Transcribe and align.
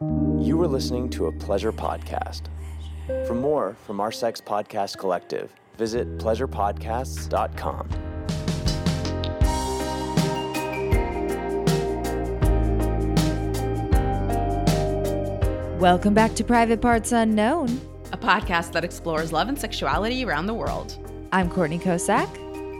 You 0.00 0.60
are 0.60 0.66
listening 0.66 1.08
to 1.10 1.26
a 1.26 1.32
pleasure 1.32 1.72
podcast. 1.72 2.42
For 3.28 3.34
more 3.34 3.76
from 3.86 4.00
our 4.00 4.10
Sex 4.10 4.40
Podcast 4.40 4.98
Collective, 4.98 5.52
visit 5.78 6.18
pleasurepodcasts.com. 6.18 7.88
Welcome 15.80 16.14
back 16.14 16.34
to 16.34 16.44
Private 16.44 16.80
Parts 16.80 17.12
Unknown. 17.12 17.80
a 18.12 18.16
podcast 18.16 18.70
that 18.72 18.84
explores 18.84 19.32
love 19.32 19.48
and 19.48 19.58
sexuality 19.58 20.24
around 20.24 20.46
the 20.46 20.54
world. 20.54 20.96
I'm 21.32 21.50
Courtney 21.50 21.78
Kocak, 21.80 22.28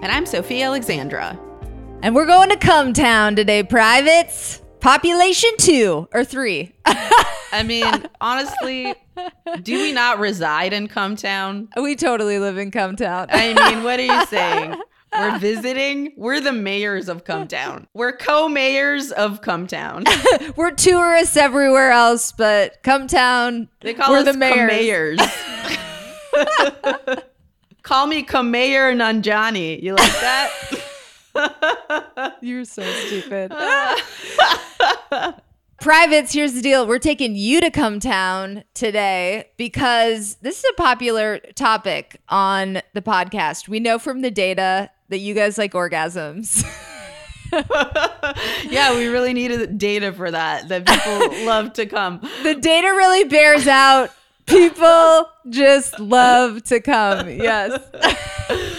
And 0.02 0.06
I'm 0.06 0.24
Sofiya 0.24 0.64
Alexandra. 0.66 1.38
and 2.02 2.14
we're 2.14 2.26
going 2.26 2.50
to 2.50 2.56
Come 2.56 2.92
Town 2.92 3.34
today, 3.34 3.62
privates. 3.62 4.62
Population 4.84 5.48
two 5.56 6.06
or 6.12 6.24
three. 6.26 6.74
I 6.84 7.62
mean, 7.64 8.04
honestly, 8.20 8.94
do 9.62 9.80
we 9.80 9.92
not 9.92 10.18
reside 10.18 10.74
in 10.74 10.88
Cumtown? 10.88 11.68
we 11.80 11.96
totally 11.96 12.38
live 12.38 12.58
in 12.58 12.70
Come 12.70 12.94
Town. 12.94 13.28
I 13.30 13.54
mean, 13.54 13.82
what 13.82 13.98
are 13.98 14.02
you 14.02 14.26
saying? 14.26 14.74
We're 15.10 15.38
visiting. 15.38 16.12
We're 16.18 16.42
the 16.42 16.52
mayors 16.52 17.08
of 17.08 17.24
Cumtown. 17.24 17.86
We're 17.94 18.14
co-mayors 18.14 19.10
of 19.10 19.40
Cumtown. 19.40 20.04
we're 20.56 20.72
tourists 20.72 21.38
everywhere 21.38 21.90
else, 21.90 22.32
but 22.32 22.82
Come 22.82 23.06
Town, 23.06 23.70
They 23.80 23.94
call 23.94 24.10
we're 24.12 24.18
us 24.18 24.26
the 24.26 24.34
mayors. 24.34 25.18
mayors. 25.18 25.18
call 27.82 28.06
me 28.06 28.22
co-mayor 28.22 28.92
Nanjiani. 28.92 29.82
You 29.82 29.94
like 29.94 30.12
that? 30.20 30.50
You're 32.42 32.66
so 32.66 32.82
stupid. 33.06 33.50
Privates, 35.80 36.32
here's 36.32 36.54
the 36.54 36.62
deal. 36.62 36.86
We're 36.86 36.98
taking 36.98 37.36
you 37.36 37.60
to 37.60 37.70
come 37.70 38.00
town 38.00 38.64
today 38.74 39.50
because 39.56 40.36
this 40.36 40.58
is 40.58 40.64
a 40.70 40.74
popular 40.74 41.40
topic 41.54 42.20
on 42.28 42.80
the 42.94 43.02
podcast. 43.02 43.68
We 43.68 43.80
know 43.80 43.98
from 43.98 44.22
the 44.22 44.30
data 44.30 44.90
that 45.08 45.18
you 45.18 45.34
guys 45.34 45.58
like 45.58 45.72
orgasms. 45.72 46.64
yeah, 48.70 48.96
we 48.96 49.06
really 49.06 49.32
needed 49.32 49.76
data 49.76 50.12
for 50.12 50.30
that. 50.30 50.68
That 50.68 50.86
people 50.86 51.44
love 51.46 51.72
to 51.74 51.86
come. 51.86 52.20
the 52.42 52.54
data 52.54 52.88
really 52.88 53.24
bears 53.24 53.66
out. 53.66 54.10
People 54.46 55.28
just 55.50 55.98
love 55.98 56.62
to 56.64 56.80
come. 56.80 57.28
Yes. 57.28 57.80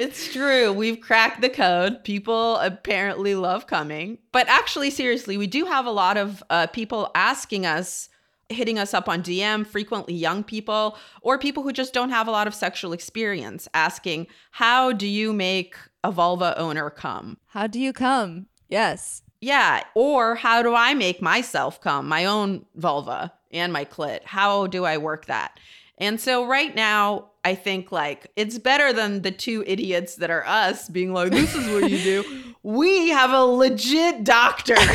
it's 0.00 0.32
true. 0.32 0.72
We've 0.72 1.00
cracked 1.00 1.42
the 1.42 1.48
code. 1.48 2.02
People 2.04 2.56
apparently 2.56 3.34
love 3.34 3.66
coming. 3.66 4.18
But 4.32 4.48
actually, 4.48 4.90
seriously, 4.90 5.36
we 5.36 5.46
do 5.46 5.66
have 5.66 5.84
a 5.84 5.90
lot 5.90 6.16
of 6.16 6.42
uh, 6.48 6.66
people 6.68 7.10
asking 7.14 7.66
us, 7.66 8.08
hitting 8.48 8.78
us 8.78 8.94
up 8.94 9.08
on 9.08 9.22
DM, 9.22 9.66
frequently 9.66 10.14
young 10.14 10.42
people 10.42 10.96
or 11.20 11.38
people 11.38 11.62
who 11.62 11.72
just 11.72 11.92
don't 11.92 12.10
have 12.10 12.26
a 12.26 12.30
lot 12.30 12.46
of 12.46 12.54
sexual 12.54 12.92
experience, 12.92 13.68
asking, 13.74 14.26
How 14.52 14.92
do 14.92 15.06
you 15.06 15.32
make 15.32 15.76
a 16.02 16.10
vulva 16.10 16.58
owner 16.58 16.88
come? 16.88 17.36
How 17.48 17.66
do 17.66 17.78
you 17.78 17.92
come? 17.92 18.46
Yes. 18.68 19.22
Yeah. 19.40 19.82
Or 19.94 20.34
how 20.34 20.62
do 20.62 20.74
I 20.74 20.94
make 20.94 21.20
myself 21.20 21.80
come, 21.80 22.08
my 22.08 22.24
own 22.24 22.64
vulva 22.74 23.32
and 23.50 23.72
my 23.72 23.84
clit? 23.84 24.24
How 24.24 24.66
do 24.66 24.84
I 24.84 24.96
work 24.96 25.26
that? 25.26 25.58
And 26.00 26.18
so 26.18 26.46
right 26.46 26.74
now, 26.74 27.26
I 27.44 27.54
think 27.54 27.92
like 27.92 28.30
it's 28.36 28.58
better 28.58 28.92
than 28.92 29.22
the 29.22 29.30
two 29.30 29.62
idiots 29.66 30.16
that 30.16 30.30
are 30.30 30.44
us 30.46 30.88
being 30.88 31.12
like, 31.12 31.30
this 31.30 31.54
is 31.54 31.68
what 31.68 31.90
you 31.90 31.98
do. 31.98 32.54
we 32.62 33.10
have 33.10 33.30
a 33.32 33.44
legit 33.44 34.24
doctor. 34.24 34.76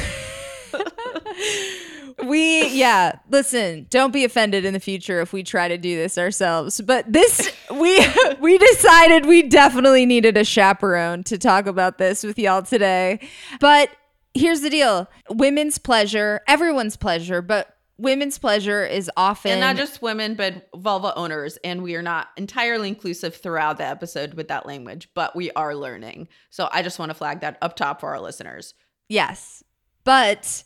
we 2.23 2.67
yeah 2.69 3.17
listen 3.29 3.85
don't 3.89 4.13
be 4.13 4.23
offended 4.23 4.63
in 4.63 4.73
the 4.73 4.79
future 4.79 5.19
if 5.19 5.33
we 5.33 5.43
try 5.43 5.67
to 5.67 5.77
do 5.77 5.97
this 5.97 6.17
ourselves 6.17 6.79
but 6.79 7.11
this 7.11 7.51
we 7.72 7.99
we 8.39 8.57
decided 8.57 9.25
we 9.25 9.43
definitely 9.43 10.05
needed 10.05 10.37
a 10.37 10.43
chaperone 10.43 11.23
to 11.23 11.37
talk 11.37 11.67
about 11.67 11.97
this 11.97 12.23
with 12.23 12.39
y'all 12.39 12.61
today 12.61 13.19
but 13.59 13.89
here's 14.33 14.61
the 14.61 14.69
deal 14.69 15.09
women's 15.29 15.77
pleasure 15.77 16.41
everyone's 16.47 16.95
pleasure 16.95 17.41
but 17.41 17.75
women's 17.97 18.38
pleasure 18.38 18.85
is 18.85 19.09
often 19.16 19.51
and 19.51 19.61
not 19.61 19.75
just 19.75 20.01
women, 20.01 20.35
but 20.35 20.67
vulva 20.75 21.13
owners. 21.16 21.57
And 21.63 21.83
we 21.83 21.95
are 21.95 22.01
not 22.01 22.29
entirely 22.38 22.89
inclusive 22.89 23.35
throughout 23.35 23.78
the 23.78 23.85
episode 23.85 24.33
with 24.33 24.47
that 24.50 24.66
language, 24.66 25.09
but 25.13 25.35
we 25.35 25.51
are 25.51 25.75
learning. 25.75 26.28
So 26.50 26.69
I 26.72 26.81
just 26.81 27.00
want 27.00 27.09
to 27.09 27.13
flag 27.13 27.41
that 27.41 27.57
up 27.61 27.75
top 27.75 28.01
for 28.01 28.09
our 28.09 28.19
listeners. 28.19 28.73
yes 29.07 29.63
but 30.05 30.63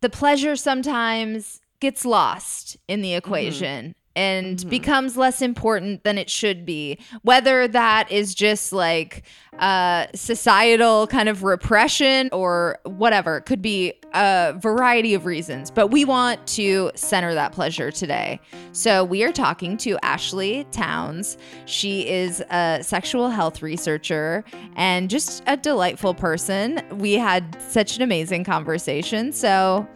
the 0.00 0.10
pleasure 0.10 0.56
sometimes 0.56 1.60
gets 1.78 2.04
lost 2.04 2.76
in 2.88 3.02
the 3.02 3.10
mm-hmm. 3.10 3.18
equation 3.18 3.94
and 4.16 4.68
becomes 4.68 5.16
less 5.16 5.40
important 5.40 6.02
than 6.04 6.18
it 6.18 6.28
should 6.28 6.64
be. 6.66 6.98
Whether 7.22 7.68
that 7.68 8.10
is 8.10 8.34
just 8.34 8.72
like 8.72 9.22
uh 9.58 10.06
societal 10.14 11.06
kind 11.06 11.28
of 11.28 11.42
repression 11.42 12.28
or 12.32 12.78
whatever 12.84 13.36
it 13.38 13.42
could 13.42 13.60
be 13.60 13.92
a 14.14 14.54
variety 14.58 15.12
of 15.12 15.26
reasons 15.26 15.70
but 15.70 15.88
we 15.88 16.04
want 16.04 16.44
to 16.46 16.90
center 16.94 17.34
that 17.34 17.52
pleasure 17.52 17.90
today. 17.90 18.40
So 18.72 19.04
we 19.04 19.22
are 19.24 19.32
talking 19.32 19.76
to 19.78 19.98
Ashley 20.02 20.66
Townes. 20.70 21.36
She 21.66 22.08
is 22.08 22.40
a 22.50 22.80
sexual 22.82 23.28
health 23.28 23.62
researcher 23.62 24.44
and 24.76 25.10
just 25.10 25.42
a 25.46 25.56
delightful 25.56 26.14
person. 26.14 26.80
We 26.92 27.14
had 27.14 27.60
such 27.60 27.96
an 27.96 28.02
amazing 28.02 28.44
conversation. 28.44 29.32
So 29.32 29.86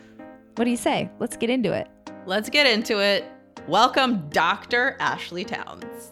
what 0.56 0.64
do 0.64 0.70
you 0.70 0.76
say? 0.76 1.10
Let's 1.18 1.36
get 1.36 1.50
into 1.50 1.72
it. 1.72 1.88
Let's 2.26 2.48
get 2.48 2.66
into 2.66 2.98
it. 3.00 3.24
Welcome, 3.66 4.28
Dr. 4.28 4.94
Ashley 5.00 5.42
Townes. 5.42 6.10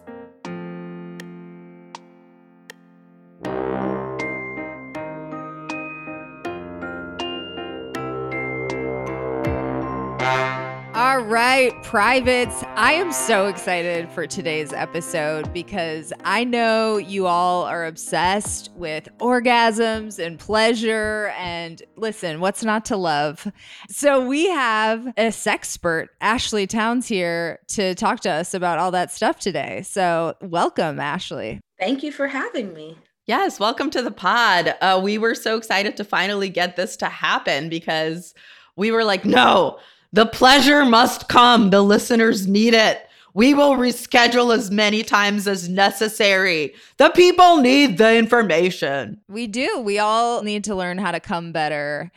All 11.13 11.19
right, 11.19 11.75
privates. 11.83 12.65
I 12.75 12.95
am 12.95 13.13
so 13.13 13.47
excited 13.47 14.09
for 14.13 14.27
today's 14.27 14.73
episode 14.73 15.53
because 15.53 16.11
I 16.25 16.43
know 16.43 16.97
you 16.97 17.27
all 17.27 17.65
are 17.65 17.85
obsessed 17.85 18.71
with 18.77 19.11
orgasms 19.19 20.19
and 20.19 20.39
pleasure. 20.39 21.35
And 21.37 21.83
listen, 21.97 22.41
what's 22.41 22.65
not 22.65 22.87
to 22.87 22.97
love? 22.97 23.47
So, 23.91 24.25
we 24.25 24.49
have 24.49 25.07
a 25.19 25.29
sexpert, 25.29 26.07
Ashley 26.23 26.67
Townes, 26.67 27.07
here 27.07 27.59
to 27.69 27.95
talk 27.95 28.21
to 28.21 28.31
us 28.31 28.55
about 28.55 28.79
all 28.79 28.91
that 28.93 29.11
stuff 29.11 29.39
today. 29.39 29.83
So, 29.83 30.35
welcome, 30.41 30.99
Ashley. 30.99 31.61
Thank 31.79 32.03
you 32.03 32.11
for 32.11 32.29
having 32.29 32.73
me. 32.73 32.97
Yes, 33.27 33.61
welcome 33.61 33.91
to 33.91 34.01
the 34.01 34.13
pod. 34.13 34.77
Uh, 34.81 34.99
we 35.05 35.19
were 35.19 35.35
so 35.35 35.59
excited 35.59 35.95
to 35.99 36.05
finally 36.05 36.49
get 36.49 36.77
this 36.77 36.97
to 36.97 37.07
happen 37.07 37.69
because 37.69 38.33
we 38.77 38.91
were 38.91 39.05
like, 39.05 39.27
no, 39.27 39.79
the 40.13 40.27
pleasure 40.27 40.85
must 40.85 41.29
come. 41.29 41.71
The 41.71 41.83
listeners 41.83 42.47
need 42.47 42.75
it. 42.75 43.07
We 43.35 43.55
will 43.55 43.77
reschedule 43.77 44.55
as 44.55 44.71
many 44.71 45.03
times 45.03 45.49
as 45.49 45.69
necessary. 45.69 46.75
The 46.99 47.09
people 47.11 47.59
need 47.59 47.97
the 47.97 48.17
information. 48.17 49.21
We 49.29 49.47
do. 49.47 49.81
We 49.81 49.99
all 49.99 50.43
need 50.43 50.65
to 50.65 50.75
learn 50.75 50.99
how 50.99 51.13
to 51.13 51.21
come 51.21 51.51
better. 51.51 52.13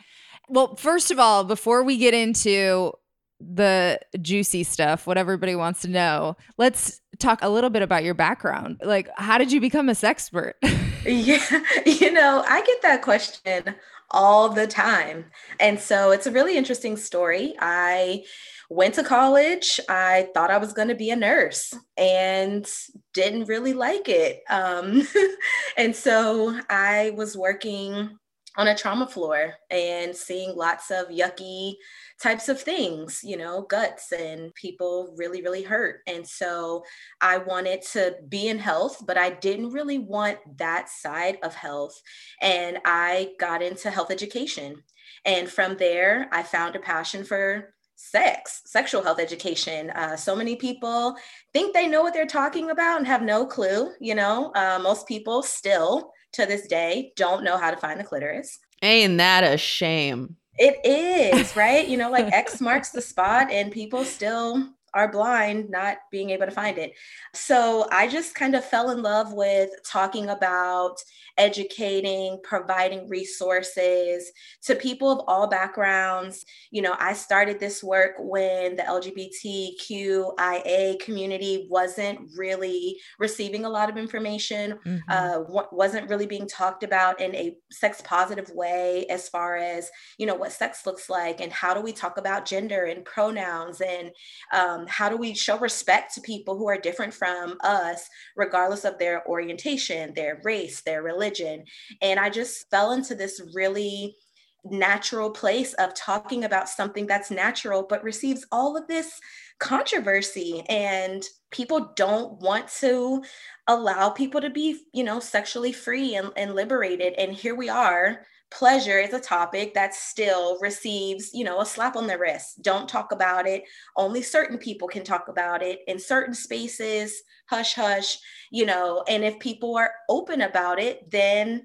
Well, 0.48 0.76
first 0.76 1.10
of 1.10 1.18
all, 1.18 1.42
before 1.42 1.82
we 1.82 1.96
get 1.96 2.12
into 2.12 2.92
the 3.40 3.98
juicy 4.20 4.62
stuff, 4.62 5.06
what 5.06 5.16
everybody 5.16 5.54
wants 5.54 5.82
to 5.82 5.88
know, 5.88 6.36
let's 6.58 7.00
talk 7.18 7.38
a 7.42 7.48
little 7.48 7.70
bit 7.70 7.82
about 7.82 8.04
your 8.04 8.14
background. 8.14 8.80
Like, 8.82 9.08
how 9.16 9.38
did 9.38 9.50
you 9.50 9.60
become 9.60 9.88
a 9.88 9.92
sexpert? 9.92 10.52
Yeah, 11.08 11.60
you 11.86 12.10
know, 12.10 12.42
I 12.48 12.62
get 12.62 12.82
that 12.82 13.00
question 13.00 13.76
all 14.10 14.48
the 14.48 14.66
time. 14.66 15.26
And 15.60 15.78
so 15.78 16.10
it's 16.12 16.26
a 16.26 16.32
really 16.32 16.56
interesting 16.56 16.96
story. 16.96 17.54
I 17.58 18.24
went 18.68 18.94
to 18.94 19.04
college. 19.04 19.80
I 19.88 20.28
thought 20.34 20.50
I 20.50 20.58
was 20.58 20.72
going 20.72 20.88
to 20.88 20.94
be 20.94 21.10
a 21.10 21.16
nurse 21.16 21.74
and 21.96 22.68
didn't 23.14 23.48
really 23.48 23.72
like 23.72 24.08
it. 24.08 24.42
Um, 24.48 25.06
and 25.76 25.94
so 25.94 26.58
I 26.68 27.12
was 27.16 27.36
working 27.36 28.18
on 28.56 28.68
a 28.68 28.76
trauma 28.76 29.06
floor 29.06 29.54
and 29.70 30.16
seeing 30.16 30.56
lots 30.56 30.90
of 30.90 31.08
yucky 31.08 31.74
types 32.22 32.48
of 32.48 32.60
things, 32.60 33.20
you 33.22 33.36
know, 33.36 33.62
guts 33.62 34.12
and 34.12 34.54
people 34.54 35.14
really, 35.18 35.42
really 35.42 35.62
hurt. 35.62 36.00
And 36.06 36.26
so 36.26 36.82
I 37.20 37.38
wanted 37.38 37.82
to 37.92 38.16
be 38.28 38.48
in 38.48 38.58
health, 38.58 39.02
but 39.06 39.18
I 39.18 39.30
didn't 39.30 39.70
really 39.70 39.98
want 39.98 40.38
that 40.56 40.88
side 40.88 41.38
of 41.42 41.54
health. 41.54 42.00
And 42.40 42.78
I 42.84 43.32
got 43.38 43.62
into 43.62 43.90
health 43.90 44.10
education. 44.10 44.82
And 45.24 45.48
from 45.48 45.76
there, 45.76 46.28
I 46.32 46.42
found 46.42 46.74
a 46.74 46.80
passion 46.80 47.24
for 47.24 47.74
sex, 47.96 48.62
sexual 48.66 49.02
health 49.02 49.18
education. 49.18 49.90
Uh, 49.90 50.16
so 50.16 50.36
many 50.36 50.56
people 50.56 51.16
think 51.52 51.74
they 51.74 51.88
know 51.88 52.02
what 52.02 52.14
they're 52.14 52.26
talking 52.26 52.70
about 52.70 52.98
and 52.98 53.06
have 53.06 53.22
no 53.22 53.46
clue. 53.46 53.90
You 54.00 54.14
know, 54.14 54.52
uh, 54.54 54.78
most 54.82 55.06
people 55.06 55.42
still 55.42 56.12
to 56.32 56.46
this 56.46 56.66
day 56.66 57.12
don't 57.16 57.44
know 57.44 57.56
how 57.56 57.70
to 57.70 57.76
find 57.76 57.98
the 57.98 58.04
clitoris. 58.04 58.58
Ain't 58.82 59.18
that 59.18 59.42
a 59.42 59.56
shame? 59.56 60.36
It 60.58 60.80
is, 60.84 61.54
right? 61.56 61.86
you 61.86 61.96
know, 61.96 62.10
like 62.10 62.32
X 62.32 62.60
marks 62.60 62.90
the 62.90 63.02
spot 63.02 63.50
and 63.50 63.70
people 63.70 64.04
still 64.04 64.70
are 64.96 65.12
blind, 65.12 65.68
not 65.68 65.98
being 66.10 66.30
able 66.30 66.46
to 66.46 66.52
find 66.52 66.78
it. 66.78 66.94
So 67.34 67.86
I 67.92 68.08
just 68.08 68.34
kind 68.34 68.56
of 68.56 68.64
fell 68.64 68.88
in 68.90 69.02
love 69.02 69.34
with 69.34 69.68
talking 69.84 70.30
about 70.30 70.96
educating, 71.36 72.40
providing 72.42 73.06
resources 73.08 74.32
to 74.62 74.74
people 74.74 75.12
of 75.12 75.20
all 75.28 75.48
backgrounds. 75.48 76.46
You 76.70 76.80
know, 76.80 76.96
I 76.98 77.12
started 77.12 77.60
this 77.60 77.84
work 77.84 78.12
when 78.18 78.76
the 78.76 78.84
LGBTQIA 78.84 80.98
community 81.00 81.66
wasn't 81.68 82.30
really 82.34 82.98
receiving 83.18 83.66
a 83.66 83.70
lot 83.70 83.90
of 83.90 83.98
information, 83.98 84.78
mm-hmm. 84.86 85.10
uh, 85.10 85.40
wasn't 85.72 86.08
really 86.08 86.26
being 86.26 86.48
talked 86.48 86.84
about 86.84 87.20
in 87.20 87.34
a 87.34 87.54
sex 87.70 88.00
positive 88.02 88.48
way 88.50 89.04
as 89.10 89.28
far 89.28 89.56
as, 89.56 89.90
you 90.16 90.24
know, 90.24 90.34
what 90.34 90.52
sex 90.52 90.86
looks 90.86 91.10
like 91.10 91.42
and 91.42 91.52
how 91.52 91.74
do 91.74 91.82
we 91.82 91.92
talk 91.92 92.16
about 92.16 92.46
gender 92.46 92.84
and 92.84 93.04
pronouns 93.04 93.82
and 93.82 94.10
um, 94.54 94.85
how 94.88 95.08
do 95.08 95.16
we 95.16 95.34
show 95.34 95.58
respect 95.58 96.14
to 96.14 96.20
people 96.20 96.56
who 96.56 96.68
are 96.68 96.78
different 96.78 97.14
from 97.14 97.56
us, 97.62 98.08
regardless 98.36 98.84
of 98.84 98.98
their 98.98 99.26
orientation, 99.28 100.12
their 100.14 100.40
race, 100.44 100.82
their 100.82 101.02
religion. 101.02 101.64
And 102.02 102.18
I 102.18 102.30
just 102.30 102.68
fell 102.70 102.92
into 102.92 103.14
this 103.14 103.40
really 103.54 104.16
natural 104.64 105.30
place 105.30 105.74
of 105.74 105.94
talking 105.94 106.44
about 106.44 106.68
something 106.68 107.06
that's 107.06 107.30
natural, 107.30 107.86
but 107.88 108.02
receives 108.02 108.46
all 108.50 108.76
of 108.76 108.86
this 108.88 109.20
controversy. 109.58 110.62
And 110.68 111.22
people 111.50 111.92
don't 111.96 112.40
want 112.40 112.68
to 112.80 113.22
allow 113.68 114.10
people 114.10 114.40
to 114.40 114.50
be, 114.50 114.80
you 114.92 115.04
know, 115.04 115.20
sexually 115.20 115.72
free 115.72 116.14
and, 116.16 116.30
and 116.36 116.54
liberated. 116.54 117.14
And 117.14 117.32
here 117.32 117.54
we 117.54 117.68
are 117.68 118.26
pleasure 118.50 118.98
is 118.98 119.12
a 119.12 119.20
topic 119.20 119.74
that 119.74 119.94
still 119.94 120.58
receives 120.60 121.30
you 121.34 121.44
know 121.44 121.60
a 121.60 121.66
slap 121.66 121.96
on 121.96 122.06
the 122.06 122.16
wrist 122.16 122.62
don't 122.62 122.88
talk 122.88 123.10
about 123.10 123.46
it 123.46 123.64
only 123.96 124.22
certain 124.22 124.56
people 124.56 124.86
can 124.86 125.02
talk 125.02 125.28
about 125.28 125.62
it 125.62 125.80
in 125.88 125.98
certain 125.98 126.34
spaces 126.34 127.22
hush 127.48 127.74
hush 127.74 128.18
you 128.52 128.64
know 128.64 129.02
and 129.08 129.24
if 129.24 129.38
people 129.40 129.76
are 129.76 129.92
open 130.08 130.42
about 130.42 130.78
it 130.78 131.10
then 131.10 131.64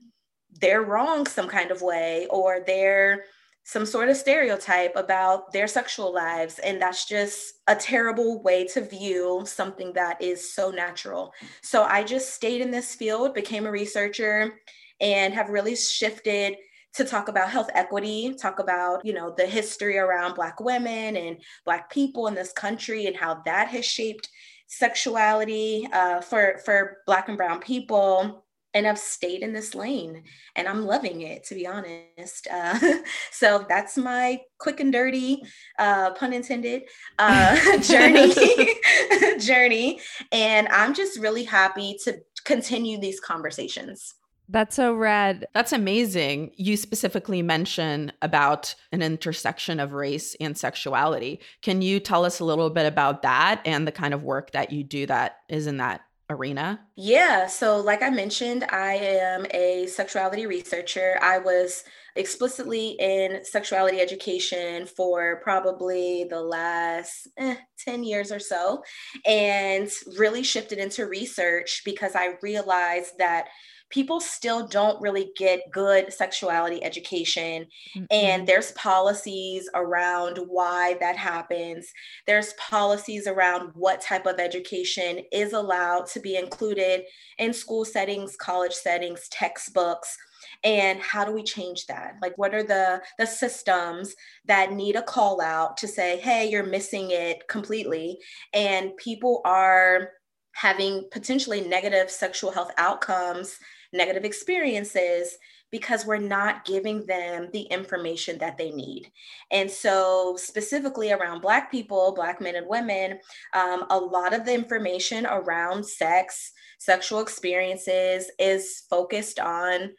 they're 0.59 0.81
wrong 0.81 1.25
some 1.27 1.47
kind 1.47 1.71
of 1.71 1.81
way 1.81 2.25
or 2.29 2.61
they're 2.65 3.25
some 3.63 3.85
sort 3.85 4.09
of 4.09 4.17
stereotype 4.17 4.95
about 4.95 5.51
their 5.51 5.67
sexual 5.67 6.13
lives. 6.13 6.59
And 6.59 6.81
that's 6.81 7.05
just 7.05 7.53
a 7.67 7.75
terrible 7.75 8.41
way 8.41 8.65
to 8.67 8.81
view 8.81 9.43
something 9.45 9.93
that 9.93 10.21
is 10.21 10.53
so 10.53 10.71
natural. 10.71 11.31
So 11.61 11.83
I 11.83 12.03
just 12.03 12.33
stayed 12.33 12.61
in 12.61 12.71
this 12.71 12.95
field, 12.95 13.35
became 13.35 13.67
a 13.67 13.71
researcher, 13.71 14.55
and 14.99 15.33
have 15.33 15.49
really 15.49 15.75
shifted 15.75 16.55
to 16.93 17.05
talk 17.05 17.27
about 17.27 17.49
health 17.49 17.69
equity, 17.73 18.33
talk 18.33 18.59
about, 18.59 19.05
you 19.05 19.13
know, 19.13 19.33
the 19.37 19.45
history 19.45 19.97
around 19.97 20.35
Black 20.35 20.59
women 20.59 21.15
and 21.15 21.37
Black 21.65 21.89
people 21.89 22.27
in 22.27 22.35
this 22.35 22.51
country 22.51 23.05
and 23.05 23.15
how 23.15 23.41
that 23.45 23.69
has 23.69 23.85
shaped 23.85 24.29
sexuality 24.67 25.87
uh, 25.91 26.21
for, 26.21 26.59
for 26.65 26.97
Black 27.05 27.29
and 27.29 27.37
Brown 27.37 27.59
people. 27.59 28.45
And 28.73 28.87
I've 28.87 28.99
stayed 28.99 29.41
in 29.41 29.51
this 29.51 29.75
lane 29.75 30.23
and 30.55 30.65
I'm 30.67 30.85
loving 30.85 31.21
it, 31.21 31.43
to 31.45 31.55
be 31.55 31.67
honest. 31.67 32.47
Uh, 32.49 32.99
so 33.31 33.65
that's 33.67 33.97
my 33.97 34.39
quick 34.59 34.79
and 34.79 34.93
dirty, 34.93 35.43
uh, 35.77 36.11
pun 36.11 36.31
intended, 36.31 36.83
uh, 37.19 37.77
journey. 37.81 38.33
journey. 39.39 39.99
And 40.31 40.69
I'm 40.69 40.93
just 40.93 41.19
really 41.19 41.43
happy 41.43 41.97
to 42.05 42.19
continue 42.45 42.99
these 42.99 43.19
conversations. 43.19 44.15
That's 44.51 44.75
so 44.75 44.93
rad. 44.93 45.47
That's 45.53 45.71
amazing. 45.71 46.51
You 46.57 46.75
specifically 46.75 47.41
mention 47.41 48.11
about 48.21 48.75
an 48.91 49.01
intersection 49.01 49.79
of 49.79 49.93
race 49.93 50.35
and 50.41 50.57
sexuality. 50.57 51.39
Can 51.61 51.81
you 51.81 52.01
tell 52.01 52.25
us 52.25 52.41
a 52.41 52.45
little 52.45 52.69
bit 52.69 52.85
about 52.85 53.21
that 53.21 53.61
and 53.65 53.87
the 53.87 53.93
kind 53.93 54.13
of 54.13 54.23
work 54.23 54.51
that 54.51 54.73
you 54.73 54.83
do 54.83 55.05
that 55.05 55.37
is 55.47 55.67
in 55.67 55.77
that 55.77 56.01
arena? 56.29 56.81
Yeah. 56.97 57.47
So, 57.47 57.77
like 57.79 58.03
I 58.03 58.09
mentioned, 58.09 58.65
I 58.69 58.95
am 58.95 59.45
a 59.51 59.87
sexuality 59.87 60.45
researcher. 60.45 61.17
I 61.21 61.37
was 61.37 61.85
explicitly 62.17 62.97
in 62.99 63.45
sexuality 63.45 64.01
education 64.01 64.85
for 64.85 65.39
probably 65.43 66.25
the 66.29 66.41
last 66.41 67.29
eh, 67.37 67.55
10 67.85 68.03
years 68.03 68.33
or 68.33 68.39
so, 68.39 68.83
and 69.25 69.89
really 70.17 70.43
shifted 70.43 70.77
into 70.77 71.05
research 71.05 71.83
because 71.85 72.15
I 72.15 72.33
realized 72.41 73.17
that 73.19 73.47
people 73.91 74.19
still 74.19 74.67
don't 74.67 75.01
really 75.01 75.31
get 75.37 75.69
good 75.71 76.11
sexuality 76.11 76.83
education 76.83 77.67
mm-hmm. 77.95 78.05
and 78.09 78.47
there's 78.47 78.71
policies 78.73 79.69
around 79.75 80.37
why 80.47 80.95
that 80.99 81.17
happens 81.17 81.91
there's 82.25 82.53
policies 82.53 83.27
around 83.27 83.71
what 83.75 84.01
type 84.01 84.25
of 84.25 84.39
education 84.39 85.19
is 85.31 85.53
allowed 85.53 86.05
to 86.07 86.19
be 86.19 86.35
included 86.35 87.03
in 87.37 87.53
school 87.53 87.85
settings 87.85 88.35
college 88.35 88.73
settings 88.73 89.27
textbooks 89.29 90.17
and 90.63 90.99
how 90.99 91.23
do 91.23 91.31
we 91.31 91.43
change 91.43 91.85
that 91.87 92.15
like 92.21 92.37
what 92.37 92.53
are 92.53 92.63
the 92.63 93.01
the 93.19 93.25
systems 93.25 94.15
that 94.45 94.73
need 94.73 94.95
a 94.95 95.01
call 95.01 95.41
out 95.41 95.77
to 95.77 95.87
say 95.87 96.17
hey 96.17 96.49
you're 96.49 96.63
missing 96.65 97.11
it 97.11 97.47
completely 97.47 98.17
and 98.53 98.95
people 98.97 99.41
are 99.45 100.09
having 100.53 101.07
potentially 101.11 101.61
negative 101.61 102.09
sexual 102.09 102.51
health 102.51 102.71
outcomes 102.77 103.57
negative 103.93 104.23
experiences 104.25 105.37
because 105.71 106.05
we're 106.05 106.17
not 106.17 106.65
giving 106.65 107.05
them 107.05 107.49
the 107.53 107.61
information 107.63 108.37
that 108.39 108.57
they 108.57 108.71
need. 108.71 109.09
And 109.51 109.71
so, 109.71 110.35
specifically 110.37 111.11
around 111.11 111.41
Black 111.41 111.71
people, 111.71 112.13
Black 112.13 112.41
men 112.41 112.55
and 112.55 112.67
women, 112.67 113.19
um, 113.53 113.85
a 113.89 113.97
lot 113.97 114.33
of 114.33 114.45
the 114.45 114.53
information 114.53 115.25
around 115.25 115.85
sex, 115.85 116.51
sexual 116.77 117.21
experiences 117.21 118.29
is 118.37 118.83
focused 118.89 119.39
on 119.39 119.91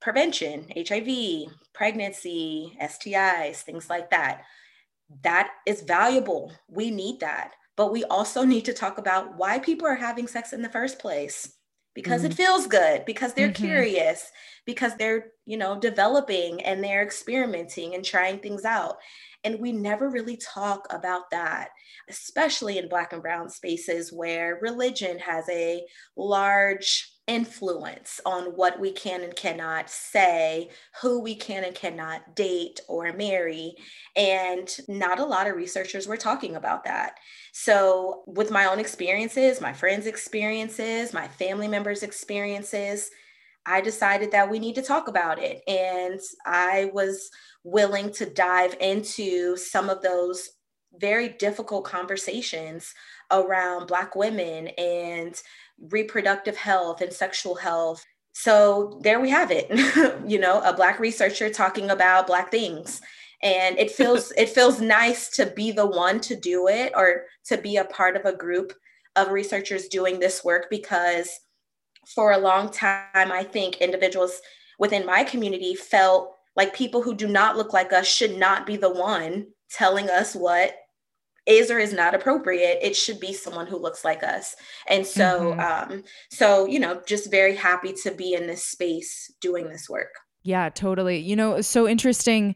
prevention, 0.00 0.66
HIV, 0.76 1.52
pregnancy, 1.74 2.76
STIs, 2.82 3.62
things 3.62 3.88
like 3.88 4.10
that. 4.10 4.42
That 5.22 5.50
is 5.66 5.82
valuable. 5.82 6.52
We 6.68 6.90
need 6.90 7.20
that. 7.20 7.52
But 7.76 7.92
we 7.92 8.04
also 8.04 8.44
need 8.44 8.64
to 8.66 8.74
talk 8.74 8.98
about 8.98 9.36
why 9.36 9.58
people 9.58 9.86
are 9.86 9.94
having 9.94 10.26
sex 10.26 10.52
in 10.52 10.62
the 10.62 10.68
first 10.68 10.98
place 10.98 11.56
because 11.94 12.22
mm-hmm. 12.22 12.32
it 12.32 12.36
feels 12.36 12.66
good 12.66 13.04
because 13.04 13.34
they're 13.34 13.48
mm-hmm. 13.48 13.64
curious 13.64 14.30
because 14.66 14.96
they're 14.96 15.32
you 15.46 15.56
know 15.56 15.78
developing 15.78 16.62
and 16.62 16.82
they're 16.82 17.02
experimenting 17.02 17.94
and 17.94 18.04
trying 18.04 18.38
things 18.38 18.64
out 18.64 18.96
and 19.42 19.58
we 19.58 19.72
never 19.72 20.10
really 20.10 20.36
talk 20.36 20.86
about 20.90 21.30
that 21.30 21.70
especially 22.08 22.78
in 22.78 22.88
black 22.88 23.12
and 23.12 23.22
brown 23.22 23.48
spaces 23.48 24.12
where 24.12 24.58
religion 24.60 25.18
has 25.18 25.48
a 25.48 25.84
large 26.16 27.12
influence 27.30 28.20
on 28.26 28.46
what 28.56 28.80
we 28.80 28.90
can 28.90 29.22
and 29.22 29.36
cannot 29.36 29.88
say, 29.88 30.68
who 31.00 31.20
we 31.20 31.36
can 31.36 31.62
and 31.62 31.76
cannot 31.76 32.34
date 32.34 32.80
or 32.88 33.12
marry. 33.12 33.76
And 34.16 34.68
not 34.88 35.20
a 35.20 35.24
lot 35.24 35.46
of 35.46 35.54
researchers 35.54 36.08
were 36.08 36.16
talking 36.16 36.56
about 36.56 36.82
that. 36.84 37.14
So, 37.52 38.24
with 38.26 38.50
my 38.50 38.66
own 38.66 38.80
experiences, 38.80 39.60
my 39.60 39.72
friends' 39.72 40.06
experiences, 40.06 41.12
my 41.12 41.28
family 41.28 41.68
members' 41.68 42.02
experiences, 42.02 43.10
I 43.64 43.80
decided 43.80 44.32
that 44.32 44.50
we 44.50 44.58
need 44.58 44.74
to 44.74 44.82
talk 44.82 45.06
about 45.06 45.38
it. 45.40 45.62
And 45.68 46.18
I 46.44 46.90
was 46.92 47.30
willing 47.62 48.10
to 48.14 48.26
dive 48.26 48.76
into 48.80 49.56
some 49.56 49.88
of 49.88 50.02
those 50.02 50.48
very 50.98 51.28
difficult 51.28 51.84
conversations 51.84 52.92
around 53.30 53.86
Black 53.86 54.16
women 54.16 54.68
and 54.76 55.40
reproductive 55.88 56.56
health 56.56 57.00
and 57.00 57.12
sexual 57.12 57.54
health. 57.54 58.04
So 58.32 59.00
there 59.02 59.20
we 59.20 59.30
have 59.30 59.50
it. 59.50 59.68
you 60.26 60.38
know, 60.38 60.60
a 60.62 60.74
black 60.74 61.00
researcher 61.00 61.50
talking 61.50 61.90
about 61.90 62.26
black 62.26 62.50
things. 62.50 63.00
And 63.42 63.78
it 63.78 63.90
feels 63.90 64.32
it 64.36 64.50
feels 64.50 64.80
nice 64.80 65.28
to 65.30 65.46
be 65.46 65.72
the 65.72 65.86
one 65.86 66.20
to 66.20 66.36
do 66.36 66.68
it 66.68 66.92
or 66.94 67.24
to 67.46 67.56
be 67.56 67.76
a 67.76 67.84
part 67.84 68.16
of 68.16 68.24
a 68.24 68.36
group 68.36 68.72
of 69.16 69.30
researchers 69.30 69.88
doing 69.88 70.18
this 70.18 70.44
work 70.44 70.68
because 70.70 71.30
for 72.14 72.32
a 72.32 72.38
long 72.38 72.70
time 72.70 73.32
I 73.32 73.42
think 73.42 73.78
individuals 73.78 74.40
within 74.78 75.04
my 75.04 75.24
community 75.24 75.74
felt 75.74 76.34
Like 76.56 76.74
people 76.74 77.02
who 77.02 77.14
do 77.14 77.26
not 77.26 77.56
look 77.56 77.72
like 77.72 77.92
us 77.92 78.06
should 78.06 78.36
not 78.36 78.66
be 78.66 78.76
the 78.76 78.92
one 78.92 79.46
telling 79.70 80.10
us 80.10 80.34
what 80.34 80.74
is 81.50 81.70
or 81.70 81.78
is 81.78 81.92
not 81.92 82.14
appropriate 82.14 82.78
it 82.80 82.96
should 82.96 83.20
be 83.20 83.32
someone 83.32 83.66
who 83.66 83.76
looks 83.76 84.04
like 84.04 84.22
us. 84.22 84.56
And 84.88 85.06
so 85.06 85.54
mm-hmm. 85.54 85.92
um 85.92 86.04
so 86.30 86.66
you 86.66 86.78
know 86.78 87.02
just 87.06 87.30
very 87.30 87.56
happy 87.56 87.92
to 88.04 88.10
be 88.10 88.34
in 88.34 88.46
this 88.46 88.64
space 88.64 89.32
doing 89.40 89.68
this 89.68 89.88
work. 89.88 90.14
Yeah 90.42 90.68
totally. 90.70 91.18
You 91.18 91.36
know 91.36 91.60
so 91.60 91.88
interesting 91.88 92.54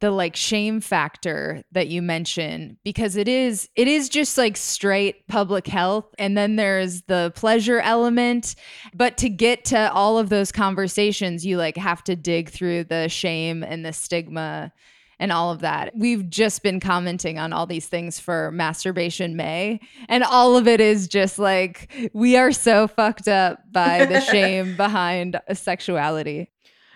the 0.00 0.10
like 0.10 0.36
shame 0.36 0.80
factor 0.80 1.62
that 1.72 1.88
you 1.88 2.02
mention 2.02 2.76
because 2.84 3.16
it 3.16 3.28
is 3.28 3.68
it 3.76 3.88
is 3.88 4.10
just 4.10 4.36
like 4.36 4.56
straight 4.56 5.26
public 5.26 5.66
health 5.66 6.14
and 6.18 6.36
then 6.36 6.56
there's 6.56 7.02
the 7.02 7.32
pleasure 7.34 7.80
element. 7.80 8.54
But 8.94 9.16
to 9.18 9.28
get 9.28 9.64
to 9.66 9.90
all 9.92 10.18
of 10.18 10.28
those 10.28 10.52
conversations 10.52 11.46
you 11.46 11.56
like 11.56 11.76
have 11.76 12.04
to 12.04 12.14
dig 12.16 12.50
through 12.50 12.84
the 12.84 13.08
shame 13.08 13.62
and 13.62 13.84
the 13.84 13.92
stigma 13.92 14.72
and 15.18 15.32
all 15.32 15.50
of 15.50 15.60
that. 15.60 15.92
We've 15.96 16.28
just 16.28 16.62
been 16.62 16.80
commenting 16.80 17.38
on 17.38 17.52
all 17.52 17.66
these 17.66 17.86
things 17.86 18.20
for 18.20 18.50
Masturbation 18.52 19.36
May, 19.36 19.80
and 20.08 20.24
all 20.24 20.56
of 20.56 20.68
it 20.68 20.80
is 20.80 21.08
just 21.08 21.38
like 21.38 22.10
we 22.12 22.36
are 22.36 22.52
so 22.52 22.86
fucked 22.86 23.28
up 23.28 23.60
by 23.70 24.04
the 24.06 24.20
shame 24.32 24.76
behind 24.76 25.40
sexuality. 25.52 26.50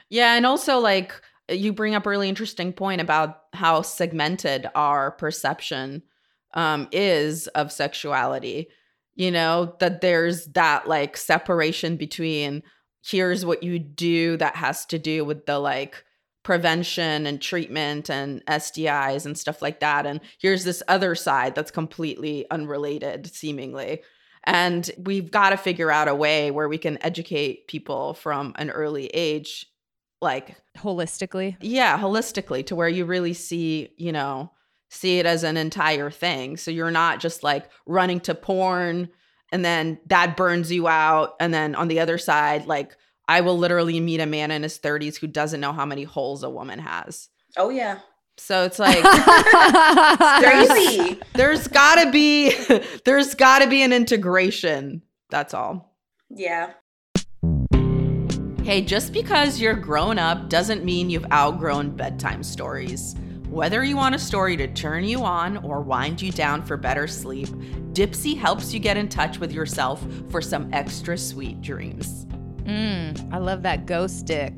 Yeah, 0.09 0.35
and 0.35 0.45
also 0.45 0.79
like 0.79 1.15
you 1.49 1.73
bring 1.73 1.95
up 1.95 2.07
a 2.07 2.11
really 2.11 2.29
interesting 2.29 2.73
point 2.73 3.01
about 3.01 3.43
how 3.53 3.83
segmented 3.83 4.69
our 4.75 5.11
perception 5.11 6.03
um, 6.55 6.89
is 6.93 7.47
of 7.49 7.73
sexuality. 7.73 8.69
You 9.15 9.31
know, 9.31 9.75
that 9.81 10.01
there's 10.01 10.47
that 10.49 10.89
like 10.89 11.17
separation 11.17 11.97
between 11.97 12.63
here's 13.05 13.45
what 13.45 13.63
you 13.63 13.79
do 13.79 14.37
that 14.37 14.57
has 14.57 14.87
to 14.87 14.99
do 14.99 15.25
with 15.25 15.47
the 15.47 15.59
like 15.59 16.05
prevention 16.43 17.27
and 17.27 17.41
treatment 17.41 18.09
and 18.11 18.45
STIs 18.47 19.27
and 19.27 19.39
stuff 19.39 19.61
like 19.61 19.81
that. 19.81 20.07
And 20.07 20.21
here's 20.39 20.65
this 20.65 20.83
other 20.89 21.15
side 21.15 21.55
that's 21.55 21.71
completely 21.71 22.47
unrelated, 22.51 23.33
seemingly. 23.33 24.03
And 24.45 24.91
we've 24.99 25.31
got 25.31 25.51
to 25.51 25.57
figure 25.57 25.91
out 25.91 26.09
a 26.09 26.15
way 26.15 26.51
where 26.51 26.69
we 26.69 26.79
can 26.79 27.03
educate 27.03 27.69
people 27.69 28.15
from 28.15 28.55
an 28.57 28.71
early 28.71 29.09
age, 29.09 29.67
like 30.23 30.57
holistically. 30.79 31.57
Yeah, 31.61 31.99
holistically, 31.99 32.65
to 32.67 32.75
where 32.75 32.89
you 32.89 33.05
really 33.05 33.35
see, 33.35 33.91
you 33.99 34.13
know, 34.13 34.51
see 34.89 35.19
it 35.19 35.27
as 35.27 35.45
an 35.45 35.59
entire 35.59 36.11
thing. 36.11 36.57
So 36.57 36.71
you're 36.71 36.91
not 36.91 37.21
just 37.21 37.43
like 37.43 37.69
running 37.87 38.21
to 38.21 38.35
porn 38.35 39.11
and 39.53 39.65
then 39.65 39.99
that 40.07 40.37
burns 40.37 40.71
you 40.71 40.89
out. 40.89 41.35
And 41.41 41.53
then 41.53 41.75
on 41.75 41.89
the 41.89 42.01
other 42.01 42.19
side, 42.19 42.67
like 42.67 42.97
I 43.31 43.43
will 43.43 43.57
literally 43.57 44.01
meet 44.01 44.19
a 44.19 44.27
man 44.27 44.51
in 44.51 44.65
his 44.65 44.81
30s 44.81 45.15
who 45.17 45.29
doesn't 45.29 45.61
know 45.61 45.73
how 45.73 45.87
many 45.87 46.03
holes 46.03 46.43
a 46.43 46.51
woman 46.51 46.81
has. 46.81 47.29
Oh 47.57 47.69
yeah. 47.69 48.01
So 48.39 48.65
it's 48.65 48.79
like 48.81 49.05
crazy. 50.43 51.21
There's 51.35 51.69
gotta 51.69 52.11
be 52.11 52.51
there's 53.05 53.37
gotta 53.37 53.69
be 53.69 53.83
an 53.83 53.93
integration. 53.93 55.03
That's 55.31 55.55
all. 55.55 55.95
Yeah. 56.29 56.73
Hey, 58.65 58.83
just 58.83 59.13
because 59.13 59.61
you're 59.61 59.75
grown 59.75 60.19
up 60.19 60.49
doesn't 60.49 60.85
mean 60.85 61.09
you've 61.09 61.31
outgrown 61.31 61.91
bedtime 61.91 62.43
stories. 62.43 63.15
Whether 63.49 63.85
you 63.85 63.97
want 63.97 64.17
a 64.17 64.19
story 64.19 64.57
to 64.57 64.67
turn 64.67 65.05
you 65.05 65.23
on 65.23 65.59
or 65.59 65.83
wind 65.83 66.21
you 66.21 66.33
down 66.33 66.65
for 66.65 66.77
better 66.77 67.07
sleep, 67.07 67.49
Dipsea 67.93 68.37
helps 68.37 68.75
you 68.75 68.81
get 68.81 68.97
in 68.97 69.09
touch 69.09 69.39
with 69.39 69.53
yourself 69.53 70.05
for 70.31 70.43
some 70.43 70.69
extra 70.73 71.17
sweet 71.17 71.61
dreams. 71.61 72.27
Mm, 72.71 73.33
I 73.33 73.39
love 73.39 73.63
that 73.63 73.87
ghost 73.87 74.21
stick. 74.21 74.57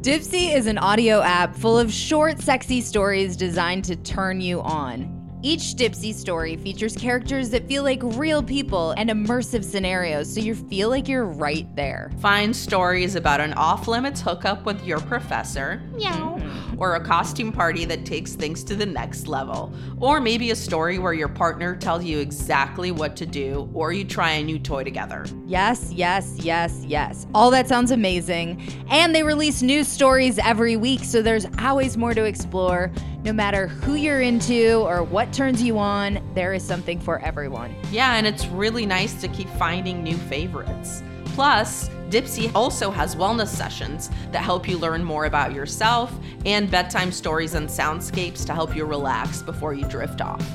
Dipsea 0.00 0.56
is 0.56 0.66
an 0.66 0.78
audio 0.78 1.22
app 1.22 1.54
full 1.54 1.78
of 1.78 1.92
short, 1.92 2.40
sexy 2.40 2.80
stories 2.80 3.36
designed 3.36 3.84
to 3.84 3.94
turn 3.94 4.40
you 4.40 4.60
on. 4.62 5.38
Each 5.42 5.76
Dipsea 5.76 6.12
story 6.12 6.56
features 6.56 6.96
characters 6.96 7.50
that 7.50 7.68
feel 7.68 7.84
like 7.84 8.00
real 8.02 8.42
people 8.42 8.92
and 8.96 9.10
immersive 9.10 9.62
scenarios, 9.62 10.34
so 10.34 10.40
you 10.40 10.56
feel 10.56 10.88
like 10.88 11.06
you're 11.06 11.26
right 11.26 11.68
there. 11.76 12.10
Find 12.18 12.56
stories 12.56 13.14
about 13.14 13.40
an 13.40 13.52
off 13.52 13.86
limits 13.86 14.20
hookup 14.20 14.64
with 14.64 14.82
your 14.84 14.98
professor, 15.00 15.80
meow, 15.94 16.36
mm-hmm. 16.36 16.63
Or 16.78 16.96
a 16.96 17.04
costume 17.04 17.52
party 17.52 17.84
that 17.84 18.04
takes 18.04 18.34
things 18.34 18.64
to 18.64 18.74
the 18.74 18.86
next 18.86 19.26
level, 19.26 19.72
or 20.00 20.20
maybe 20.20 20.50
a 20.50 20.56
story 20.56 20.98
where 20.98 21.12
your 21.12 21.28
partner 21.28 21.76
tells 21.76 22.04
you 22.04 22.18
exactly 22.18 22.90
what 22.90 23.16
to 23.16 23.26
do, 23.26 23.68
or 23.74 23.92
you 23.92 24.04
try 24.04 24.32
a 24.32 24.42
new 24.42 24.58
toy 24.58 24.84
together. 24.84 25.26
Yes, 25.46 25.90
yes, 25.92 26.36
yes, 26.38 26.84
yes. 26.86 27.26
All 27.34 27.50
that 27.50 27.68
sounds 27.68 27.90
amazing. 27.90 28.62
And 28.88 29.14
they 29.14 29.22
release 29.22 29.62
new 29.62 29.84
stories 29.84 30.38
every 30.38 30.76
week, 30.76 31.04
so 31.04 31.22
there's 31.22 31.46
always 31.58 31.96
more 31.96 32.14
to 32.14 32.24
explore. 32.24 32.90
No 33.24 33.32
matter 33.32 33.68
who 33.68 33.94
you're 33.94 34.20
into 34.20 34.80
or 34.80 35.02
what 35.02 35.32
turns 35.32 35.62
you 35.62 35.78
on, 35.78 36.20
there 36.34 36.52
is 36.52 36.62
something 36.62 37.00
for 37.00 37.20
everyone. 37.20 37.74
Yeah, 37.90 38.16
and 38.16 38.26
it's 38.26 38.46
really 38.46 38.84
nice 38.84 39.18
to 39.22 39.28
keep 39.28 39.48
finding 39.50 40.02
new 40.02 40.16
favorites. 40.16 41.02
Plus, 41.26 41.88
Dipsea 42.14 42.52
also 42.54 42.92
has 42.92 43.16
wellness 43.16 43.48
sessions 43.48 44.08
that 44.30 44.44
help 44.44 44.68
you 44.68 44.78
learn 44.78 45.02
more 45.02 45.24
about 45.24 45.52
yourself 45.52 46.16
and 46.46 46.70
bedtime 46.70 47.10
stories 47.10 47.54
and 47.54 47.68
soundscapes 47.68 48.46
to 48.46 48.54
help 48.54 48.76
you 48.76 48.84
relax 48.84 49.42
before 49.42 49.74
you 49.74 49.84
drift 49.86 50.20
off. 50.20 50.48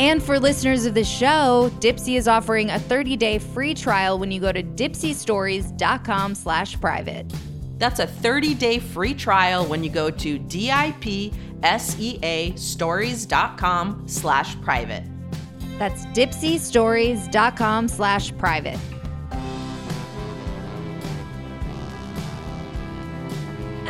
And 0.00 0.20
for 0.20 0.40
listeners 0.40 0.84
of 0.84 0.94
the 0.94 1.04
show, 1.04 1.70
Dipsea 1.78 2.16
is 2.16 2.26
offering 2.26 2.70
a 2.70 2.80
30-day 2.80 3.38
free 3.38 3.72
trial 3.72 4.18
when 4.18 4.32
you 4.32 4.40
go 4.40 4.50
to 4.50 4.64
dipseastories.com 4.64 6.34
slash 6.34 6.80
private. 6.80 7.32
That's 7.78 8.00
a 8.00 8.06
30-day 8.08 8.80
free 8.80 9.14
trial 9.14 9.64
when 9.64 9.84
you 9.84 9.90
go 9.90 10.10
to 10.10 10.38
DIP 10.40 11.32
seastories.com 11.62 14.08
slash 14.08 14.60
private. 14.60 15.04
That's 15.78 16.04
dipseastories.com 16.06 17.88
slash 17.88 18.36
private. 18.36 18.78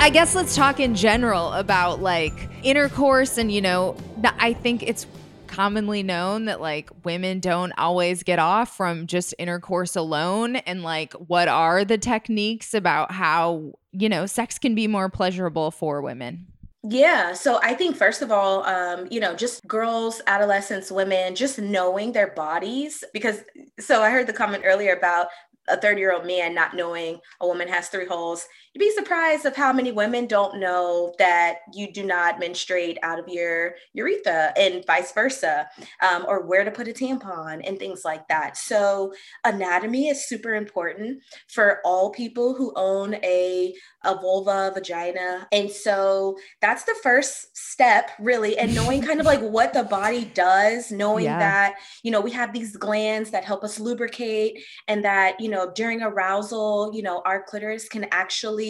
I 0.06 0.08
guess 0.08 0.36
let's 0.36 0.54
talk 0.54 0.78
in 0.78 0.94
general 0.94 1.52
about 1.54 2.00
like 2.00 2.48
intercourse 2.62 3.38
and 3.38 3.50
you 3.50 3.60
know 3.60 3.96
I 4.38 4.52
think 4.52 4.84
it's 4.84 5.04
commonly 5.48 6.04
known 6.04 6.44
that 6.44 6.60
like 6.60 6.90
women 7.04 7.40
don't 7.40 7.72
always 7.76 8.22
get 8.22 8.38
off 8.38 8.76
from 8.76 9.08
just 9.08 9.34
intercourse 9.36 9.96
alone 9.96 10.54
and 10.54 10.84
like 10.84 11.12
what 11.14 11.48
are 11.48 11.84
the 11.84 11.98
techniques 11.98 12.72
about 12.72 13.10
how 13.10 13.72
you 13.90 14.08
know 14.08 14.26
sex 14.26 14.60
can 14.60 14.76
be 14.76 14.86
more 14.86 15.08
pleasurable 15.08 15.72
for 15.72 16.00
women 16.00 16.46
yeah. 16.88 17.32
So 17.32 17.58
I 17.64 17.74
think, 17.74 17.96
first 17.96 18.22
of 18.22 18.30
all, 18.30 18.62
um, 18.62 19.08
you 19.10 19.18
know, 19.18 19.34
just 19.34 19.66
girls, 19.66 20.22
adolescents, 20.28 20.92
women, 20.92 21.34
just 21.34 21.58
knowing 21.58 22.12
their 22.12 22.28
bodies. 22.28 23.02
Because, 23.12 23.42
so 23.80 24.02
I 24.02 24.10
heard 24.10 24.28
the 24.28 24.32
comment 24.32 24.62
earlier 24.64 24.94
about 24.94 25.26
a 25.68 25.76
30 25.76 26.00
year 26.00 26.12
old 26.12 26.26
man 26.26 26.54
not 26.54 26.74
knowing 26.74 27.18
a 27.40 27.46
woman 27.46 27.68
has 27.68 27.88
three 27.88 28.06
holes 28.06 28.46
you'd 28.76 28.80
be 28.80 28.90
surprised 28.90 29.46
of 29.46 29.56
how 29.56 29.72
many 29.72 29.90
women 29.90 30.26
don't 30.26 30.60
know 30.60 31.14
that 31.18 31.60
you 31.72 31.90
do 31.90 32.04
not 32.04 32.38
menstruate 32.38 32.98
out 33.02 33.18
of 33.18 33.26
your 33.26 33.74
urethra 33.94 34.52
and 34.54 34.84
vice 34.86 35.12
versa, 35.12 35.66
um, 36.06 36.26
or 36.28 36.44
where 36.46 36.62
to 36.62 36.70
put 36.70 36.86
a 36.86 36.92
tampon 36.92 37.66
and 37.66 37.78
things 37.78 38.04
like 38.04 38.28
that. 38.28 38.54
So 38.54 39.14
anatomy 39.46 40.08
is 40.08 40.28
super 40.28 40.54
important 40.54 41.22
for 41.48 41.80
all 41.86 42.10
people 42.10 42.54
who 42.54 42.70
own 42.76 43.14
a, 43.24 43.74
a 44.04 44.14
vulva, 44.14 44.72
vagina. 44.74 45.48
And 45.52 45.70
so 45.70 46.36
that's 46.60 46.84
the 46.84 46.96
first 47.02 47.56
step 47.56 48.10
really. 48.18 48.58
And 48.58 48.74
knowing 48.74 49.00
kind 49.00 49.20
of 49.20 49.26
like 49.26 49.40
what 49.40 49.72
the 49.72 49.84
body 49.84 50.26
does, 50.34 50.92
knowing 50.92 51.24
yeah. 51.24 51.38
that, 51.38 51.76
you 52.02 52.10
know, 52.10 52.20
we 52.20 52.30
have 52.32 52.52
these 52.52 52.76
glands 52.76 53.30
that 53.30 53.42
help 53.42 53.64
us 53.64 53.80
lubricate 53.80 54.62
and 54.86 55.02
that, 55.02 55.40
you 55.40 55.48
know, 55.48 55.72
during 55.74 56.02
arousal, 56.02 56.90
you 56.92 57.02
know, 57.02 57.22
our 57.24 57.42
clitoris 57.42 57.88
can 57.88 58.04
actually 58.12 58.65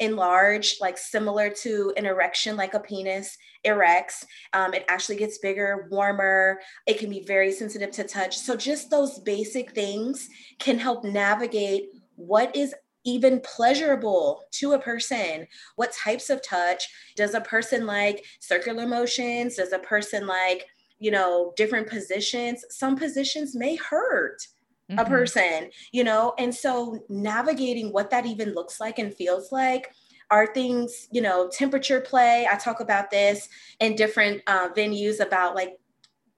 enlarge, 0.00 0.76
like 0.80 0.98
similar 0.98 1.50
to 1.62 1.92
an 1.96 2.06
erection, 2.06 2.56
like 2.56 2.74
a 2.74 2.80
penis 2.80 3.36
erects. 3.64 4.24
Um, 4.52 4.74
it 4.74 4.84
actually 4.88 5.16
gets 5.16 5.38
bigger, 5.38 5.88
warmer. 5.90 6.60
It 6.86 6.98
can 6.98 7.10
be 7.10 7.24
very 7.24 7.52
sensitive 7.52 7.90
to 7.92 8.04
touch. 8.04 8.36
So, 8.36 8.56
just 8.56 8.90
those 8.90 9.18
basic 9.20 9.72
things 9.72 10.28
can 10.58 10.78
help 10.78 11.04
navigate 11.04 11.90
what 12.16 12.54
is 12.54 12.74
even 13.04 13.40
pleasurable 13.40 14.42
to 14.52 14.72
a 14.72 14.78
person? 14.78 15.46
What 15.76 15.92
types 15.92 16.30
of 16.30 16.42
touch? 16.42 16.86
Does 17.16 17.34
a 17.34 17.40
person 17.40 17.86
like 17.86 18.24
circular 18.40 18.86
motions? 18.86 19.56
Does 19.56 19.72
a 19.72 19.78
person 19.78 20.26
like, 20.26 20.66
you 20.98 21.10
know, 21.10 21.52
different 21.56 21.88
positions? 21.88 22.64
Some 22.70 22.96
positions 22.96 23.54
may 23.54 23.76
hurt 23.76 24.46
mm-hmm. 24.90 24.98
a 24.98 25.04
person, 25.04 25.70
you 25.92 26.04
know? 26.04 26.34
And 26.38 26.54
so 26.54 26.98
navigating 27.08 27.92
what 27.92 28.10
that 28.10 28.26
even 28.26 28.54
looks 28.54 28.80
like 28.80 28.98
and 28.98 29.14
feels 29.14 29.52
like 29.52 29.92
are 30.30 30.52
things, 30.52 31.08
you 31.10 31.22
know, 31.22 31.48
temperature 31.48 32.00
play. 32.00 32.46
I 32.50 32.56
talk 32.56 32.80
about 32.80 33.10
this 33.10 33.48
in 33.80 33.96
different 33.96 34.42
uh, 34.46 34.68
venues 34.70 35.20
about 35.20 35.54
like 35.54 35.78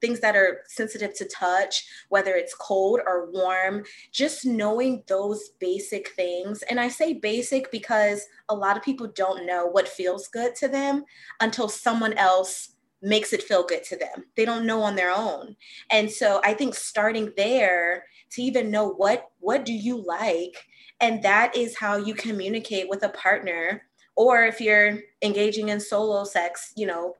things 0.00 0.20
that 0.20 0.36
are 0.36 0.62
sensitive 0.66 1.14
to 1.14 1.26
touch, 1.26 1.84
whether 2.08 2.34
it's 2.34 2.54
cold 2.54 3.00
or 3.06 3.30
warm, 3.30 3.84
just 4.12 4.46
knowing 4.46 5.02
those 5.06 5.50
basic 5.58 6.10
things. 6.10 6.62
And 6.62 6.80
I 6.80 6.88
say 6.88 7.14
basic 7.14 7.70
because 7.70 8.26
a 8.48 8.54
lot 8.54 8.76
of 8.76 8.82
people 8.82 9.08
don't 9.08 9.46
know 9.46 9.66
what 9.66 9.88
feels 9.88 10.28
good 10.28 10.54
to 10.56 10.68
them 10.68 11.04
until 11.40 11.68
someone 11.68 12.14
else 12.14 12.70
makes 13.02 13.32
it 13.32 13.42
feel 13.42 13.64
good 13.64 13.82
to 13.84 13.96
them. 13.96 14.24
They 14.36 14.44
don't 14.44 14.66
know 14.66 14.82
on 14.82 14.94
their 14.94 15.10
own. 15.10 15.56
And 15.90 16.10
so 16.10 16.40
I 16.44 16.54
think 16.54 16.74
starting 16.74 17.32
there 17.36 18.04
to 18.32 18.42
even 18.42 18.70
know 18.70 18.88
what 18.88 19.30
what 19.40 19.64
do 19.64 19.72
you 19.72 20.04
like 20.04 20.56
and 21.00 21.22
that 21.22 21.56
is 21.56 21.76
how 21.76 21.96
you 21.96 22.14
communicate 22.14 22.88
with 22.88 23.02
a 23.02 23.08
partner 23.10 23.82
or 24.16 24.44
if 24.44 24.60
you're 24.60 24.98
engaging 25.22 25.70
in 25.70 25.80
solo 25.80 26.24
sex, 26.24 26.72
you 26.76 26.86
know, 26.86 27.16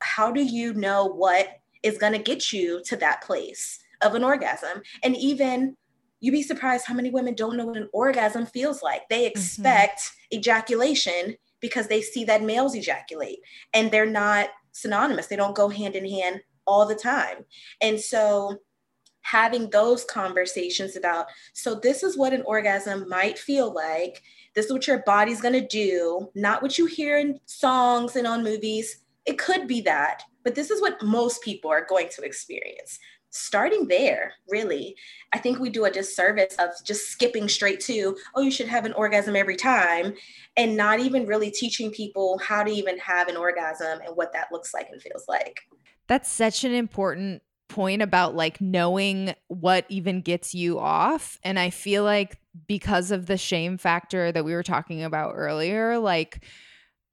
how 0.00 0.30
do 0.30 0.40
you 0.40 0.72
know 0.74 1.06
what 1.06 1.48
is 1.82 1.98
going 1.98 2.12
to 2.12 2.18
get 2.18 2.52
you 2.52 2.80
to 2.84 2.96
that 2.96 3.22
place 3.22 3.80
of 4.02 4.14
an 4.14 4.22
orgasm. 4.22 4.82
And 5.02 5.16
even 5.16 5.76
you'd 6.20 6.32
be 6.32 6.42
surprised 6.42 6.86
how 6.86 6.94
many 6.94 7.10
women 7.10 7.34
don't 7.34 7.56
know 7.56 7.66
what 7.66 7.76
an 7.76 7.88
orgasm 7.92 8.46
feels 8.46 8.82
like. 8.82 9.02
They 9.08 9.22
mm-hmm. 9.22 9.38
expect 9.38 10.00
mm-hmm. 10.00 10.38
ejaculation 10.38 11.36
because 11.60 11.88
they 11.88 12.02
see 12.02 12.24
that 12.24 12.42
males 12.42 12.76
ejaculate 12.76 13.40
and 13.72 13.90
they're 13.90 14.06
not 14.06 14.48
synonymous. 14.72 15.26
They 15.26 15.36
don't 15.36 15.56
go 15.56 15.68
hand 15.68 15.96
in 15.96 16.08
hand 16.08 16.40
all 16.66 16.86
the 16.86 16.94
time. 16.94 17.44
And 17.80 18.00
so 18.00 18.58
having 19.24 19.68
those 19.70 20.04
conversations 20.04 20.96
about 20.96 21.26
so 21.52 21.74
this 21.74 22.02
is 22.02 22.16
what 22.16 22.32
an 22.32 22.42
orgasm 22.42 23.08
might 23.08 23.38
feel 23.38 23.74
like 23.74 24.22
this 24.54 24.66
is 24.66 24.72
what 24.72 24.86
your 24.86 25.02
body's 25.04 25.40
going 25.40 25.54
to 25.54 25.66
do 25.66 26.30
not 26.34 26.62
what 26.62 26.78
you 26.78 26.86
hear 26.86 27.18
in 27.18 27.38
songs 27.46 28.16
and 28.16 28.26
on 28.26 28.44
movies 28.44 29.02
it 29.26 29.38
could 29.38 29.66
be 29.66 29.80
that 29.80 30.22
but 30.44 30.54
this 30.54 30.70
is 30.70 30.80
what 30.80 31.02
most 31.02 31.42
people 31.42 31.70
are 31.70 31.84
going 31.84 32.08
to 32.10 32.22
experience. 32.22 33.00
Starting 33.30 33.88
there, 33.88 34.34
really, 34.48 34.94
I 35.32 35.38
think 35.38 35.58
we 35.58 35.70
do 35.70 35.86
a 35.86 35.90
disservice 35.90 36.54
of 36.60 36.68
just 36.84 37.08
skipping 37.08 37.48
straight 37.48 37.80
to, 37.80 38.16
oh, 38.36 38.42
you 38.42 38.50
should 38.52 38.68
have 38.68 38.84
an 38.84 38.92
orgasm 38.92 39.34
every 39.34 39.56
time, 39.56 40.14
and 40.56 40.76
not 40.76 41.00
even 41.00 41.26
really 41.26 41.50
teaching 41.50 41.90
people 41.90 42.38
how 42.38 42.62
to 42.62 42.70
even 42.70 42.96
have 42.98 43.26
an 43.26 43.36
orgasm 43.36 44.00
and 44.06 44.14
what 44.16 44.32
that 44.34 44.52
looks 44.52 44.72
like 44.72 44.88
and 44.92 45.02
feels 45.02 45.24
like. 45.26 45.62
That's 46.06 46.30
such 46.30 46.62
an 46.62 46.72
important 46.72 47.42
point 47.74 48.02
about 48.02 48.36
like 48.36 48.60
knowing 48.60 49.34
what 49.48 49.84
even 49.88 50.20
gets 50.20 50.54
you 50.54 50.78
off. 50.78 51.40
And 51.42 51.58
I 51.58 51.70
feel 51.70 52.04
like 52.04 52.38
because 52.68 53.10
of 53.10 53.26
the 53.26 53.36
shame 53.36 53.78
factor 53.78 54.30
that 54.30 54.44
we 54.44 54.54
were 54.54 54.62
talking 54.62 55.02
about 55.02 55.34
earlier, 55.34 55.98
like, 55.98 56.44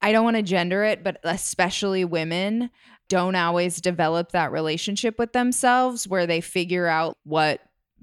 I 0.04 0.12
don't 0.12 0.24
want 0.24 0.38
to 0.38 0.44
gender 0.44 0.84
it, 0.84 1.04
but 1.04 1.20
especially 1.24 2.06
women 2.06 2.70
don't 3.10 3.36
always 3.36 3.82
develop 3.82 4.32
that 4.32 4.52
relationship 4.52 5.18
with 5.18 5.34
themselves 5.34 6.08
where 6.08 6.28
they 6.28 6.42
figure 6.42 6.86
out 6.86 7.18
what 7.24 7.62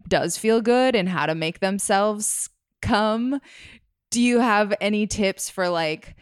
does 0.09 0.37
feel 0.37 0.61
good 0.61 0.97
and 0.97 1.09
how 1.09 1.27
to 1.27 1.37
make 1.37 1.61
themselves 1.61 2.51
come. 2.83 3.41
Do 4.11 4.21
you 4.21 4.41
have 4.41 4.75
any 4.81 5.07
tips 5.07 5.49
for 5.49 5.69
like 5.69 6.17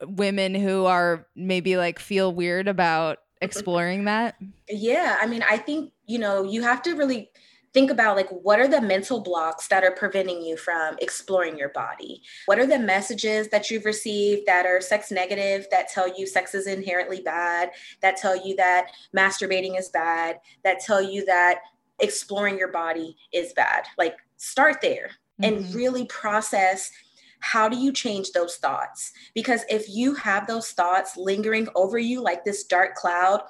women 0.00 0.54
who 0.54 0.84
are 0.84 1.26
maybe 1.34 1.76
like 1.76 1.98
feel 1.98 2.32
weird 2.32 2.68
about 2.68 3.18
exploring 3.40 4.04
that? 4.04 4.36
Yeah, 4.68 5.18
I 5.20 5.26
mean, 5.26 5.42
I 5.48 5.56
think, 5.56 5.92
you 6.06 6.18
know, 6.18 6.44
you 6.44 6.62
have 6.62 6.82
to 6.82 6.94
really 6.94 7.30
think 7.76 7.90
about 7.90 8.16
like 8.16 8.30
what 8.30 8.58
are 8.58 8.68
the 8.68 8.80
mental 8.80 9.20
blocks 9.20 9.68
that 9.68 9.84
are 9.84 9.90
preventing 9.90 10.40
you 10.40 10.56
from 10.56 10.96
exploring 11.02 11.58
your 11.58 11.68
body 11.68 12.22
what 12.46 12.58
are 12.58 12.66
the 12.66 12.78
messages 12.78 13.48
that 13.48 13.70
you've 13.70 13.84
received 13.84 14.46
that 14.46 14.64
are 14.64 14.80
sex 14.80 15.10
negative 15.10 15.66
that 15.70 15.86
tell 15.90 16.08
you 16.18 16.26
sex 16.26 16.54
is 16.54 16.66
inherently 16.66 17.20
bad 17.20 17.70
that 18.00 18.16
tell 18.16 18.34
you 18.34 18.56
that 18.56 18.92
masturbating 19.14 19.78
is 19.78 19.90
bad 19.90 20.40
that 20.64 20.80
tell 20.80 21.02
you 21.02 21.22
that 21.26 21.58
exploring 22.00 22.56
your 22.56 22.72
body 22.72 23.14
is 23.34 23.52
bad 23.52 23.84
like 23.98 24.16
start 24.38 24.80
there 24.80 25.10
mm-hmm. 25.42 25.56
and 25.56 25.74
really 25.74 26.06
process 26.06 26.90
how 27.40 27.68
do 27.68 27.76
you 27.76 27.92
change 27.92 28.32
those 28.32 28.56
thoughts 28.56 29.12
because 29.34 29.62
if 29.68 29.88
you 29.88 30.14
have 30.14 30.46
those 30.46 30.70
thoughts 30.70 31.16
lingering 31.16 31.68
over 31.74 31.98
you 31.98 32.20
like 32.22 32.44
this 32.44 32.64
dark 32.64 32.94
cloud 32.94 33.42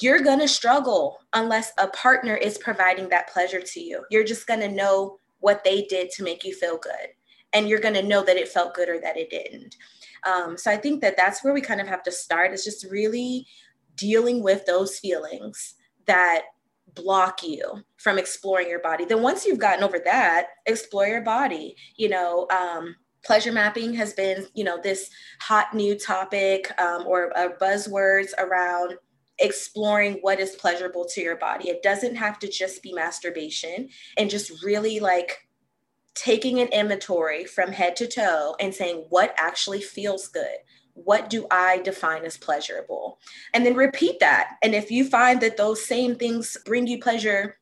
you're 0.00 0.20
going 0.20 0.38
to 0.38 0.48
struggle 0.48 1.18
unless 1.32 1.72
a 1.78 1.88
partner 1.88 2.34
is 2.34 2.58
providing 2.58 3.08
that 3.08 3.28
pleasure 3.28 3.60
to 3.60 3.80
you. 3.80 4.04
You're 4.10 4.24
just 4.24 4.46
going 4.46 4.60
to 4.60 4.68
know 4.68 5.18
what 5.40 5.64
they 5.64 5.82
did 5.82 6.10
to 6.12 6.22
make 6.22 6.44
you 6.44 6.54
feel 6.54 6.78
good. 6.78 7.08
And 7.52 7.68
you're 7.68 7.80
going 7.80 7.94
to 7.94 8.02
know 8.02 8.24
that 8.24 8.36
it 8.36 8.48
felt 8.48 8.74
good 8.74 8.88
or 8.88 9.00
that 9.00 9.16
it 9.16 9.30
didn't. 9.30 9.76
Um, 10.24 10.56
so 10.56 10.70
I 10.70 10.76
think 10.76 11.00
that 11.00 11.16
that's 11.16 11.42
where 11.42 11.52
we 11.52 11.60
kind 11.60 11.80
of 11.80 11.88
have 11.88 12.02
to 12.04 12.12
start 12.12 12.52
is 12.52 12.64
just 12.64 12.84
really 12.90 13.46
dealing 13.96 14.42
with 14.42 14.64
those 14.66 14.98
feelings 14.98 15.74
that 16.06 16.42
block 16.94 17.42
you 17.42 17.82
from 17.96 18.18
exploring 18.18 18.68
your 18.68 18.80
body. 18.80 19.04
Then 19.04 19.22
once 19.22 19.44
you've 19.44 19.58
gotten 19.58 19.82
over 19.82 19.98
that, 20.04 20.48
explore 20.66 21.06
your 21.06 21.22
body. 21.22 21.74
You 21.96 22.10
know, 22.10 22.46
um, 22.50 22.94
pleasure 23.24 23.52
mapping 23.52 23.94
has 23.94 24.12
been, 24.12 24.46
you 24.54 24.64
know, 24.64 24.80
this 24.80 25.10
hot 25.40 25.74
new 25.74 25.98
topic 25.98 26.70
um, 26.80 27.06
or 27.06 27.36
uh, 27.36 27.48
buzzwords 27.60 28.30
around 28.38 28.94
exploring 29.38 30.18
what 30.20 30.40
is 30.40 30.56
pleasurable 30.56 31.06
to 31.06 31.20
your 31.20 31.36
body. 31.36 31.68
It 31.68 31.82
doesn't 31.82 32.16
have 32.16 32.38
to 32.40 32.48
just 32.48 32.82
be 32.82 32.92
masturbation 32.92 33.88
and 34.16 34.30
just 34.30 34.62
really 34.62 35.00
like 35.00 35.46
taking 36.14 36.60
an 36.60 36.68
inventory 36.68 37.44
from 37.44 37.72
head 37.72 37.96
to 37.96 38.06
toe 38.06 38.54
and 38.60 38.74
saying 38.74 39.06
what 39.08 39.34
actually 39.38 39.80
feels 39.80 40.28
good. 40.28 40.56
What 40.94 41.30
do 41.30 41.46
I 41.50 41.78
define 41.78 42.24
as 42.24 42.36
pleasurable? 42.36 43.18
And 43.54 43.64
then 43.64 43.74
repeat 43.74 44.20
that. 44.20 44.56
And 44.62 44.74
if 44.74 44.90
you 44.90 45.04
find 45.04 45.40
that 45.40 45.56
those 45.56 45.84
same 45.84 46.16
things 46.16 46.56
bring 46.66 46.86
you 46.86 47.00
pleasure 47.00 47.56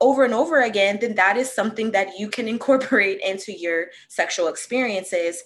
over 0.00 0.24
and 0.24 0.34
over 0.34 0.60
again, 0.60 0.98
then 1.00 1.14
that 1.14 1.36
is 1.36 1.52
something 1.52 1.90
that 1.92 2.18
you 2.18 2.28
can 2.28 2.48
incorporate 2.48 3.20
into 3.20 3.52
your 3.52 3.86
sexual 4.08 4.48
experiences 4.48 5.42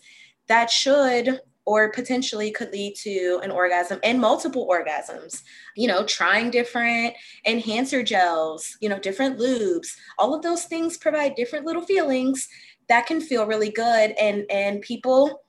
that 0.48 0.70
should 0.70 1.40
or 1.66 1.92
potentially 1.92 2.50
could 2.50 2.72
lead 2.72 2.96
to 2.96 3.38
an 3.44 3.50
orgasm 3.50 4.00
and 4.02 4.20
multiple 4.20 4.68
orgasms. 4.68 5.42
You 5.76 5.86
know, 5.88 6.04
trying 6.04 6.50
different 6.50 7.14
enhancer 7.46 8.02
gels, 8.02 8.76
you 8.80 8.88
know, 8.88 8.98
different 8.98 9.38
lubes, 9.38 9.88
all 10.18 10.34
of 10.34 10.42
those 10.42 10.64
things 10.64 10.96
provide 10.96 11.36
different 11.36 11.66
little 11.66 11.82
feelings 11.82 12.48
that 12.90 13.06
can 13.06 13.20
feel 13.20 13.46
really 13.46 13.70
good 13.70 14.12
and 14.20 14.44
and 14.50 14.82
people 14.82 15.42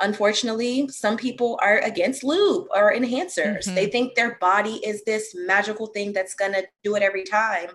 unfortunately 0.00 0.88
some 0.88 1.16
people 1.16 1.58
are 1.62 1.78
against 1.80 2.24
lube 2.24 2.66
or 2.74 2.92
enhancers 2.92 3.64
mm-hmm. 3.64 3.74
they 3.74 3.86
think 3.86 4.14
their 4.14 4.36
body 4.40 4.80
is 4.84 5.04
this 5.04 5.34
magical 5.46 5.86
thing 5.86 6.12
that's 6.12 6.34
going 6.34 6.52
to 6.52 6.66
do 6.82 6.96
it 6.96 7.02
every 7.02 7.22
time 7.22 7.68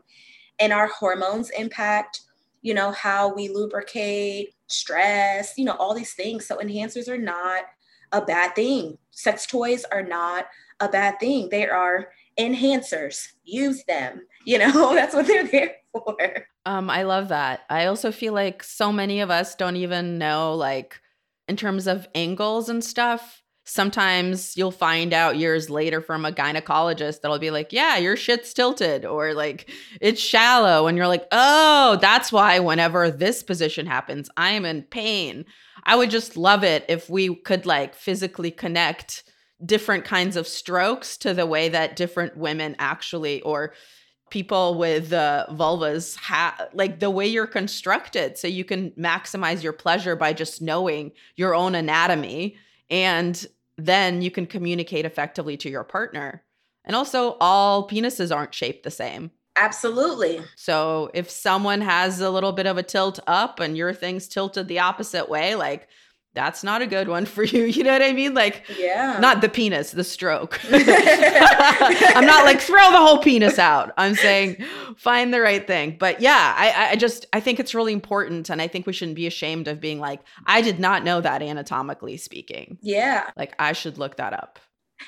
and 0.59 0.73
our 0.73 0.87
hormones 0.87 1.49
impact 1.51 2.21
you 2.61 2.73
know 2.73 2.91
how 2.91 3.33
we 3.33 3.49
lubricate 3.49 4.53
stress 4.67 5.53
you 5.57 5.65
know 5.65 5.75
all 5.79 5.93
these 5.93 6.13
things 6.13 6.45
so 6.45 6.57
enhancers 6.57 7.07
are 7.07 7.17
not 7.17 7.63
a 8.11 8.21
bad 8.21 8.55
thing. 8.55 8.97
Sex 9.11 9.45
toys 9.45 9.85
are 9.91 10.03
not 10.03 10.47
a 10.79 10.89
bad 10.89 11.19
thing. 11.19 11.49
They 11.49 11.67
are 11.67 12.09
enhancers. 12.39 13.27
Use 13.43 13.83
them. 13.85 14.21
You 14.43 14.57
know, 14.57 14.71
that's 14.95 15.13
what 15.13 15.27
they're 15.27 15.45
there 15.45 15.75
for. 15.91 16.17
Um, 16.65 16.89
I 16.89 17.03
love 17.03 17.27
that. 17.27 17.61
I 17.69 17.85
also 17.85 18.11
feel 18.11 18.33
like 18.33 18.63
so 18.63 18.91
many 18.91 19.19
of 19.19 19.29
us 19.29 19.53
don't 19.53 19.75
even 19.75 20.17
know, 20.17 20.55
like, 20.55 20.99
in 21.47 21.57
terms 21.57 21.85
of 21.85 22.07
angles 22.15 22.67
and 22.67 22.83
stuff. 22.83 23.43
Sometimes 23.63 24.57
you'll 24.57 24.71
find 24.71 25.13
out 25.13 25.37
years 25.37 25.69
later 25.69 26.01
from 26.01 26.25
a 26.25 26.31
gynecologist 26.31 27.21
that'll 27.21 27.39
be 27.39 27.51
like, 27.51 27.71
Yeah, 27.71 27.97
your 27.97 28.15
shit's 28.15 28.53
tilted, 28.53 29.05
or 29.05 29.33
like 29.33 29.69
it's 29.99 30.21
shallow. 30.21 30.87
And 30.87 30.97
you're 30.97 31.07
like, 31.07 31.27
Oh, 31.31 31.97
that's 32.01 32.31
why 32.31 32.59
whenever 32.59 33.11
this 33.11 33.43
position 33.43 33.85
happens, 33.85 34.29
I 34.35 34.51
am 34.51 34.65
in 34.65 34.83
pain. 34.83 35.45
I 35.83 35.95
would 35.95 36.09
just 36.09 36.37
love 36.37 36.63
it 36.63 36.85
if 36.89 37.09
we 37.09 37.35
could 37.35 37.65
like 37.65 37.95
physically 37.95 38.51
connect 38.51 39.23
different 39.63 40.05
kinds 40.05 40.35
of 40.35 40.47
strokes 40.47 41.17
to 41.17 41.33
the 41.33 41.45
way 41.45 41.69
that 41.69 41.95
different 41.95 42.35
women 42.35 42.75
actually 42.79 43.41
or 43.41 43.73
people 44.31 44.77
with 44.77 45.13
uh, 45.13 45.45
vulvas 45.51 46.15
have 46.15 46.69
like 46.73 46.99
the 46.99 47.09
way 47.09 47.27
you're 47.27 47.45
constructed 47.45 48.37
so 48.37 48.47
you 48.47 48.63
can 48.63 48.91
maximize 48.91 49.61
your 49.61 49.73
pleasure 49.73 50.15
by 50.15 50.33
just 50.33 50.61
knowing 50.61 51.11
your 51.35 51.53
own 51.53 51.75
anatomy 51.75 52.55
and 52.91 53.47
then 53.77 54.21
you 54.21 54.29
can 54.29 54.45
communicate 54.45 55.05
effectively 55.05 55.57
to 55.57 55.69
your 55.69 55.83
partner 55.83 56.43
and 56.85 56.95
also 56.95 57.37
all 57.39 57.87
penises 57.87 58.35
aren't 58.35 58.53
shaped 58.53 58.83
the 58.83 58.91
same 58.91 59.31
Absolutely. 59.57 60.41
So 60.55 61.11
if 61.13 61.29
someone 61.29 61.81
has 61.81 62.21
a 62.21 62.29
little 62.29 62.53
bit 62.53 62.65
of 62.65 62.77
a 62.77 62.83
tilt 62.83 63.19
up 63.27 63.59
and 63.59 63.75
your 63.75 63.93
thing's 63.93 64.27
tilted 64.27 64.67
the 64.67 64.79
opposite 64.79 65.29
way, 65.29 65.55
like 65.55 65.87
that's 66.33 66.63
not 66.63 66.81
a 66.81 66.87
good 66.87 67.07
one 67.07 67.25
for 67.25 67.43
you. 67.53 67.63
You 67.63 67.83
know 67.83 67.91
what 67.91 68.01
I 68.01 68.13
mean? 68.13 68.33
Like, 68.33 68.63
yeah, 68.77 69.17
not 69.19 69.41
the 69.41 69.49
penis, 69.49 69.91
the 69.91 70.03
stroke. 70.03 70.59
I'm 70.71 72.25
not 72.25 72.45
like 72.45 72.61
throw 72.61 72.91
the 72.91 72.97
whole 72.97 73.19
penis 73.19 73.59
out. 73.59 73.91
I'm 73.97 74.15
saying 74.15 74.63
find 74.97 75.33
the 75.33 75.41
right 75.41 75.65
thing. 75.65 75.97
But 75.99 76.21
yeah, 76.21 76.53
I, 76.57 76.91
I 76.91 76.95
just 76.95 77.25
I 77.33 77.39
think 77.39 77.59
it's 77.59 77.75
really 77.75 77.93
important, 77.93 78.49
and 78.49 78.61
I 78.61 78.67
think 78.67 78.87
we 78.87 78.93
shouldn't 78.93 79.15
be 79.15 79.27
ashamed 79.27 79.67
of 79.67 79.79
being 79.79 79.99
like, 79.99 80.21
I 80.45 80.61
did 80.61 80.79
not 80.79 81.03
know 81.03 81.21
that 81.21 81.41
anatomically 81.41 82.17
speaking. 82.17 82.77
Yeah, 82.81 83.29
like 83.35 83.53
I 83.59 83.73
should 83.73 83.97
look 83.97 84.17
that 84.17 84.33
up. 84.33 84.59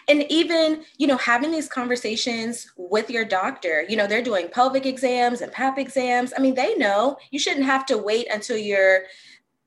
and 0.08 0.26
even 0.30 0.84
you 0.98 1.06
know 1.08 1.18
having 1.18 1.52
these 1.52 1.70
conversations 1.70 2.72
with 2.78 3.10
your 3.12 3.24
doctor 3.24 3.86
you 3.88 3.96
know 3.96 4.08
they're 4.08 4.24
doing 4.24 4.48
pelvic 4.50 4.86
exams 4.88 5.40
and 5.42 5.52
pap 5.52 5.78
exams 5.78 6.34
i 6.36 6.42
mean 6.42 6.56
they 6.56 6.74
know 6.76 7.16
you 7.30 7.38
shouldn't 7.40 7.66
have 7.66 7.86
to 7.86 7.96
wait 7.98 8.26
until 8.34 8.58
you're 8.58 9.04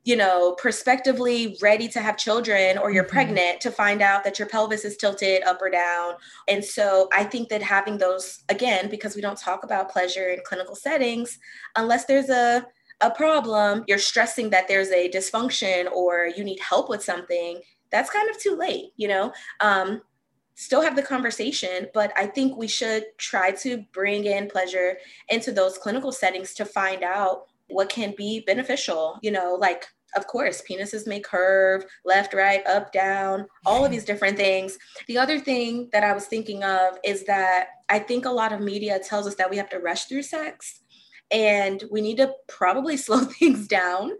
you 0.06 0.16
know 0.16 0.54
prospectively 0.56 1.58
ready 1.60 1.88
to 1.88 2.00
have 2.00 2.16
children 2.16 2.78
or 2.78 2.90
you're 2.90 3.04
mm-hmm. 3.04 3.12
pregnant 3.12 3.60
to 3.60 3.70
find 3.70 4.00
out 4.00 4.24
that 4.24 4.38
your 4.38 4.48
pelvis 4.48 4.84
is 4.84 4.96
tilted 4.96 5.42
up 5.42 5.60
or 5.60 5.68
down 5.68 6.14
and 6.48 6.64
so 6.64 7.08
i 7.12 7.22
think 7.22 7.48
that 7.48 7.60
having 7.60 7.98
those 7.98 8.44
again 8.48 8.88
because 8.88 9.14
we 9.14 9.20
don't 9.20 9.38
talk 9.38 9.64
about 9.64 9.90
pleasure 9.90 10.30
in 10.30 10.38
clinical 10.46 10.76
settings 10.76 11.38
unless 11.74 12.06
there's 12.06 12.30
a 12.30 12.64
a 13.02 13.10
problem 13.10 13.84
you're 13.88 13.98
stressing 13.98 14.48
that 14.48 14.68
there's 14.68 14.90
a 14.90 15.10
dysfunction 15.10 15.90
or 15.92 16.30
you 16.34 16.44
need 16.44 16.58
help 16.60 16.88
with 16.88 17.04
something 17.04 17.60
that's 17.90 18.08
kind 18.08 18.30
of 18.30 18.38
too 18.38 18.56
late 18.56 18.92
you 18.96 19.08
know 19.08 19.32
um, 19.60 20.00
still 20.56 20.80
have 20.80 20.96
the 20.96 21.02
conversation, 21.02 21.86
but 21.92 22.12
I 22.16 22.26
think 22.26 22.56
we 22.56 22.66
should 22.66 23.04
try 23.18 23.50
to 23.52 23.84
bring 23.92 24.24
in 24.24 24.48
pleasure 24.48 24.96
into 25.28 25.52
those 25.52 25.76
clinical 25.76 26.12
settings 26.12 26.54
to 26.54 26.64
find 26.64 27.04
out 27.04 27.44
what 27.68 27.90
can 27.90 28.14
be 28.16 28.40
beneficial. 28.40 29.18
You 29.22 29.32
know, 29.32 29.56
like, 29.60 29.86
of 30.16 30.26
course, 30.26 30.62
penises 30.68 31.07
may 31.07 31.20
curve 31.20 31.85
left, 32.05 32.35
right, 32.35 32.66
up, 32.66 32.92
down, 32.92 33.46
all 33.64 33.85
of 33.85 33.90
these 33.90 34.05
different 34.05 34.37
things. 34.37 34.79
The 35.07 35.18
other 35.18 35.38
thing 35.38 35.88
that 35.92 36.02
I 36.02 36.12
was 36.12 36.26
thinking 36.26 36.64
of 36.64 36.98
is 37.05 37.24
that 37.24 37.68
I 37.88 37.98
think 37.98 38.24
a 38.24 38.31
lot 38.31 38.52
of 38.52 38.61
media 38.61 38.98
tells 38.98 39.26
us 39.26 39.35
that 39.37 39.50
we 39.50 39.57
have 39.59 39.68
to 39.70 39.79
rush 39.79 40.05
through 40.05 40.22
sex. 40.22 40.81
And 41.31 41.83
we 41.90 42.00
need 42.00 42.16
to 42.18 42.33
probably 42.48 42.96
slow 42.96 43.20
things 43.20 43.68
down, 43.68 44.12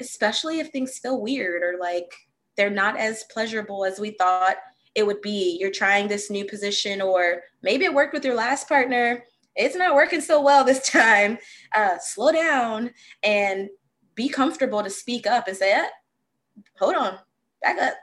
especially 0.00 0.60
if 0.60 0.68
things 0.68 0.98
feel 0.98 1.20
weird 1.20 1.62
or 1.62 1.78
like 1.80 2.12
they're 2.56 2.70
not 2.70 2.98
as 2.98 3.24
pleasurable 3.32 3.84
as 3.84 3.98
we 3.98 4.10
thought 4.10 4.56
it 4.94 5.06
would 5.06 5.20
be 5.20 5.58
you're 5.60 5.70
trying 5.70 6.06
this 6.06 6.30
new 6.30 6.44
position 6.44 7.02
or 7.02 7.42
maybe 7.62 7.84
it 7.84 7.92
worked 7.92 8.14
with 8.14 8.24
your 8.24 8.34
last 8.34 8.68
partner 8.68 9.24
it's 9.56 9.76
not 9.76 9.94
working 9.94 10.20
so 10.20 10.40
well 10.40 10.64
this 10.64 10.88
time 10.90 11.38
uh, 11.74 11.96
slow 12.00 12.32
down 12.32 12.90
and 13.22 13.68
be 14.14 14.28
comfortable 14.28 14.82
to 14.82 14.90
speak 14.90 15.26
up 15.26 15.48
and 15.48 15.56
say 15.56 15.72
eh, 15.72 15.86
hold 16.78 16.94
on 16.94 17.18
back 17.62 17.78
up. 17.78 17.94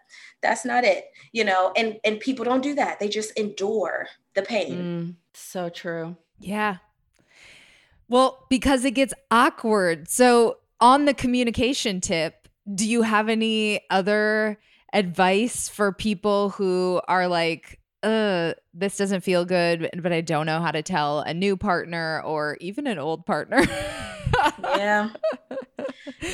That's 0.42 0.66
not 0.66 0.84
it 0.84 1.06
you 1.32 1.44
know? 1.44 1.72
And 1.76 2.00
and 2.04 2.20
people 2.20 2.46
don't 2.46 2.62
do 2.62 2.76
that. 2.76 3.00
They 3.00 3.08
just 3.08 3.32
endure 3.38 4.08
the 4.36 4.42
pain. 4.42 4.78
Mm, 4.78 5.16
so 5.34 5.70
true. 5.70 6.18
Yeah. 6.40 6.78
Well 8.08 8.46
because 8.50 8.86
it 8.86 8.92
gets 8.92 9.14
awkward. 9.30 10.10
So 10.10 10.58
on 10.80 11.06
the 11.06 11.14
communication 11.14 12.02
tip 12.02 12.48
do 12.74 12.88
you 12.88 13.02
have 13.02 13.30
any 13.30 13.82
other 13.90 14.60
advice 14.94 15.68
for 15.68 15.92
people 15.92 16.50
who 16.50 17.02
are 17.08 17.28
like, 17.28 17.80
uh, 18.04 18.54
this 18.74 18.98
doesn't 18.98 19.22
feel 19.22 19.46
good, 19.46 19.90
but 20.02 20.14
I 20.14 20.22
don't 20.22 20.46
know 20.46 20.62
how 20.62 20.72
to 20.72 20.82
tell 20.82 21.20
a 21.22 21.34
new 21.34 21.58
partner 21.58 22.22
or 22.24 22.58
even 22.62 22.88
an 22.88 23.00
old 23.00 23.26
partner. 23.26 23.64
yeah. 24.64 25.10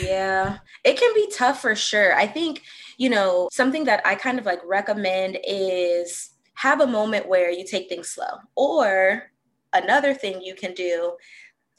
Yeah. 0.02 0.58
It 0.84 1.00
can 1.00 1.14
be 1.14 1.32
tough 1.34 1.62
for 1.62 1.76
sure. 1.76 2.16
I 2.16 2.28
think, 2.28 2.62
you 2.98 3.10
know, 3.10 3.50
something 3.52 3.86
that 3.86 4.06
I 4.06 4.16
kind 4.16 4.40
of 4.40 4.46
like 4.46 4.60
recommend 4.66 5.38
is 5.48 6.32
have 6.56 6.82
a 6.82 6.88
moment 6.88 7.28
where 7.28 7.52
you 7.52 7.66
take 7.66 7.90
things 7.90 8.10
slow. 8.10 8.40
Or 8.56 9.32
another 9.74 10.14
thing 10.14 10.42
you 10.42 10.56
can 10.56 10.74
do 10.74 11.14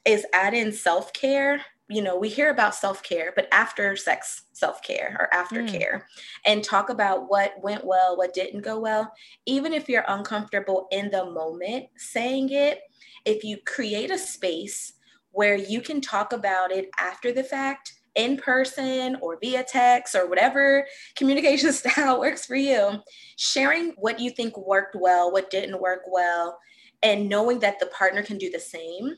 is 0.05 0.27
add 0.33 0.55
in 0.55 0.73
self 0.73 1.13
care 1.13 1.61
you 1.91 2.03
know, 2.03 2.17
we 2.17 2.29
hear 2.29 2.51
about 2.51 2.75
self 2.75 3.03
care, 3.03 3.33
but 3.35 3.49
after 3.51 3.97
sex 3.97 4.43
self 4.53 4.83
care 4.83 5.17
or 5.19 5.37
aftercare, 5.37 5.95
mm. 5.95 6.03
and 6.45 6.63
talk 6.63 6.91
about 6.91 7.31
what 7.31 7.55
went 7.63 7.85
well, 7.85 8.17
what 8.17 8.35
didn't 8.35 8.61
go 8.61 8.79
well. 8.79 9.11
Even 9.47 9.73
if 9.73 9.89
you're 9.89 10.05
uncomfortable 10.09 10.87
in 10.91 11.11
the 11.11 11.31
moment 11.31 11.87
saying 11.97 12.51
it, 12.51 12.81
if 13.25 13.43
you 13.43 13.57
create 13.65 14.11
a 14.11 14.19
space 14.19 14.95
where 15.33 15.57
you 15.57 15.81
can 15.81 16.01
talk 16.01 16.33
about 16.33 16.71
it 16.73 16.89
after 16.99 17.33
the 17.33 17.45
fact, 17.45 17.93
in 18.15 18.37
person 18.37 19.17
or 19.23 19.39
via 19.41 19.63
text 19.63 20.15
or 20.15 20.29
whatever 20.29 20.87
communication 21.17 21.73
style 21.75 22.19
works 22.19 22.45
for 22.45 22.57
you, 22.57 22.99
sharing 23.37 23.93
what 23.93 24.21
you 24.21 24.31
think 24.31 24.57
worked 24.59 24.97
well, 24.99 25.33
what 25.33 25.51
didn't 25.51 25.81
work 25.81 26.03
well, 26.11 26.59
and 27.03 27.29
knowing 27.29 27.61
that 27.61 27.79
the 27.79 27.87
partner 27.87 28.23
can 28.23 28.39
do 28.39 28.51
the 28.51 28.59
same, 28.59 29.13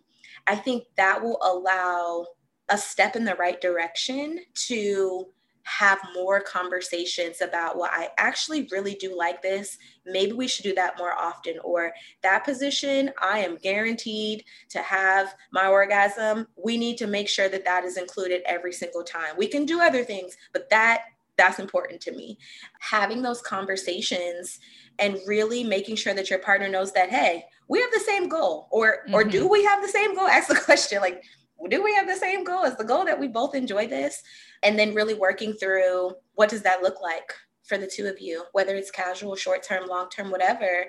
I 0.46 0.54
think 0.54 0.84
that 0.96 1.22
will 1.22 1.40
allow 1.42 2.26
a 2.68 2.78
step 2.78 3.16
in 3.16 3.24
the 3.24 3.34
right 3.34 3.60
direction 3.60 4.38
to 4.66 5.26
have 5.64 5.98
more 6.14 6.40
conversations 6.40 7.40
about 7.40 7.76
well 7.76 7.90
i 7.92 8.08
actually 8.18 8.68
really 8.70 8.94
do 8.94 9.16
like 9.16 9.42
this 9.42 9.76
maybe 10.06 10.32
we 10.32 10.48
should 10.48 10.62
do 10.62 10.74
that 10.74 10.98
more 10.98 11.12
often 11.12 11.54
or 11.62 11.92
that 12.22 12.44
position 12.44 13.10
i 13.22 13.38
am 13.38 13.56
guaranteed 13.56 14.44
to 14.68 14.80
have 14.80 15.34
my 15.52 15.66
orgasm 15.66 16.46
we 16.62 16.76
need 16.76 16.96
to 16.96 17.06
make 17.06 17.28
sure 17.28 17.48
that 17.48 17.64
that 17.64 17.84
is 17.84 17.96
included 17.96 18.42
every 18.46 18.72
single 18.72 19.04
time 19.04 19.34
we 19.36 19.46
can 19.46 19.64
do 19.64 19.80
other 19.80 20.04
things 20.04 20.36
but 20.52 20.68
that 20.70 21.02
that's 21.36 21.58
important 21.58 22.00
to 22.00 22.12
me 22.12 22.38
having 22.80 23.22
those 23.22 23.40
conversations 23.42 24.58
and 24.98 25.18
really 25.26 25.64
making 25.64 25.96
sure 25.96 26.14
that 26.14 26.30
your 26.30 26.38
partner 26.38 26.68
knows 26.68 26.92
that 26.92 27.10
hey 27.10 27.44
we 27.68 27.80
have 27.80 27.90
the 27.92 28.00
same 28.00 28.28
goal 28.28 28.68
or 28.70 28.98
mm-hmm. 29.04 29.14
or 29.14 29.24
do 29.24 29.40
mm-hmm. 29.40 29.52
we 29.52 29.64
have 29.64 29.82
the 29.82 29.88
same 29.88 30.14
goal 30.14 30.26
ask 30.26 30.48
the 30.48 30.54
question 30.64 31.00
like 31.00 31.22
do 31.68 31.82
we 31.82 31.94
have 31.94 32.06
the 32.06 32.16
same 32.16 32.44
goal? 32.44 32.64
Is 32.64 32.76
the 32.76 32.84
goal 32.84 33.04
that 33.04 33.18
we 33.18 33.28
both 33.28 33.54
enjoy 33.54 33.86
this? 33.86 34.22
And 34.62 34.78
then 34.78 34.94
really 34.94 35.14
working 35.14 35.54
through 35.54 36.12
what 36.34 36.50
does 36.50 36.62
that 36.62 36.82
look 36.82 37.00
like 37.00 37.32
for 37.64 37.78
the 37.78 37.86
two 37.86 38.06
of 38.06 38.20
you, 38.20 38.44
whether 38.52 38.74
it's 38.74 38.90
casual, 38.90 39.36
short 39.36 39.62
term, 39.62 39.86
long 39.86 40.08
term, 40.10 40.30
whatever. 40.30 40.86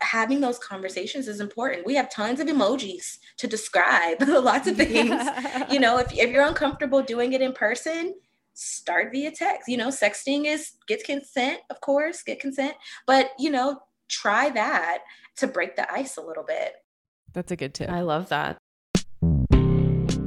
Having 0.00 0.40
those 0.40 0.58
conversations 0.58 1.28
is 1.28 1.40
important. 1.40 1.86
We 1.86 1.94
have 1.94 2.10
tons 2.10 2.40
of 2.40 2.46
emojis 2.46 3.18
to 3.36 3.46
describe 3.46 4.20
lots 4.26 4.66
of 4.66 4.76
things. 4.76 5.22
you 5.70 5.78
know, 5.78 5.98
if, 5.98 6.12
if 6.12 6.30
you're 6.30 6.46
uncomfortable 6.46 7.02
doing 7.02 7.34
it 7.34 7.42
in 7.42 7.52
person, 7.52 8.14
start 8.54 9.12
via 9.12 9.30
text. 9.30 9.68
You 9.68 9.76
know, 9.76 9.88
sexting 9.88 10.46
is 10.46 10.72
get 10.86 11.04
consent, 11.04 11.60
of 11.68 11.80
course, 11.80 12.22
get 12.22 12.40
consent, 12.40 12.74
but 13.06 13.30
you 13.38 13.50
know, 13.50 13.80
try 14.08 14.50
that 14.50 15.00
to 15.36 15.46
break 15.46 15.76
the 15.76 15.90
ice 15.92 16.16
a 16.16 16.22
little 16.22 16.44
bit. 16.44 16.74
That's 17.32 17.52
a 17.52 17.56
good 17.56 17.74
tip. 17.74 17.90
I 17.90 18.00
love 18.00 18.28
that. 18.30 18.58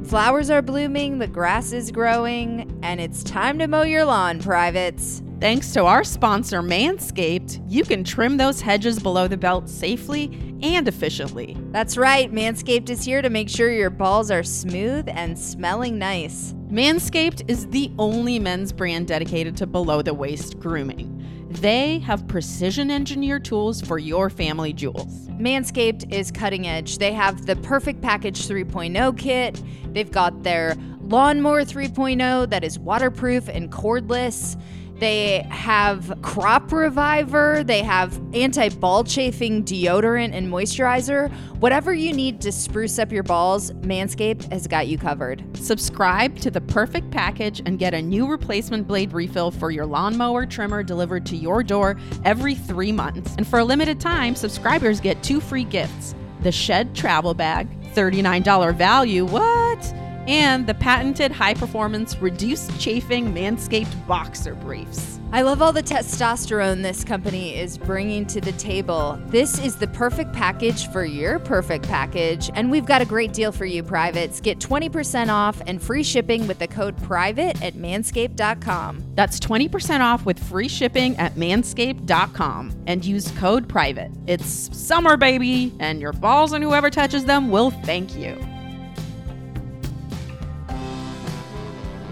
Flowers 0.06 0.50
are 0.50 0.60
blooming, 0.60 1.18
the 1.18 1.26
grass 1.26 1.72
is 1.72 1.90
growing, 1.90 2.78
and 2.82 3.00
it's 3.00 3.24
time 3.24 3.58
to 3.58 3.66
mow 3.66 3.82
your 3.82 4.04
lawn, 4.04 4.38
privates. 4.38 5.22
Thanks 5.40 5.72
to 5.72 5.86
our 5.86 6.04
sponsor, 6.04 6.62
Manscaped, 6.62 7.64
you 7.66 7.84
can 7.84 8.04
trim 8.04 8.36
those 8.36 8.60
hedges 8.60 8.98
below 8.98 9.28
the 9.28 9.38
belt 9.38 9.66
safely 9.66 10.58
and 10.62 10.86
efficiently. 10.86 11.56
That's 11.70 11.96
right, 11.96 12.30
Manscaped 12.30 12.90
is 12.90 13.02
here 13.02 13.22
to 13.22 13.30
make 13.30 13.48
sure 13.48 13.72
your 13.72 13.88
balls 13.88 14.30
are 14.30 14.42
smooth 14.42 15.08
and 15.08 15.38
smelling 15.38 15.98
nice. 15.98 16.54
Manscaped 16.68 17.48
is 17.48 17.66
the 17.68 17.90
only 17.98 18.38
men's 18.38 18.72
brand 18.72 19.08
dedicated 19.08 19.56
to 19.56 19.66
below 19.66 20.02
the 20.02 20.12
waist 20.12 20.60
grooming. 20.60 21.23
They 21.60 22.00
have 22.00 22.26
precision 22.28 22.90
engineered 22.90 23.44
tools 23.44 23.80
for 23.80 23.98
your 23.98 24.28
family 24.28 24.72
jewels. 24.72 25.28
Manscaped 25.30 26.12
is 26.12 26.30
cutting 26.30 26.66
edge. 26.66 26.98
They 26.98 27.12
have 27.12 27.46
the 27.46 27.56
Perfect 27.56 28.02
Package 28.02 28.46
3.0 28.46 29.16
kit, 29.16 29.62
they've 29.92 30.10
got 30.10 30.42
their 30.42 30.76
Lawnmower 31.00 31.64
3.0 31.64 32.50
that 32.50 32.64
is 32.64 32.78
waterproof 32.78 33.48
and 33.48 33.70
cordless. 33.70 34.60
They 34.98 35.46
have 35.50 36.16
Crop 36.22 36.70
Reviver. 36.70 37.64
They 37.64 37.82
have 37.82 38.20
anti 38.32 38.68
ball 38.68 39.02
chafing 39.04 39.64
deodorant 39.64 40.32
and 40.32 40.48
moisturizer. 40.48 41.32
Whatever 41.58 41.92
you 41.92 42.12
need 42.12 42.40
to 42.42 42.52
spruce 42.52 42.98
up 42.98 43.10
your 43.10 43.24
balls, 43.24 43.72
Manscaped 43.72 44.50
has 44.52 44.66
got 44.66 44.86
you 44.86 44.96
covered. 44.96 45.44
Subscribe 45.56 46.36
to 46.38 46.50
the 46.50 46.60
perfect 46.60 47.10
package 47.10 47.60
and 47.66 47.78
get 47.78 47.92
a 47.92 48.00
new 48.00 48.28
replacement 48.28 48.86
blade 48.86 49.12
refill 49.12 49.50
for 49.50 49.70
your 49.70 49.86
lawnmower 49.86 50.46
trimmer 50.46 50.82
delivered 50.82 51.26
to 51.26 51.36
your 51.36 51.62
door 51.62 51.96
every 52.24 52.54
three 52.54 52.92
months. 52.92 53.34
And 53.36 53.46
for 53.46 53.58
a 53.58 53.64
limited 53.64 54.00
time, 54.00 54.34
subscribers 54.34 55.00
get 55.00 55.22
two 55.22 55.40
free 55.40 55.64
gifts 55.64 56.14
the 56.42 56.52
Shed 56.52 56.94
Travel 56.94 57.32
Bag, 57.32 57.68
$39 57.94 58.76
value. 58.76 59.24
What? 59.24 60.03
And 60.26 60.66
the 60.66 60.74
patented 60.74 61.32
high 61.32 61.54
performance 61.54 62.16
reduced 62.18 62.78
chafing 62.80 63.32
Manscaped 63.34 64.06
boxer 64.06 64.54
briefs. 64.54 65.18
I 65.34 65.42
love 65.42 65.62
all 65.62 65.72
the 65.72 65.82
testosterone 65.82 66.80
this 66.80 67.02
company 67.02 67.56
is 67.56 67.76
bringing 67.76 68.24
to 68.26 68.40
the 68.40 68.52
table. 68.52 69.18
This 69.26 69.58
is 69.58 69.74
the 69.76 69.88
perfect 69.88 70.32
package 70.32 70.88
for 70.92 71.04
your 71.04 71.40
perfect 71.40 71.88
package, 71.88 72.52
and 72.54 72.70
we've 72.70 72.86
got 72.86 73.02
a 73.02 73.04
great 73.04 73.32
deal 73.32 73.50
for 73.50 73.64
you, 73.64 73.82
privates. 73.82 74.40
Get 74.40 74.60
20% 74.60 75.30
off 75.30 75.60
and 75.66 75.82
free 75.82 76.04
shipping 76.04 76.46
with 76.46 76.60
the 76.60 76.68
code 76.68 76.96
PRIVATE 77.02 77.60
at 77.64 77.74
manscaped.com. 77.74 79.02
That's 79.16 79.40
20% 79.40 80.00
off 80.00 80.24
with 80.24 80.38
free 80.38 80.68
shipping 80.68 81.16
at 81.16 81.34
manscaped.com 81.34 82.84
and 82.86 83.04
use 83.04 83.32
code 83.32 83.68
PRIVATE. 83.68 84.12
It's 84.28 84.76
summer, 84.76 85.16
baby, 85.16 85.72
and 85.80 86.00
your 86.00 86.12
balls 86.12 86.52
and 86.52 86.62
whoever 86.62 86.90
touches 86.90 87.24
them 87.24 87.50
will 87.50 87.72
thank 87.72 88.14
you. 88.14 88.38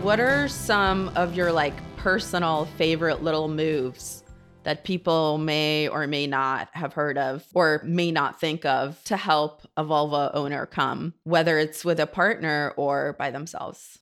What 0.02 0.18
are 0.18 0.48
some 0.48 1.10
of 1.14 1.36
your 1.36 1.52
like 1.52 1.74
personal 1.96 2.64
favorite 2.76 3.22
little 3.22 3.46
moves 3.46 4.24
that 4.64 4.82
people 4.82 5.38
may 5.38 5.86
or 5.86 6.08
may 6.08 6.26
not 6.26 6.68
have 6.72 6.92
heard 6.92 7.16
of 7.16 7.46
or 7.54 7.80
may 7.84 8.10
not 8.10 8.40
think 8.40 8.64
of 8.64 9.00
to 9.04 9.16
help 9.16 9.62
a 9.76 9.84
vulva 9.84 10.32
owner 10.34 10.66
come, 10.66 11.14
whether 11.22 11.56
it's 11.56 11.84
with 11.84 12.00
a 12.00 12.08
partner 12.08 12.74
or 12.76 13.12
by 13.12 13.30
themselves? 13.30 14.00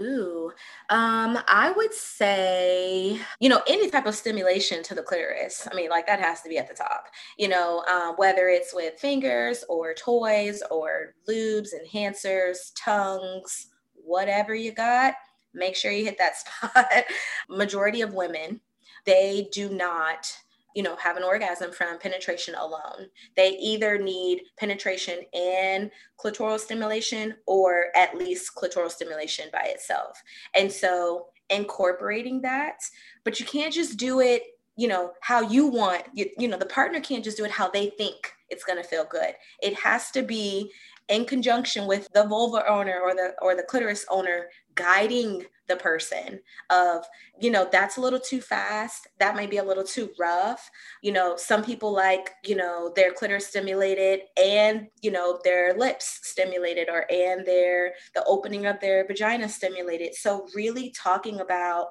Ooh, 0.00 0.52
um, 0.90 1.36
I 1.48 1.72
would 1.76 1.92
say, 1.92 3.18
you 3.40 3.48
know, 3.48 3.62
any 3.66 3.90
type 3.90 4.06
of 4.06 4.14
stimulation 4.14 4.84
to 4.84 4.94
the 4.94 5.02
clitoris. 5.02 5.66
I 5.70 5.74
mean, 5.74 5.90
like 5.90 6.06
that 6.06 6.20
has 6.20 6.42
to 6.42 6.48
be 6.48 6.58
at 6.58 6.68
the 6.68 6.74
top, 6.74 7.06
you 7.36 7.48
know, 7.48 7.82
um, 7.90 8.14
whether 8.14 8.48
it's 8.48 8.72
with 8.72 8.94
fingers 9.00 9.64
or 9.68 9.92
toys 9.92 10.62
or 10.70 11.14
lubes, 11.28 11.70
enhancers, 11.74 12.70
tongues, 12.76 13.66
whatever 14.04 14.54
you 14.54 14.72
got, 14.72 15.14
make 15.54 15.76
sure 15.76 15.92
you 15.92 16.04
hit 16.04 16.18
that 16.18 16.36
spot. 16.38 17.04
Majority 17.48 18.02
of 18.02 18.14
women, 18.14 18.60
they 19.04 19.48
do 19.52 19.68
not 19.68 20.32
you 20.74 20.82
know, 20.82 20.96
have 20.96 21.16
an 21.16 21.22
orgasm 21.22 21.70
from 21.70 21.98
penetration 21.98 22.54
alone. 22.54 23.08
They 23.36 23.50
either 23.58 23.98
need 23.98 24.42
penetration 24.58 25.20
and 25.34 25.90
clitoral 26.18 26.58
stimulation 26.58 27.34
or 27.46 27.86
at 27.94 28.16
least 28.16 28.52
clitoral 28.56 28.90
stimulation 28.90 29.48
by 29.52 29.64
itself. 29.64 30.22
And 30.56 30.70
so 30.70 31.26
incorporating 31.50 32.40
that, 32.42 32.78
but 33.24 33.38
you 33.38 33.46
can't 33.46 33.74
just 33.74 33.98
do 33.98 34.20
it, 34.20 34.42
you 34.76 34.88
know, 34.88 35.12
how 35.20 35.42
you 35.42 35.66
want, 35.66 36.04
you, 36.14 36.30
you 36.38 36.48
know, 36.48 36.56
the 36.56 36.66
partner 36.66 37.00
can't 37.00 37.24
just 37.24 37.36
do 37.36 37.44
it 37.44 37.50
how 37.50 37.68
they 37.68 37.90
think 37.90 38.32
it's 38.48 38.64
going 38.64 38.80
to 38.80 38.88
feel 38.88 39.04
good. 39.04 39.34
It 39.62 39.74
has 39.74 40.10
to 40.12 40.22
be 40.22 40.72
in 41.12 41.26
conjunction 41.26 41.86
with 41.86 42.08
the 42.14 42.26
vulva 42.26 42.66
owner 42.66 42.98
or 43.02 43.14
the 43.14 43.34
or 43.42 43.54
the 43.54 43.62
clitoris 43.62 44.06
owner 44.10 44.46
guiding 44.74 45.44
the 45.68 45.76
person 45.76 46.40
of 46.70 47.04
you 47.38 47.50
know 47.50 47.68
that's 47.70 47.98
a 47.98 48.00
little 48.00 48.18
too 48.18 48.40
fast. 48.40 49.06
That 49.18 49.36
might 49.36 49.50
be 49.50 49.58
a 49.58 49.64
little 49.64 49.84
too 49.84 50.10
rough. 50.18 50.70
You 51.02 51.12
know 51.12 51.36
some 51.36 51.62
people 51.62 51.92
like 51.92 52.30
you 52.44 52.56
know 52.56 52.92
their 52.96 53.12
clitoris 53.12 53.48
stimulated 53.48 54.20
and 54.42 54.88
you 55.02 55.10
know 55.10 55.38
their 55.44 55.74
lips 55.74 56.20
stimulated 56.22 56.88
or 56.88 57.04
and 57.12 57.46
their 57.46 57.92
the 58.14 58.24
opening 58.24 58.64
of 58.64 58.80
their 58.80 59.06
vagina 59.06 59.50
stimulated. 59.50 60.14
So 60.14 60.46
really 60.54 60.94
talking 60.96 61.40
about 61.40 61.88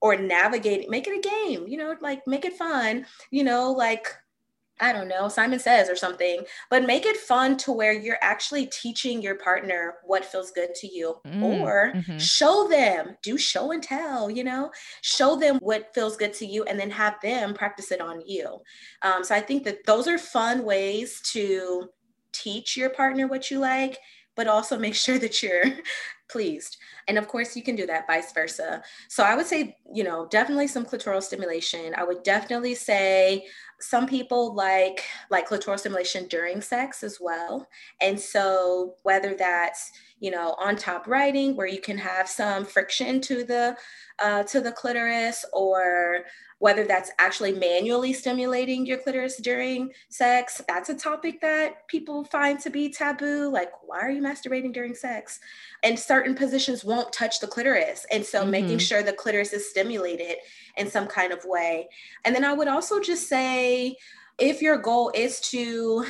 or 0.00 0.16
navigating 0.16 0.90
make 0.90 1.06
it 1.06 1.16
a 1.16 1.28
game 1.28 1.64
you 1.68 1.76
know 1.76 1.94
like 2.00 2.20
make 2.26 2.44
it 2.44 2.54
fun 2.54 3.06
you 3.30 3.44
know 3.44 3.70
like 3.70 4.08
I 4.82 4.92
don't 4.92 5.06
know, 5.06 5.28
Simon 5.28 5.60
Says 5.60 5.88
or 5.88 5.94
something, 5.94 6.44
but 6.68 6.84
make 6.84 7.06
it 7.06 7.16
fun 7.16 7.56
to 7.58 7.72
where 7.72 7.92
you're 7.92 8.18
actually 8.20 8.66
teaching 8.66 9.22
your 9.22 9.36
partner 9.36 9.94
what 10.04 10.24
feels 10.24 10.50
good 10.50 10.74
to 10.74 10.88
you 10.88 11.20
mm, 11.24 11.60
or 11.60 11.92
mm-hmm. 11.94 12.18
show 12.18 12.66
them, 12.68 13.16
do 13.22 13.38
show 13.38 13.70
and 13.70 13.82
tell, 13.82 14.28
you 14.28 14.42
know, 14.42 14.72
show 15.00 15.36
them 15.36 15.58
what 15.58 15.94
feels 15.94 16.16
good 16.16 16.34
to 16.34 16.46
you 16.46 16.64
and 16.64 16.80
then 16.80 16.90
have 16.90 17.14
them 17.22 17.54
practice 17.54 17.92
it 17.92 18.00
on 18.00 18.22
you. 18.26 18.60
Um, 19.02 19.22
so 19.22 19.36
I 19.36 19.40
think 19.40 19.62
that 19.64 19.86
those 19.86 20.08
are 20.08 20.18
fun 20.18 20.64
ways 20.64 21.20
to 21.32 21.88
teach 22.32 22.76
your 22.76 22.90
partner 22.90 23.28
what 23.28 23.52
you 23.52 23.60
like, 23.60 23.98
but 24.34 24.48
also 24.48 24.76
make 24.76 24.96
sure 24.96 25.18
that 25.20 25.44
you're 25.44 25.64
pleased. 26.32 26.78
And 27.06 27.18
of 27.18 27.28
course, 27.28 27.54
you 27.54 27.62
can 27.62 27.76
do 27.76 27.86
that 27.86 28.06
vice 28.06 28.32
versa. 28.32 28.82
So 29.08 29.22
I 29.22 29.34
would 29.34 29.46
say, 29.46 29.76
you 29.92 30.02
know, 30.02 30.26
definitely 30.30 30.66
some 30.66 30.86
clitoral 30.86 31.22
stimulation. 31.22 31.94
I 31.96 32.04
would 32.04 32.22
definitely 32.22 32.74
say 32.74 33.44
some 33.82 34.06
people 34.06 34.54
like 34.54 35.02
like 35.28 35.48
clitoral 35.48 35.78
stimulation 35.78 36.28
during 36.28 36.60
sex 36.60 37.02
as 37.02 37.18
well 37.20 37.68
and 38.00 38.18
so 38.18 38.94
whether 39.02 39.34
that's 39.34 39.90
you 40.20 40.30
know 40.30 40.54
on 40.60 40.76
top 40.76 41.08
riding 41.08 41.56
where 41.56 41.66
you 41.66 41.80
can 41.80 41.98
have 41.98 42.28
some 42.28 42.64
friction 42.64 43.20
to 43.20 43.42
the 43.42 43.76
uh, 44.20 44.44
to 44.44 44.60
the 44.60 44.70
clitoris 44.70 45.44
or 45.52 46.20
whether 46.62 46.84
that's 46.84 47.10
actually 47.18 47.52
manually 47.52 48.12
stimulating 48.12 48.86
your 48.86 48.98
clitoris 48.98 49.38
during 49.38 49.90
sex 50.08 50.60
that's 50.68 50.88
a 50.88 50.94
topic 50.94 51.40
that 51.40 51.86
people 51.88 52.24
find 52.24 52.60
to 52.60 52.70
be 52.70 52.88
taboo 52.88 53.50
like 53.50 53.70
why 53.84 53.98
are 53.98 54.10
you 54.10 54.22
masturbating 54.22 54.72
during 54.72 54.94
sex 54.94 55.40
and 55.82 55.98
certain 55.98 56.34
positions 56.34 56.84
won't 56.84 57.12
touch 57.12 57.40
the 57.40 57.46
clitoris 57.46 58.06
and 58.10 58.24
so 58.24 58.42
mm-hmm. 58.42 58.50
making 58.50 58.78
sure 58.78 59.02
the 59.02 59.12
clitoris 59.12 59.52
is 59.52 59.68
stimulated 59.68 60.36
in 60.76 60.90
some 60.90 61.06
kind 61.06 61.32
of 61.32 61.44
way. 61.44 61.88
And 62.24 62.34
then 62.34 62.44
I 62.44 62.52
would 62.52 62.68
also 62.68 63.00
just 63.00 63.28
say 63.28 63.96
if 64.38 64.62
your 64.62 64.78
goal 64.78 65.12
is 65.14 65.40
to 65.50 66.06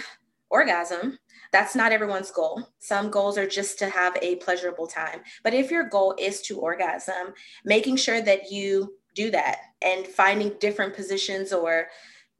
orgasm, 0.50 1.18
that's 1.50 1.74
not 1.74 1.92
everyone's 1.92 2.30
goal. 2.30 2.66
Some 2.78 3.10
goals 3.10 3.36
are 3.36 3.46
just 3.46 3.78
to 3.80 3.88
have 3.88 4.16
a 4.22 4.36
pleasurable 4.36 4.86
time. 4.86 5.20
But 5.42 5.52
if 5.52 5.70
your 5.70 5.84
goal 5.84 6.14
is 6.18 6.40
to 6.42 6.58
orgasm, 6.58 7.34
making 7.64 7.96
sure 7.96 8.22
that 8.22 8.50
you 8.50 8.94
do 9.14 9.30
that 9.30 9.58
and 9.80 10.06
finding 10.06 10.52
different 10.60 10.94
positions 10.94 11.52
or 11.52 11.88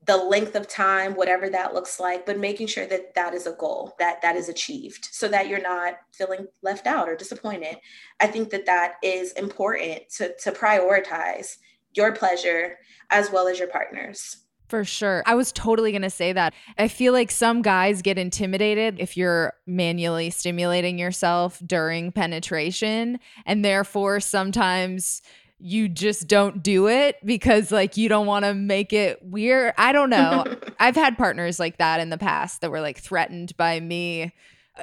the 0.05 0.17
length 0.17 0.57
of 0.57 0.67
time 0.67 1.15
whatever 1.15 1.49
that 1.49 1.75
looks 1.75 2.01
like 2.01 2.27
but 2.27 2.39
making 2.39 2.67
sure 2.67 2.87
that 2.87 3.15
that 3.15 3.35
is 3.35 3.47
a 3.47 3.53
goal 3.53 3.95
that 3.99 4.21
that 4.21 4.35
is 4.35 4.49
achieved 4.49 5.09
so 5.13 5.29
that 5.29 5.49
you're 5.49 5.61
not 5.61 5.95
feeling 6.13 6.47
left 6.63 6.87
out 6.87 7.09
or 7.09 7.15
disappointed 7.15 7.77
i 8.21 8.27
think 8.27 8.51
that 8.51 8.67
that 8.67 8.95
is 9.03 9.33
important 9.33 10.01
to 10.11 10.35
to 10.39 10.51
prioritize 10.51 11.59
your 11.95 12.13
pleasure 12.13 12.79
as 13.11 13.31
well 13.31 13.49
as 13.49 13.59
your 13.59 13.69
partner's. 13.69 14.39
For 14.69 14.85
sure. 14.85 15.23
I 15.27 15.35
was 15.35 15.53
totally 15.53 15.93
going 15.93 16.03
to 16.03 16.09
say 16.09 16.33
that. 16.33 16.55
I 16.79 16.89
feel 16.89 17.13
like 17.13 17.31
some 17.31 17.61
guys 17.61 18.01
get 18.01 18.17
intimidated 18.17 18.97
if 18.99 19.19
you're 19.19 19.53
manually 19.67 20.31
stimulating 20.31 20.99
yourself 20.99 21.61
during 21.67 22.11
penetration. 22.11 23.19
And 23.45 23.63
therefore, 23.63 24.19
sometimes 24.21 25.21
you 25.62 25.88
just 25.88 26.27
don't 26.27 26.62
do 26.62 26.88
it 26.88 27.16
because, 27.25 27.70
like, 27.70 27.96
you 27.96 28.09
don't 28.09 28.27
want 28.27 28.44
to 28.44 28.53
make 28.53 28.92
it 28.92 29.22
weird. 29.22 29.72
I 29.79 29.92
don't 29.92 30.11
know. 30.11 30.44
I've 30.81 30.96
had 30.96 31.16
partners 31.16 31.61
like 31.61 31.79
that 31.79 32.01
in 32.01 32.11
the 32.11 32.18
past 32.18 32.61
that 32.61 32.70
were 32.70 32.81
like 32.81 32.98
threatened 32.98 33.57
by 33.57 33.79
me, 33.81 34.35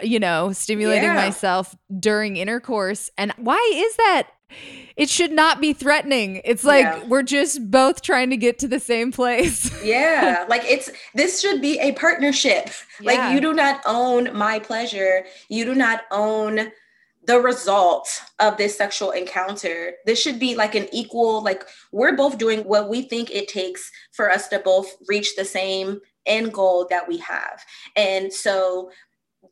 you 0.02 0.20
know, 0.20 0.54
stimulating 0.54 1.04
yeah. 1.04 1.16
myself 1.16 1.76
during 2.00 2.38
intercourse. 2.38 3.12
And 3.18 3.34
why 3.38 3.72
is 3.76 3.96
that? 3.98 4.30
it 4.98 5.10
should 5.10 5.32
not 5.32 5.62
be 5.62 5.74
threatening. 5.74 6.42
It's 6.44 6.64
like 6.64 6.84
yeah. 6.84 7.04
we're 7.06 7.24
just 7.24 7.70
both 7.70 8.02
trying 8.02 8.30
to 8.32 8.38
get 8.38 8.60
to 8.60 8.68
the 8.68 8.80
same 8.80 9.12
place. 9.12 9.72
yeah. 9.84 10.46
Like 10.50 10.64
it's 10.66 10.90
this 11.14 11.40
should 11.40 11.62
be 11.62 11.80
a 11.80 11.94
partnership. 11.94 12.70
Yeah. 13.00 13.12
Like 13.12 13.34
you 13.34 13.42
do 13.42 13.54
not 13.54 13.82
own 13.86 14.36
my 14.36 14.60
pleasure. 14.60 15.26
You 15.48 15.66
do 15.66 15.76
not 15.76 16.02
own 16.12 16.72
the 17.30 17.40
result 17.40 18.24
of 18.40 18.58
this 18.58 18.76
sexual 18.76 19.12
encounter. 19.12 19.94
This 20.08 20.20
should 20.20 20.40
be 20.40 20.56
like 20.56 20.74
an 20.74 20.88
equal, 20.92 21.44
like 21.44 21.64
we're 21.92 22.16
both 22.16 22.40
doing 22.40 22.62
what 22.62 22.90
we 22.90 23.04
think 23.04 23.30
it 23.30 23.48
takes 23.48 23.92
for 24.14 24.32
us 24.32 24.48
to 24.48 24.58
both 24.58 24.96
reach 25.08 25.36
the 25.36 25.46
same 25.46 26.00
end 26.26 26.52
goal 26.52 26.88
that 26.90 27.08
we 27.08 27.18
have. 27.18 27.64
And 27.96 28.34
so 28.34 28.90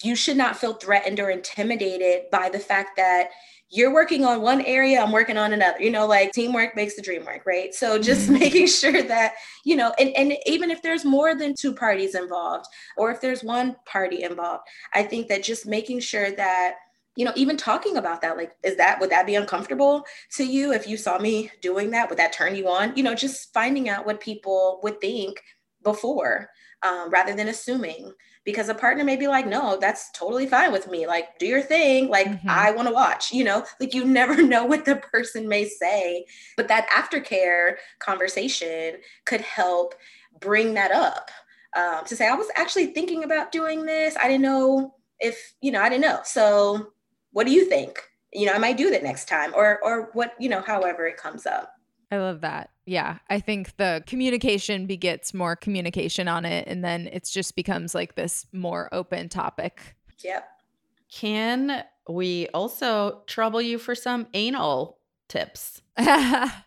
you 0.03 0.15
should 0.15 0.37
not 0.37 0.57
feel 0.57 0.73
threatened 0.73 1.19
or 1.19 1.29
intimidated 1.29 2.23
by 2.31 2.49
the 2.49 2.57
fact 2.57 2.97
that 2.97 3.29
you're 3.69 3.93
working 3.93 4.25
on 4.25 4.41
one 4.41 4.61
area, 4.61 4.99
I'm 4.99 5.11
working 5.11 5.37
on 5.37 5.53
another. 5.53 5.79
You 5.79 5.91
know, 5.91 6.07
like 6.07 6.31
teamwork 6.31 6.75
makes 6.75 6.95
the 6.95 7.03
dream 7.03 7.25
work, 7.25 7.45
right? 7.45 7.75
So 7.75 7.99
just 7.99 8.23
mm-hmm. 8.23 8.39
making 8.39 8.67
sure 8.67 9.03
that, 9.03 9.35
you 9.65 9.75
know, 9.75 9.93
and, 9.99 10.09
and 10.15 10.33
even 10.47 10.71
if 10.71 10.81
there's 10.81 11.05
more 11.05 11.35
than 11.35 11.53
two 11.53 11.75
parties 11.75 12.15
involved, 12.15 12.65
or 12.97 13.11
if 13.11 13.21
there's 13.21 13.43
one 13.43 13.75
party 13.85 14.23
involved, 14.23 14.63
I 14.95 15.03
think 15.03 15.27
that 15.27 15.43
just 15.43 15.67
making 15.67 15.99
sure 15.99 16.31
that 16.31 16.75
you 17.17 17.25
know 17.25 17.33
even 17.35 17.57
talking 17.57 17.97
about 17.97 18.21
that 18.21 18.37
like 18.37 18.55
is 18.63 18.77
that 18.77 18.99
would 18.99 19.09
that 19.09 19.25
be 19.25 19.35
uncomfortable 19.35 20.05
to 20.31 20.45
you 20.45 20.71
if 20.71 20.87
you 20.87 20.95
saw 20.95 21.17
me 21.17 21.51
doing 21.61 21.91
that 21.91 22.09
would 22.09 22.19
that 22.19 22.31
turn 22.31 22.55
you 22.55 22.69
on 22.69 22.95
you 22.95 23.03
know 23.03 23.15
just 23.15 23.51
finding 23.53 23.89
out 23.89 24.05
what 24.05 24.21
people 24.21 24.79
would 24.83 25.01
think 25.01 25.41
before 25.83 26.49
um, 26.83 27.09
rather 27.09 27.33
than 27.33 27.47
assuming 27.47 28.13
because 28.47 28.69
a 28.69 28.73
partner 28.73 29.03
may 29.03 29.17
be 29.17 29.27
like, 29.27 29.45
no, 29.45 29.77
that's 29.77 30.09
totally 30.11 30.47
fine 30.47 30.71
with 30.71 30.89
me. 30.89 31.05
Like, 31.05 31.37
do 31.37 31.45
your 31.45 31.61
thing. 31.61 32.07
Like, 32.07 32.27
mm-hmm. 32.27 32.49
I 32.49 32.71
want 32.71 32.87
to 32.87 32.93
watch, 32.93 33.33
you 33.33 33.43
know, 33.43 33.65
like 33.81 33.93
you 33.93 34.05
never 34.05 34.41
know 34.41 34.63
what 34.65 34.85
the 34.85 34.95
person 34.95 35.49
may 35.49 35.65
say. 35.67 36.25
But 36.55 36.69
that 36.69 36.87
aftercare 36.87 37.75
conversation 37.99 38.99
could 39.25 39.41
help 39.41 39.95
bring 40.39 40.75
that 40.75 40.91
up 40.91 41.29
um, 41.75 42.05
to 42.05 42.15
say, 42.15 42.25
I 42.25 42.35
was 42.35 42.47
actually 42.55 42.93
thinking 42.93 43.25
about 43.25 43.51
doing 43.51 43.85
this. 43.85 44.15
I 44.15 44.29
didn't 44.29 44.43
know 44.43 44.95
if, 45.19 45.53
you 45.59 45.73
know, 45.73 45.81
I 45.81 45.89
didn't 45.89 46.03
know. 46.03 46.21
So 46.23 46.93
what 47.37 47.45
do 47.45 47.53
you 47.53 47.65
think? 47.65 47.99
You 48.33 48.47
know, 48.47 48.53
I 48.53 48.57
might 48.57 48.77
do 48.77 48.89
that 48.89 49.03
next 49.03 49.27
time 49.27 49.53
or, 49.55 49.79
or 49.83 50.09
what, 50.13 50.33
you 50.39 50.49
know, 50.49 50.59
however 50.59 51.05
it 51.05 51.17
comes 51.17 51.45
up. 51.45 51.71
I 52.09 52.17
love 52.17 52.41
that. 52.41 52.71
Yeah. 52.87 53.19
I 53.29 53.39
think 53.39 53.77
the 53.77 54.03
communication 54.07 54.87
begets 54.87 55.35
more 55.35 55.55
communication 55.55 56.27
on 56.27 56.45
it. 56.45 56.67
And 56.67 56.83
then 56.83 57.05
it 57.05 57.29
just 57.31 57.55
becomes 57.55 57.93
like 57.93 58.15
this 58.15 58.47
more 58.53 58.89
open 58.91 59.29
topic. 59.29 59.95
Yep. 60.23 60.47
Can 61.11 61.83
we 62.09 62.47
also 62.55 63.21
trouble 63.27 63.61
you 63.61 63.77
for 63.77 63.93
some 63.93 64.25
anal 64.33 64.97
tips? 65.29 65.83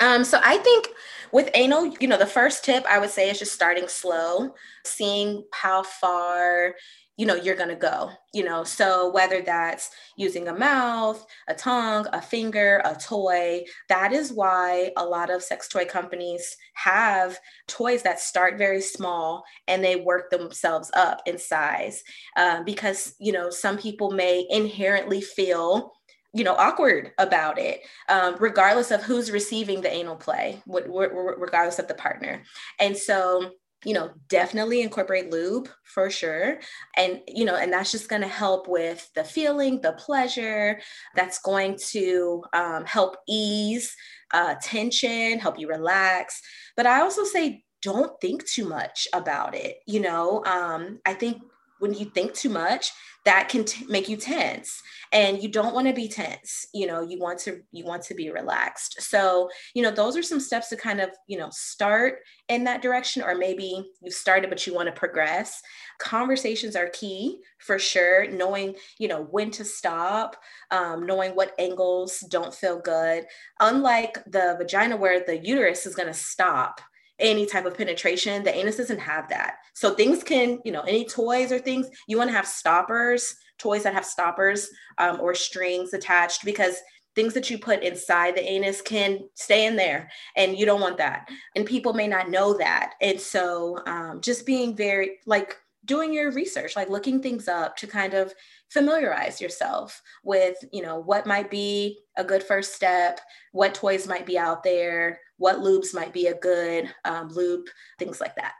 Um, 0.00 0.24
so 0.24 0.40
I 0.42 0.58
think 0.58 0.88
with 1.30 1.50
anal, 1.54 1.86
you 2.00 2.08
know, 2.08 2.18
the 2.18 2.26
first 2.26 2.64
tip 2.64 2.84
I 2.90 2.98
would 2.98 3.10
say 3.10 3.30
is 3.30 3.38
just 3.38 3.52
starting 3.52 3.86
slow, 3.86 4.52
seeing 4.84 5.44
how 5.52 5.84
far 5.84 6.74
you 7.16 7.26
know 7.26 7.34
you're 7.34 7.56
going 7.56 7.68
to 7.68 7.76
go 7.76 8.10
you 8.34 8.42
know? 8.42 8.64
So 8.64 9.10
whether 9.12 9.40
that's 9.40 9.90
using 10.16 10.48
a 10.48 10.54
mouth 10.54 11.24
a 11.48 11.54
tongue 11.54 12.06
a 12.12 12.20
finger 12.20 12.82
a 12.84 12.94
toy 12.94 13.64
that 13.88 14.12
is 14.12 14.32
why 14.32 14.90
a 14.96 15.04
lot 15.04 15.30
of 15.30 15.42
sex 15.42 15.68
toy 15.68 15.84
companies 15.84 16.56
have 16.74 17.38
toys 17.68 18.02
that 18.02 18.20
start 18.20 18.58
very 18.58 18.80
small 18.80 19.44
and 19.68 19.82
they 19.82 19.96
work 19.96 20.30
themselves 20.30 20.90
up 20.94 21.22
in 21.26 21.38
size 21.38 22.02
uh, 22.36 22.62
because 22.64 23.14
you 23.18 23.32
know 23.32 23.50
some 23.50 23.78
people 23.78 24.10
may 24.10 24.46
inherently 24.50 25.20
feel 25.20 25.92
you 26.32 26.42
know 26.42 26.54
awkward 26.56 27.12
about 27.18 27.58
it 27.58 27.80
um, 28.08 28.36
regardless 28.40 28.90
of 28.90 29.02
who's 29.02 29.30
receiving 29.30 29.80
the 29.80 29.92
anal 29.92 30.16
play 30.16 30.60
regardless 30.66 31.78
of 31.78 31.86
the 31.88 31.94
partner. 31.94 32.42
And 32.80 32.96
so 32.96 33.52
you 33.84 33.94
know 33.94 34.10
definitely 34.28 34.82
incorporate 34.82 35.30
lube 35.30 35.68
for 35.84 36.10
sure. 36.10 36.58
And 36.96 37.20
you 37.28 37.44
know 37.44 37.56
and 37.56 37.72
that's 37.72 37.92
just 37.92 38.08
going 38.08 38.22
to 38.22 38.28
help 38.28 38.68
with 38.68 39.08
the 39.14 39.24
feeling 39.24 39.80
the 39.80 39.92
pleasure. 39.92 40.80
That's 41.14 41.38
going 41.40 41.78
to 41.90 42.44
um, 42.52 42.84
help 42.84 43.16
ease 43.28 43.94
uh, 44.32 44.56
tension 44.62 45.38
help 45.38 45.58
you 45.58 45.68
relax. 45.68 46.40
But 46.76 46.86
i 46.86 47.00
also 47.00 47.24
say 47.24 47.64
don't 47.82 48.18
think 48.20 48.46
too 48.46 48.66
much 48.66 49.06
about 49.12 49.54
it 49.54 49.76
you 49.86 50.00
know? 50.00 50.42
Um, 50.44 51.00
i 51.04 51.12
think 51.12 51.42
when 51.84 51.92
you 51.92 52.06
think 52.06 52.32
too 52.32 52.48
much 52.48 52.92
that 53.26 53.50
can 53.50 53.64
t- 53.64 53.84
make 53.86 54.08
you 54.08 54.16
tense. 54.16 54.82
And 55.12 55.42
you 55.42 55.50
don't 55.50 55.74
want 55.74 55.86
to 55.86 55.92
be 55.92 56.08
tense 56.08 56.66
you 56.72 56.86
know 56.86 57.02
you 57.02 57.18
want 57.18 57.38
to 57.40 57.60
you 57.72 57.84
want 57.84 58.02
to 58.04 58.14
be 58.14 58.30
relaxed. 58.30 59.02
So 59.02 59.50
you 59.74 59.82
know 59.82 59.90
those 59.90 60.16
are 60.16 60.22
some 60.22 60.40
steps 60.40 60.70
to 60.70 60.76
kind 60.76 61.00
of 61.00 61.10
you 61.26 61.36
know 61.36 61.50
start 61.50 62.20
in 62.48 62.64
that 62.64 62.80
direction 62.80 63.22
or 63.22 63.34
maybe 63.34 63.84
you 64.02 64.10
started 64.10 64.48
but 64.48 64.66
you 64.66 64.74
want 64.74 64.86
to 64.86 64.98
progress. 64.98 65.60
Conversations 65.98 66.74
are 66.74 66.88
key 66.88 67.38
for 67.58 67.78
sure. 67.78 68.26
Knowing 68.30 68.76
you 68.98 69.08
know 69.08 69.24
when 69.30 69.50
to 69.52 69.64
stop 69.64 70.36
um, 70.70 71.04
knowing 71.04 71.32
what 71.32 71.52
angles 71.58 72.20
don't 72.30 72.54
feel 72.54 72.80
good. 72.80 73.26
Unlike 73.60 74.24
the 74.24 74.56
vagina 74.58 74.96
where 74.96 75.22
the 75.24 75.36
uterus 75.36 75.84
is 75.84 75.94
going 75.94 76.08
to 76.08 76.14
stop 76.14 76.80
any 77.18 77.46
type 77.46 77.66
of 77.66 77.76
penetration. 77.76 78.42
The 78.42 78.54
anus 78.54 78.76
doesn't 78.76 78.98
have 78.98 79.28
that. 79.28 79.56
So 79.74 79.94
things 79.94 80.22
can, 80.22 80.60
you 80.64 80.72
know, 80.72 80.82
any 80.82 81.04
toys 81.04 81.52
or 81.52 81.58
things, 81.58 81.88
you 82.08 82.18
want 82.18 82.28
to 82.30 82.36
have 82.36 82.46
stoppers, 82.46 83.36
toys 83.58 83.84
that 83.84 83.94
have 83.94 84.04
stoppers 84.04 84.68
um, 84.98 85.20
or 85.20 85.34
strings 85.34 85.94
attached 85.94 86.44
because 86.44 86.76
things 87.14 87.34
that 87.34 87.48
you 87.48 87.58
put 87.58 87.82
inside 87.82 88.34
the 88.34 88.42
anus 88.42 88.80
can 88.80 89.20
stay 89.34 89.66
in 89.66 89.76
there 89.76 90.10
and 90.36 90.58
you 90.58 90.66
don't 90.66 90.80
want 90.80 90.98
that. 90.98 91.28
And 91.54 91.64
people 91.64 91.92
may 91.92 92.08
not 92.08 92.30
know 92.30 92.58
that. 92.58 92.94
And 93.00 93.20
so 93.20 93.78
um, 93.86 94.20
just 94.20 94.44
being 94.44 94.74
very 94.74 95.18
like 95.26 95.56
doing 95.84 96.12
your 96.12 96.30
research, 96.32 96.76
like 96.76 96.88
looking 96.88 97.22
things 97.22 97.48
up 97.48 97.76
to 97.76 97.86
kind 97.86 98.14
of 98.14 98.32
familiarize 98.70 99.40
yourself 99.40 100.02
with, 100.22 100.56
you 100.72 100.82
know, 100.82 100.98
what 100.98 101.26
might 101.26 101.50
be 101.50 101.98
a 102.16 102.24
good 102.24 102.42
first 102.42 102.74
step, 102.74 103.20
what 103.52 103.74
toys 103.74 104.06
might 104.06 104.26
be 104.26 104.38
out 104.38 104.62
there, 104.62 105.20
what 105.36 105.60
loops 105.60 105.94
might 105.94 106.12
be 106.12 106.26
a 106.26 106.34
good 106.34 106.92
um, 107.04 107.28
lube, 107.28 107.66
things 107.98 108.20
like 108.20 108.34
that. 108.36 108.54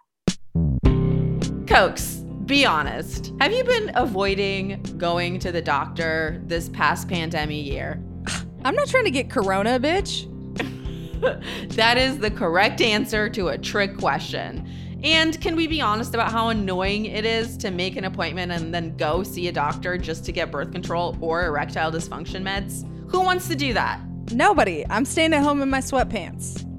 Cokes, 1.67 2.25
be 2.47 2.67
honest. 2.67 3.33
Have 3.41 3.53
you 3.53 3.65
been 3.65 3.91
avoiding 3.95 4.83
going 4.99 5.39
to 5.41 5.51
the 5.51 5.63
doctor 5.63 6.43
this 6.47 6.69
past 6.69 7.09
pandemic 7.09 7.65
year? 7.65 8.03
I'm 8.65 8.75
not 8.75 8.89
trying 8.89 9.05
to 9.05 9.11
get 9.11 9.31
corona, 9.31 9.81
bitch. 9.81 10.31
that 11.77 11.97
is 11.97 12.19
the 12.19 12.31
correct 12.31 12.81
answer 12.81 13.29
to 13.31 13.49
a 13.49 13.59
trick 13.59 13.97
question. 13.97 14.69
And 15.05 15.39
can 15.39 15.55
we 15.55 15.67
be 15.67 15.83
honest 15.83 16.15
about 16.15 16.33
how 16.33 16.49
annoying 16.49 17.05
it 17.05 17.27
is 17.27 17.59
to 17.59 17.71
make 17.71 17.97
an 17.97 18.05
appointment 18.05 18.51
and 18.51 18.73
then 18.73 18.97
go 18.97 19.23
see 19.23 19.49
a 19.49 19.53
doctor 19.53 19.99
just 19.99 20.25
to 20.25 20.33
get 20.33 20.51
birth 20.51 20.73
control 20.73 21.15
or 21.21 21.45
erectile 21.45 21.93
dysfunction 21.93 22.43
meds? 22.43 22.89
Who 23.11 23.21
wants 23.21 23.47
to 23.49 23.55
do 23.55 23.75
that? 23.75 24.01
Nobody. 24.33 24.87
I'm 24.89 25.05
staying 25.05 25.35
at 25.35 25.43
home 25.43 25.61
in 25.61 25.69
my 25.69 25.81
sweatpants. 25.81 26.63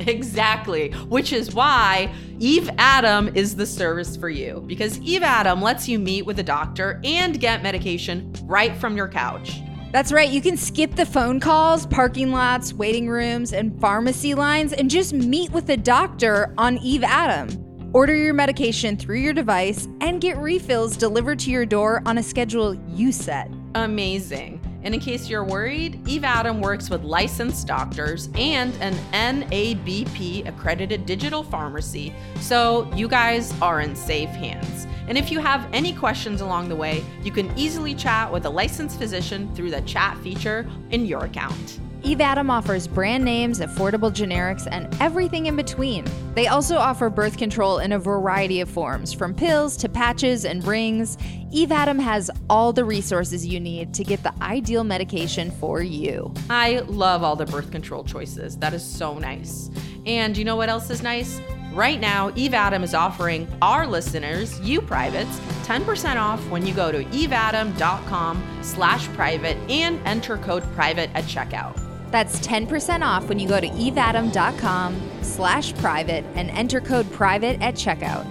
Exactly, 0.00 0.90
which 1.08 1.32
is 1.32 1.54
why 1.54 2.12
Eve 2.38 2.68
Adam 2.76 3.34
is 3.34 3.56
the 3.56 3.64
service 3.64 4.18
for 4.18 4.28
you 4.28 4.62
because 4.66 5.00
Eve 5.00 5.22
Adam 5.22 5.62
lets 5.62 5.88
you 5.88 5.98
meet 5.98 6.26
with 6.26 6.38
a 6.38 6.42
doctor 6.42 7.00
and 7.04 7.40
get 7.40 7.62
medication 7.62 8.30
right 8.42 8.76
from 8.76 8.98
your 8.98 9.08
couch. 9.08 9.62
That's 9.90 10.12
right, 10.12 10.28
you 10.28 10.42
can 10.42 10.58
skip 10.58 10.94
the 10.96 11.06
phone 11.06 11.40
calls, 11.40 11.86
parking 11.86 12.30
lots, 12.30 12.74
waiting 12.74 13.08
rooms, 13.08 13.54
and 13.54 13.80
pharmacy 13.80 14.34
lines 14.34 14.74
and 14.74 14.90
just 14.90 15.14
meet 15.14 15.50
with 15.50 15.70
a 15.70 15.78
doctor 15.78 16.52
on 16.58 16.76
Eve 16.78 17.04
Adam. 17.04 17.48
Order 17.94 18.14
your 18.14 18.34
medication 18.34 18.98
through 18.98 19.16
your 19.16 19.32
device 19.32 19.88
and 20.02 20.20
get 20.20 20.36
refills 20.36 20.94
delivered 20.94 21.38
to 21.40 21.50
your 21.50 21.64
door 21.64 22.02
on 22.04 22.18
a 22.18 22.22
schedule 22.22 22.74
you 22.90 23.12
set. 23.12 23.50
Amazing. 23.76 24.60
And 24.82 24.92
in 24.92 25.00
case 25.00 25.28
you're 25.28 25.44
worried, 25.44 26.06
Eve 26.06 26.22
Adam 26.22 26.60
works 26.60 26.90
with 26.90 27.02
licensed 27.02 27.66
doctors 27.66 28.28
and 28.34 28.74
an 28.82 28.94
NABP 29.12 30.46
accredited 30.46 31.06
digital 31.06 31.42
pharmacy, 31.42 32.14
so 32.40 32.90
you 32.94 33.08
guys 33.08 33.58
are 33.60 33.80
in 33.80 33.96
safe 33.96 34.28
hands. 34.30 34.86
And 35.08 35.16
if 35.16 35.32
you 35.32 35.40
have 35.40 35.68
any 35.72 35.92
questions 35.94 36.40
along 36.42 36.68
the 36.68 36.76
way, 36.76 37.04
you 37.24 37.32
can 37.32 37.50
easily 37.58 37.94
chat 37.94 38.30
with 38.30 38.44
a 38.44 38.50
licensed 38.50 38.98
physician 38.98 39.52
through 39.54 39.70
the 39.70 39.80
chat 39.82 40.18
feature 40.18 40.68
in 40.90 41.06
your 41.06 41.24
account. 41.24 41.80
Eve 42.04 42.20
Adam 42.20 42.48
offers 42.48 42.86
brand 42.86 43.24
names, 43.24 43.58
affordable 43.58 44.12
generics, 44.12 44.68
and 44.70 44.94
everything 45.00 45.46
in 45.46 45.56
between. 45.56 46.04
They 46.34 46.46
also 46.46 46.76
offer 46.76 47.10
birth 47.10 47.36
control 47.36 47.78
in 47.78 47.90
a 47.90 47.98
variety 47.98 48.60
of 48.60 48.68
forms, 48.70 49.12
from 49.12 49.34
pills 49.34 49.76
to 49.78 49.88
patches 49.88 50.44
and 50.44 50.64
rings. 50.64 51.18
Eve 51.50 51.72
Adam 51.72 51.98
has 51.98 52.30
all 52.48 52.72
the 52.72 52.84
resources 52.84 53.44
you 53.44 53.58
need 53.58 53.92
to 53.94 54.04
get 54.04 54.22
the 54.22 54.32
ideal 54.40 54.84
medication 54.84 55.50
for 55.50 55.82
you. 55.82 56.32
I 56.48 56.80
love 56.86 57.24
all 57.24 57.34
the 57.34 57.46
birth 57.46 57.72
control 57.72 58.04
choices. 58.04 58.56
That 58.58 58.74
is 58.74 58.84
so 58.84 59.18
nice. 59.18 59.68
And 60.06 60.36
you 60.36 60.44
know 60.44 60.56
what 60.56 60.68
else 60.68 60.90
is 60.90 61.02
nice? 61.02 61.40
Right 61.72 62.00
now, 62.00 62.32
Eve 62.34 62.54
Adam 62.54 62.82
is 62.82 62.94
offering 62.94 63.46
our 63.60 63.86
listeners, 63.86 64.58
you 64.60 64.80
privates, 64.80 65.38
10% 65.64 66.16
off 66.16 66.40
when 66.48 66.66
you 66.66 66.72
go 66.72 66.90
to 66.90 67.04
eveadam.com 67.04 68.60
slash 68.62 69.06
private 69.08 69.56
and 69.70 70.00
enter 70.06 70.38
code 70.38 70.62
private 70.74 71.10
at 71.14 71.24
checkout. 71.24 71.78
That's 72.10 72.40
10% 72.40 73.02
off 73.02 73.28
when 73.28 73.38
you 73.38 73.46
go 73.46 73.60
to 73.60 73.68
eveadam.com 73.68 75.10
slash 75.22 75.74
private 75.74 76.24
and 76.34 76.50
enter 76.50 76.80
code 76.80 77.10
private 77.12 77.60
at 77.60 77.74
checkout. 77.74 78.26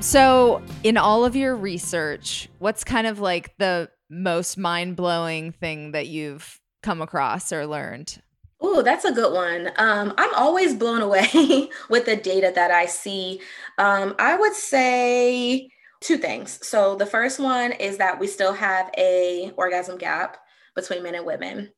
So, 0.00 0.62
in 0.84 0.96
all 0.96 1.24
of 1.24 1.36
your 1.36 1.54
research, 1.54 2.48
what's 2.60 2.84
kind 2.84 3.06
of 3.06 3.18
like 3.20 3.56
the 3.58 3.90
most 4.08 4.56
mind 4.56 4.96
blowing 4.96 5.52
thing 5.52 5.92
that 5.92 6.06
you've 6.06 6.60
come 6.82 7.02
across 7.02 7.52
or 7.52 7.66
learned? 7.66 8.22
Oh, 8.60 8.82
that's 8.82 9.04
a 9.04 9.12
good 9.12 9.32
one. 9.32 9.70
Um, 9.76 10.14
I'm 10.18 10.34
always 10.34 10.74
blown 10.74 11.00
away 11.00 11.70
with 11.90 12.06
the 12.06 12.16
data 12.16 12.52
that 12.54 12.70
I 12.70 12.86
see. 12.86 13.40
Um, 13.78 14.14
I 14.18 14.36
would 14.36 14.54
say 14.54 15.70
two 16.00 16.16
things. 16.16 16.58
So 16.66 16.96
the 16.96 17.06
first 17.06 17.38
one 17.38 17.72
is 17.72 17.98
that 17.98 18.18
we 18.18 18.26
still 18.26 18.52
have 18.52 18.90
a 18.98 19.52
orgasm 19.56 19.98
gap 19.98 20.38
between 20.74 21.02
men 21.02 21.14
and 21.14 21.26
women. 21.26 21.70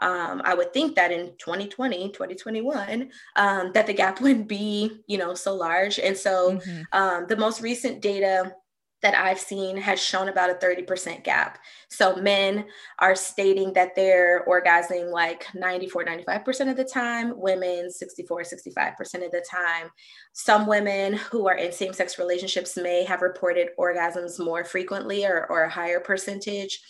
Um, 0.00 0.42
I 0.44 0.54
would 0.54 0.72
think 0.72 0.94
that 0.96 1.10
in 1.10 1.32
2020, 1.38 2.10
2021, 2.10 3.10
um, 3.36 3.72
that 3.72 3.86
the 3.86 3.92
gap 3.92 4.20
wouldn't 4.20 4.48
be, 4.48 5.00
you 5.06 5.18
know, 5.18 5.34
so 5.34 5.54
large. 5.54 5.98
And 5.98 6.16
so 6.16 6.52
mm-hmm. 6.52 6.82
um, 6.92 7.26
the 7.28 7.36
most 7.36 7.60
recent 7.60 8.00
data 8.00 8.54
that 9.02 9.14
I've 9.14 9.38
seen 9.38 9.76
has 9.76 10.00
shown 10.00 10.28
about 10.28 10.50
a 10.50 10.54
30% 10.54 11.22
gap. 11.22 11.58
So 11.88 12.16
men 12.16 12.66
are 12.98 13.14
stating 13.14 13.72
that 13.74 13.94
they're 13.94 14.44
orgasming 14.46 15.12
like 15.12 15.46
94, 15.54 16.04
95% 16.04 16.70
of 16.70 16.76
the 16.76 16.84
time, 16.84 17.38
women 17.38 17.90
64, 17.90 18.42
65% 18.42 19.24
of 19.24 19.30
the 19.30 19.44
time. 19.48 19.90
Some 20.32 20.66
women 20.66 21.12
who 21.14 21.46
are 21.46 21.56
in 21.56 21.70
same 21.70 21.92
sex 21.92 22.18
relationships 22.18 22.76
may 22.76 23.04
have 23.04 23.22
reported 23.22 23.68
orgasms 23.78 24.44
more 24.44 24.64
frequently 24.64 25.24
or, 25.24 25.46
or 25.48 25.62
a 25.62 25.70
higher 25.70 26.00
percentage. 26.00 26.80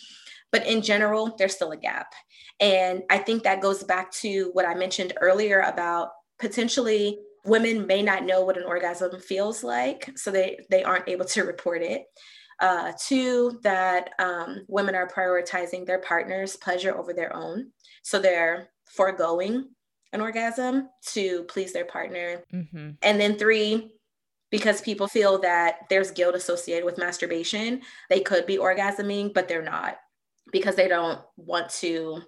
But 0.51 0.65
in 0.65 0.81
general, 0.81 1.35
there's 1.37 1.55
still 1.55 1.71
a 1.71 1.77
gap. 1.77 2.13
And 2.59 3.03
I 3.09 3.19
think 3.19 3.43
that 3.43 3.61
goes 3.61 3.83
back 3.83 4.11
to 4.13 4.49
what 4.53 4.67
I 4.67 4.73
mentioned 4.73 5.13
earlier 5.21 5.61
about 5.61 6.09
potentially 6.39 7.19
women 7.45 7.87
may 7.87 8.01
not 8.01 8.25
know 8.25 8.43
what 8.43 8.57
an 8.57 8.63
orgasm 8.63 9.19
feels 9.19 9.63
like, 9.63 10.11
so 10.15 10.31
they, 10.31 10.59
they 10.69 10.83
aren't 10.83 11.07
able 11.07 11.25
to 11.25 11.43
report 11.43 11.81
it. 11.81 12.05
Uh, 12.59 12.91
two, 13.01 13.59
that 13.63 14.09
um, 14.19 14.65
women 14.67 14.93
are 14.93 15.07
prioritizing 15.07 15.85
their 15.85 15.99
partner's 15.99 16.57
pleasure 16.57 16.97
over 16.97 17.13
their 17.13 17.33
own. 17.33 17.71
So 18.03 18.19
they're 18.19 18.69
foregoing 18.85 19.69
an 20.11 20.21
orgasm 20.21 20.89
to 21.13 21.43
please 21.43 21.71
their 21.71 21.85
partner. 21.85 22.43
Mm-hmm. 22.53 22.89
And 23.01 23.21
then 23.21 23.37
three, 23.37 23.91
because 24.51 24.81
people 24.81 25.07
feel 25.07 25.39
that 25.39 25.81
there's 25.89 26.11
guilt 26.11 26.35
associated 26.35 26.83
with 26.83 26.97
masturbation, 26.97 27.81
they 28.09 28.19
could 28.19 28.45
be 28.45 28.57
orgasming, 28.57 29.33
but 29.33 29.47
they're 29.47 29.61
not 29.61 29.97
because 30.51 30.75
they 30.75 30.87
don't 30.87 31.21
want 31.37 31.69
to 31.69 32.21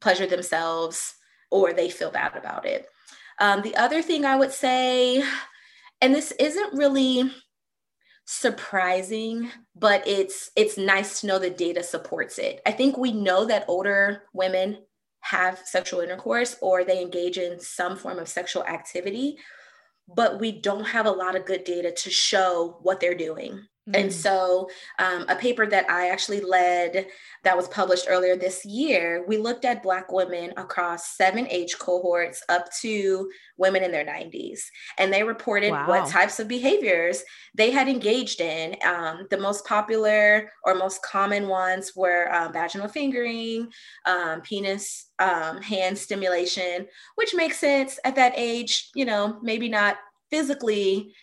pleasure 0.00 0.26
themselves 0.26 1.14
or 1.50 1.72
they 1.72 1.88
feel 1.88 2.10
bad 2.10 2.36
about 2.36 2.66
it. 2.66 2.86
Um, 3.38 3.62
the 3.62 3.76
other 3.76 4.02
thing 4.02 4.24
I 4.24 4.36
would 4.36 4.52
say, 4.52 5.22
and 6.00 6.14
this 6.14 6.32
isn't 6.38 6.74
really 6.74 7.30
surprising 8.28 9.48
but 9.76 10.06
it's 10.06 10.50
it's 10.56 10.76
nice 10.76 11.20
to 11.20 11.28
know 11.28 11.38
the 11.38 11.48
data 11.48 11.82
supports 11.82 12.38
it. 12.38 12.60
I 12.66 12.72
think 12.72 12.96
we 12.96 13.12
know 13.12 13.44
that 13.44 13.64
older 13.68 14.24
women 14.32 14.78
have 15.20 15.60
sexual 15.64 16.00
intercourse 16.00 16.56
or 16.60 16.84
they 16.84 17.00
engage 17.00 17.38
in 17.38 17.60
some 17.60 17.96
form 17.96 18.18
of 18.18 18.28
sexual 18.28 18.64
activity 18.64 19.38
but 20.12 20.40
we 20.40 20.52
don't 20.52 20.84
have 20.84 21.06
a 21.06 21.10
lot 21.10 21.36
of 21.36 21.46
good 21.46 21.64
data 21.64 21.90
to 21.90 22.10
show 22.10 22.78
what 22.82 23.00
they're 23.00 23.14
doing 23.14 23.66
and 23.94 24.10
mm. 24.10 24.12
so, 24.12 24.68
um, 24.98 25.26
a 25.28 25.36
paper 25.36 25.66
that 25.66 25.88
I 25.88 26.08
actually 26.08 26.40
led 26.40 27.06
that 27.44 27.56
was 27.56 27.68
published 27.68 28.06
earlier 28.08 28.36
this 28.36 28.64
year, 28.64 29.24
we 29.28 29.38
looked 29.38 29.64
at 29.64 29.82
Black 29.82 30.10
women 30.10 30.52
across 30.56 31.16
seven 31.16 31.46
age 31.48 31.78
cohorts 31.78 32.42
up 32.48 32.68
to 32.80 33.30
women 33.56 33.84
in 33.84 33.92
their 33.92 34.04
90s. 34.04 34.60
And 34.98 35.12
they 35.12 35.22
reported 35.22 35.70
wow. 35.70 35.88
what 35.88 36.08
types 36.08 36.40
of 36.40 36.48
behaviors 36.48 37.22
they 37.54 37.70
had 37.70 37.88
engaged 37.88 38.40
in. 38.40 38.76
Um, 38.84 39.28
the 39.30 39.38
most 39.38 39.64
popular 39.64 40.50
or 40.64 40.74
most 40.74 41.02
common 41.02 41.46
ones 41.46 41.92
were 41.94 42.32
um, 42.34 42.52
vaginal 42.52 42.88
fingering, 42.88 43.68
um, 44.04 44.40
penis 44.40 45.10
um, 45.20 45.62
hand 45.62 45.96
stimulation, 45.96 46.86
which 47.14 47.34
makes 47.34 47.58
sense 47.58 48.00
at 48.04 48.16
that 48.16 48.32
age, 48.36 48.90
you 48.96 49.04
know, 49.04 49.38
maybe 49.42 49.68
not 49.68 49.96
physically 50.28 51.14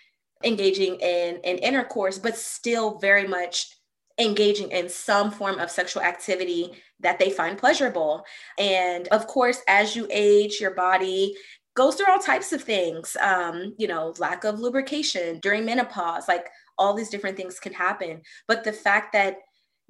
engaging 0.44 0.96
in, 0.96 1.38
in 1.44 1.58
intercourse, 1.58 2.18
but 2.20 2.38
still 2.38 3.00
very 3.00 3.28
much 3.28 3.76
engaging 4.20 4.70
in 4.72 4.88
some 4.90 5.32
form 5.32 5.60
of 5.60 5.72
sexual 5.72 6.04
activity 6.04 6.72
that 7.00 7.20
they 7.20 7.30
find 7.30 7.58
pleasurable. 7.58 8.24
And 8.58 9.08
of 9.10 9.28
course, 9.28 9.62
as 9.68 9.96
you 9.96 10.08
age, 10.12 10.60
your 10.62 10.76
body 10.76 11.36
goes 11.76 11.96
through 11.96 12.12
all 12.12 12.20
types 12.20 12.54
of 12.54 12.62
things, 12.62 13.18
um, 13.20 13.74
you 13.78 13.88
know, 13.88 14.14
lack 14.20 14.44
of 14.44 14.60
lubrication 14.60 15.40
during 15.40 15.66
menopause, 15.66 16.28
like 16.28 16.48
all 16.78 16.94
these 16.94 17.10
different 17.10 17.38
things 17.38 17.60
can 17.60 17.74
happen. 17.74 18.22
But 18.48 18.64
the 18.64 18.74
fact 18.74 19.14
that 19.14 19.38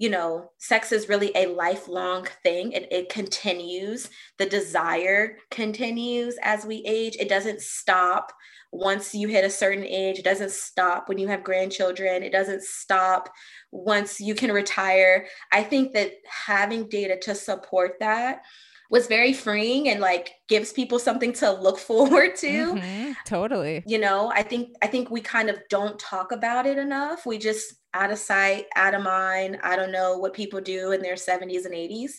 you 0.03 0.09
know, 0.09 0.51
sex 0.57 0.91
is 0.91 1.07
really 1.07 1.31
a 1.33 1.45
lifelong 1.45 2.27
thing 2.43 2.75
and 2.75 2.85
it 2.91 3.07
continues. 3.07 4.09
The 4.37 4.45
desire 4.45 5.37
continues 5.49 6.35
as 6.43 6.65
we 6.65 6.83
age. 6.85 7.15
It 7.21 7.29
doesn't 7.29 7.61
stop 7.61 8.33
once 8.73 9.15
you 9.15 9.29
hit 9.29 9.45
a 9.45 9.49
certain 9.49 9.85
age. 9.85 10.19
It 10.19 10.25
doesn't 10.25 10.51
stop 10.51 11.07
when 11.07 11.19
you 11.19 11.29
have 11.29 11.41
grandchildren. 11.41 12.21
It 12.21 12.33
doesn't 12.33 12.63
stop 12.63 13.29
once 13.71 14.19
you 14.19 14.35
can 14.35 14.51
retire. 14.51 15.25
I 15.53 15.63
think 15.63 15.93
that 15.93 16.11
having 16.25 16.89
data 16.89 17.17
to 17.21 17.33
support 17.33 17.93
that 18.01 18.41
was 18.93 19.07
very 19.07 19.33
freeing 19.33 19.89
and 19.89 19.99
like 19.99 20.35
gives 20.47 20.71
people 20.71 20.99
something 20.99 21.33
to 21.33 21.51
look 21.51 21.79
forward 21.89 22.35
to. 22.37 22.75
Mm-hmm, 22.75 23.11
totally. 23.25 23.83
You 23.87 23.97
know, 23.97 24.31
I 24.33 24.43
think 24.43 24.75
I 24.83 24.87
think 24.87 25.09
we 25.09 25.19
kind 25.19 25.49
of 25.49 25.59
don't 25.69 25.99
talk 25.99 26.31
about 26.31 26.67
it 26.67 26.77
enough. 26.77 27.25
We 27.25 27.39
just 27.39 27.73
out 27.95 28.11
of 28.11 28.19
sight, 28.19 28.65
out 28.75 28.93
of 28.93 29.01
mind. 29.01 29.59
I 29.63 29.75
don't 29.75 29.91
know 29.91 30.17
what 30.17 30.33
people 30.33 30.61
do 30.61 30.91
in 30.91 31.01
their 31.01 31.15
70s 31.15 31.65
and 31.65 31.73
80s, 31.73 32.11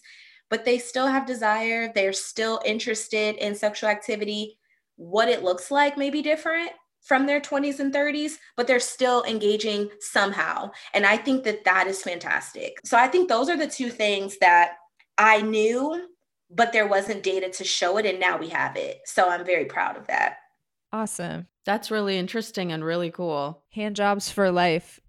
but 0.51 0.65
they 0.65 0.79
still 0.79 1.07
have 1.07 1.27
desire. 1.27 1.93
They're 1.95 2.13
still 2.13 2.61
interested 2.65 3.37
in 3.37 3.55
sexual 3.55 3.89
activity 3.89 4.59
what 4.97 5.29
it 5.29 5.43
looks 5.43 5.71
like 5.71 5.97
may 5.97 6.11
be 6.11 6.23
different 6.23 6.71
from 7.03 7.27
their 7.27 7.41
20s 7.41 7.81
and 7.81 7.93
30s, 7.93 8.35
but 8.57 8.67
they're 8.67 8.81
still 8.81 9.25
engaging 9.25 9.91
somehow. 10.01 10.71
And 10.95 11.05
I 11.05 11.17
think 11.17 11.45
that 11.45 11.65
that 11.65 11.87
is 11.87 12.03
fantastic. 12.03 12.79
So 12.85 12.97
I 12.97 13.09
think 13.09 13.29
those 13.29 13.49
are 13.49 13.57
the 13.57 13.67
two 13.67 13.91
things 13.91 14.39
that 14.39 14.75
I 15.19 15.43
knew, 15.43 16.09
but 16.55 16.73
there 16.73 16.87
wasn't 16.87 17.23
data 17.23 17.51
to 17.51 17.65
show 17.65 17.97
it. 17.99 18.07
And 18.07 18.21
now 18.21 18.39
we 18.39 18.49
have 18.49 18.77
it. 18.77 19.01
So 19.05 19.29
I'm 19.29 19.45
very 19.45 19.65
proud 19.65 19.97
of 19.97 20.07
that. 20.07 20.37
Awesome. 20.93 21.49
That's 21.67 21.91
really 21.91 22.19
interesting 22.19 22.73
and 22.73 22.85
really 22.85 23.11
cool. 23.11 23.63
Hand 23.73 23.97
jobs 23.97 24.31
for 24.31 24.51
life. 24.51 25.01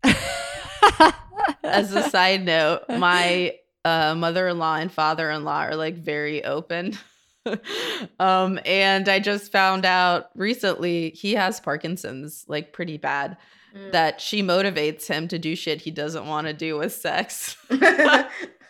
As 1.63 1.93
a 1.93 2.03
side 2.09 2.45
note, 2.45 2.83
my 2.89 3.55
uh, 3.83 4.15
mother 4.15 4.47
in 4.47 4.57
law 4.57 4.75
and 4.75 4.91
father 4.91 5.29
in 5.29 5.43
law 5.43 5.61
are 5.61 5.75
like 5.75 5.95
very 5.95 6.43
open 6.43 6.97
um, 8.19 8.59
and 8.65 9.07
I 9.07 9.19
just 9.19 9.51
found 9.51 9.85
out 9.85 10.29
recently 10.35 11.11
he 11.11 11.33
has 11.33 11.59
Parkinson's, 11.59 12.45
like 12.47 12.73
pretty 12.73 12.97
bad. 12.97 13.37
Mm. 13.75 13.91
That 13.91 14.21
she 14.21 14.41
motivates 14.41 15.07
him 15.07 15.27
to 15.27 15.37
do 15.37 15.55
shit 15.55 15.81
he 15.81 15.91
doesn't 15.91 16.25
want 16.25 16.47
to 16.47 16.53
do 16.53 16.77
with 16.77 16.93
sex. 16.93 17.57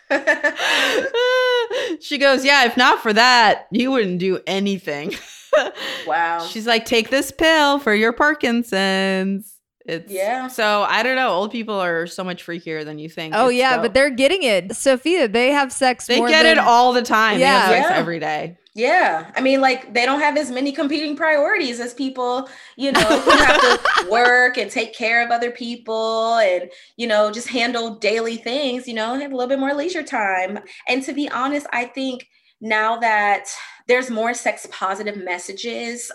she 1.99 2.17
goes, 2.17 2.45
Yeah, 2.45 2.65
if 2.65 2.77
not 2.77 3.01
for 3.01 3.13
that, 3.13 3.67
you 3.71 3.91
wouldn't 3.91 4.19
do 4.19 4.39
anything. 4.45 5.13
wow. 6.07 6.45
She's 6.45 6.67
like, 6.67 6.85
Take 6.85 7.09
this 7.09 7.31
pill 7.31 7.79
for 7.79 7.93
your 7.93 8.13
Parkinson's. 8.13 9.54
It's 9.85 10.11
yeah. 10.11 10.47
So 10.47 10.83
I 10.83 11.03
don't 11.03 11.15
know. 11.15 11.29
Old 11.29 11.51
people 11.51 11.75
are 11.75 12.07
so 12.07 12.23
much 12.23 12.45
freakier 12.45 12.83
than 12.83 12.97
you 12.97 13.07
think. 13.07 13.35
Oh 13.35 13.47
it's 13.49 13.57
yeah, 13.57 13.75
dope. 13.75 13.83
but 13.83 13.93
they're 13.93 14.09
getting 14.09 14.43
it. 14.43 14.69
Sofiya, 14.69 15.31
they 15.31 15.51
have 15.51 15.71
sex. 15.71 16.07
They 16.07 16.19
get 16.19 16.43
than- 16.43 16.57
it 16.57 16.59
all 16.59 16.91
the 16.91 17.03
time. 17.03 17.39
Yeah. 17.39 17.69
yeah. 17.69 17.89
every 17.91 18.19
day. 18.19 18.57
Yeah. 18.75 19.31
I 19.35 19.41
mean, 19.41 19.61
like 19.61 19.93
they 19.93 20.05
don't 20.05 20.19
have 20.19 20.35
as 20.35 20.51
many 20.51 20.73
competing 20.73 21.15
priorities 21.15 21.79
as 21.79 21.93
people, 21.93 22.49
you 22.75 22.91
know, 22.91 22.99
who 22.99 23.31
have 23.31 23.61
to 23.61 24.07
work 24.11 24.57
and 24.57 24.69
take 24.69 24.93
care 24.93 25.23
of 25.23 25.31
other 25.31 25.49
people 25.49 26.35
and, 26.39 26.69
you 26.97 27.07
know, 27.07 27.31
just 27.31 27.47
handle 27.47 27.95
daily 27.95 28.35
things, 28.35 28.85
you 28.85 28.93
know, 28.93 29.13
and 29.13 29.21
have 29.21 29.31
a 29.31 29.35
little 29.35 29.47
bit 29.47 29.59
more 29.59 29.73
leisure 29.73 30.03
time. 30.03 30.59
And 30.89 31.01
to 31.03 31.13
be 31.13 31.29
honest, 31.29 31.65
I 31.71 31.85
think 31.85 32.27
now 32.59 32.97
that 32.97 33.45
there's 33.87 34.09
more 34.09 34.33
sex 34.33 34.67
positive 34.69 35.15
messages 35.23 36.11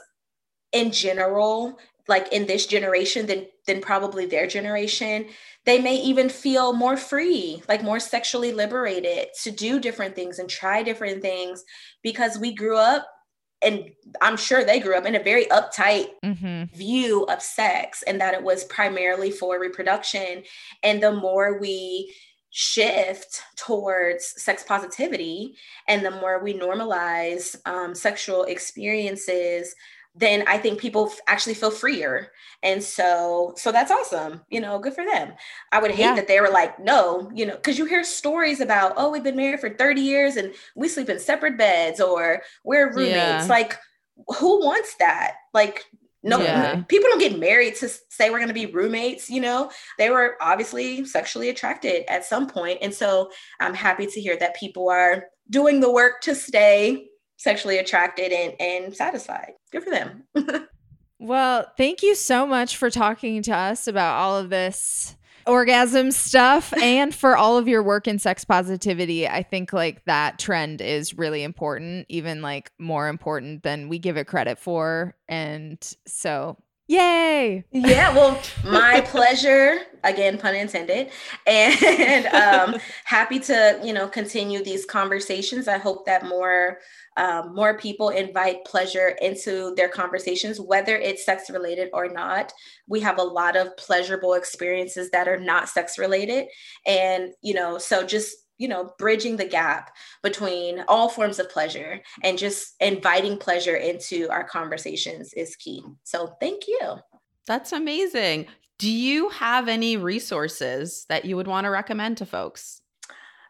in 0.72 0.92
general 0.92 1.78
like 2.10 2.30
in 2.32 2.46
this 2.46 2.66
generation 2.66 3.24
than 3.24 3.46
than 3.66 3.80
probably 3.80 4.26
their 4.26 4.46
generation 4.46 5.26
they 5.64 5.80
may 5.80 5.94
even 5.96 6.28
feel 6.28 6.74
more 6.74 6.96
free 6.96 7.62
like 7.68 7.82
more 7.82 8.00
sexually 8.00 8.52
liberated 8.52 9.28
to 9.42 9.50
do 9.50 9.80
different 9.80 10.14
things 10.14 10.38
and 10.38 10.50
try 10.50 10.82
different 10.82 11.22
things 11.22 11.64
because 12.02 12.36
we 12.38 12.52
grew 12.52 12.76
up 12.76 13.06
and 13.62 13.90
i'm 14.20 14.36
sure 14.36 14.64
they 14.64 14.80
grew 14.80 14.96
up 14.96 15.06
in 15.06 15.14
a 15.14 15.22
very 15.22 15.46
uptight 15.46 16.08
mm-hmm. 16.22 16.64
view 16.76 17.24
of 17.26 17.40
sex 17.40 18.02
and 18.02 18.20
that 18.20 18.34
it 18.34 18.42
was 18.42 18.64
primarily 18.64 19.30
for 19.30 19.58
reproduction 19.58 20.42
and 20.82 21.02
the 21.02 21.12
more 21.12 21.58
we 21.58 22.12
shift 22.52 23.42
towards 23.56 24.34
sex 24.42 24.64
positivity 24.64 25.54
and 25.86 26.04
the 26.04 26.10
more 26.10 26.42
we 26.42 26.52
normalize 26.52 27.54
um, 27.64 27.94
sexual 27.94 28.42
experiences 28.44 29.72
then 30.14 30.44
I 30.46 30.58
think 30.58 30.80
people 30.80 31.12
actually 31.26 31.54
feel 31.54 31.70
freer. 31.70 32.32
And 32.62 32.82
so, 32.82 33.54
so 33.56 33.70
that's 33.70 33.90
awesome. 33.90 34.42
You 34.50 34.60
know, 34.60 34.78
good 34.78 34.94
for 34.94 35.04
them. 35.04 35.32
I 35.72 35.80
would 35.80 35.92
hate 35.92 36.00
yeah. 36.00 36.14
that 36.16 36.28
they 36.28 36.40
were 36.40 36.50
like, 36.50 36.78
no, 36.80 37.30
you 37.32 37.46
know, 37.46 37.54
because 37.54 37.78
you 37.78 37.84
hear 37.84 38.02
stories 38.02 38.60
about, 38.60 38.94
oh, 38.96 39.10
we've 39.10 39.22
been 39.22 39.36
married 39.36 39.60
for 39.60 39.70
30 39.70 40.00
years 40.00 40.36
and 40.36 40.52
we 40.74 40.88
sleep 40.88 41.08
in 41.08 41.18
separate 41.18 41.56
beds 41.56 42.00
or 42.00 42.42
we're 42.64 42.88
roommates. 42.88 43.14
Yeah. 43.14 43.46
Like, 43.48 43.76
who 44.38 44.60
wants 44.60 44.96
that? 44.96 45.34
Like, 45.54 45.84
no, 46.22 46.40
yeah. 46.40 46.82
people 46.82 47.08
don't 47.08 47.20
get 47.20 47.38
married 47.38 47.76
to 47.76 47.88
say 47.88 48.28
we're 48.28 48.38
going 48.38 48.48
to 48.48 48.54
be 48.54 48.66
roommates. 48.66 49.30
You 49.30 49.40
know, 49.40 49.70
they 49.96 50.10
were 50.10 50.36
obviously 50.40 51.04
sexually 51.04 51.48
attracted 51.48 52.04
at 52.10 52.26
some 52.26 52.46
point. 52.46 52.78
And 52.82 52.92
so 52.92 53.30
I'm 53.58 53.74
happy 53.74 54.06
to 54.06 54.20
hear 54.20 54.36
that 54.36 54.56
people 54.56 54.90
are 54.90 55.26
doing 55.48 55.80
the 55.80 55.90
work 55.90 56.20
to 56.22 56.34
stay 56.34 57.09
sexually 57.40 57.78
attracted 57.78 58.32
and, 58.32 58.54
and 58.60 58.94
satisfied. 58.94 59.52
Good 59.72 59.82
for 59.82 59.90
them. 59.90 60.24
well, 61.18 61.72
thank 61.78 62.02
you 62.02 62.14
so 62.14 62.46
much 62.46 62.76
for 62.76 62.90
talking 62.90 63.42
to 63.44 63.56
us 63.56 63.88
about 63.88 64.16
all 64.16 64.36
of 64.36 64.50
this 64.50 65.16
orgasm 65.46 66.10
stuff 66.10 66.74
and 66.82 67.14
for 67.14 67.38
all 67.38 67.56
of 67.56 67.66
your 67.66 67.82
work 67.82 68.06
in 68.06 68.18
sex 68.18 68.44
positivity. 68.44 69.26
I 69.26 69.42
think 69.42 69.72
like 69.72 70.04
that 70.04 70.38
trend 70.38 70.82
is 70.82 71.16
really 71.16 71.42
important, 71.42 72.04
even 72.10 72.42
like 72.42 72.72
more 72.78 73.08
important 73.08 73.62
than 73.62 73.88
we 73.88 73.98
give 73.98 74.18
it 74.18 74.26
credit 74.26 74.58
for. 74.58 75.16
And 75.26 75.78
so 76.06 76.58
Yay! 76.90 77.64
Yeah, 77.70 78.12
well, 78.12 78.42
my 78.64 79.00
pleasure. 79.02 79.78
Again, 80.02 80.38
pun 80.38 80.56
intended. 80.56 81.10
And 81.46 82.26
um, 82.26 82.80
happy 83.04 83.38
to 83.38 83.80
you 83.84 83.92
know 83.92 84.08
continue 84.08 84.64
these 84.64 84.86
conversations. 84.86 85.68
I 85.68 85.78
hope 85.78 86.04
that 86.06 86.26
more 86.26 86.78
um, 87.16 87.54
more 87.54 87.78
people 87.78 88.08
invite 88.08 88.64
pleasure 88.64 89.14
into 89.20 89.72
their 89.76 89.88
conversations, 89.88 90.60
whether 90.60 90.96
it's 90.96 91.24
sex 91.24 91.48
related 91.48 91.90
or 91.92 92.08
not. 92.08 92.52
We 92.88 92.98
have 93.00 93.18
a 93.18 93.22
lot 93.22 93.54
of 93.54 93.76
pleasurable 93.76 94.34
experiences 94.34 95.10
that 95.10 95.28
are 95.28 95.38
not 95.38 95.68
sex 95.68 95.96
related, 95.96 96.48
and 96.86 97.30
you 97.40 97.54
know, 97.54 97.78
so 97.78 98.04
just 98.04 98.36
you 98.60 98.68
know, 98.68 98.92
bridging 98.98 99.38
the 99.38 99.44
gap 99.46 99.96
between 100.22 100.84
all 100.86 101.08
forms 101.08 101.38
of 101.38 101.48
pleasure 101.48 101.98
and 102.22 102.36
just 102.36 102.74
inviting 102.78 103.38
pleasure 103.38 103.74
into 103.74 104.28
our 104.28 104.44
conversations 104.44 105.32
is 105.32 105.56
key. 105.56 105.82
So 106.04 106.36
thank 106.40 106.68
you. 106.68 106.96
That's 107.46 107.72
amazing. 107.72 108.46
Do 108.78 108.92
you 108.92 109.30
have 109.30 109.66
any 109.66 109.96
resources 109.96 111.06
that 111.08 111.24
you 111.24 111.36
would 111.36 111.46
want 111.46 111.64
to 111.64 111.70
recommend 111.70 112.18
to 112.18 112.26
folks? 112.26 112.79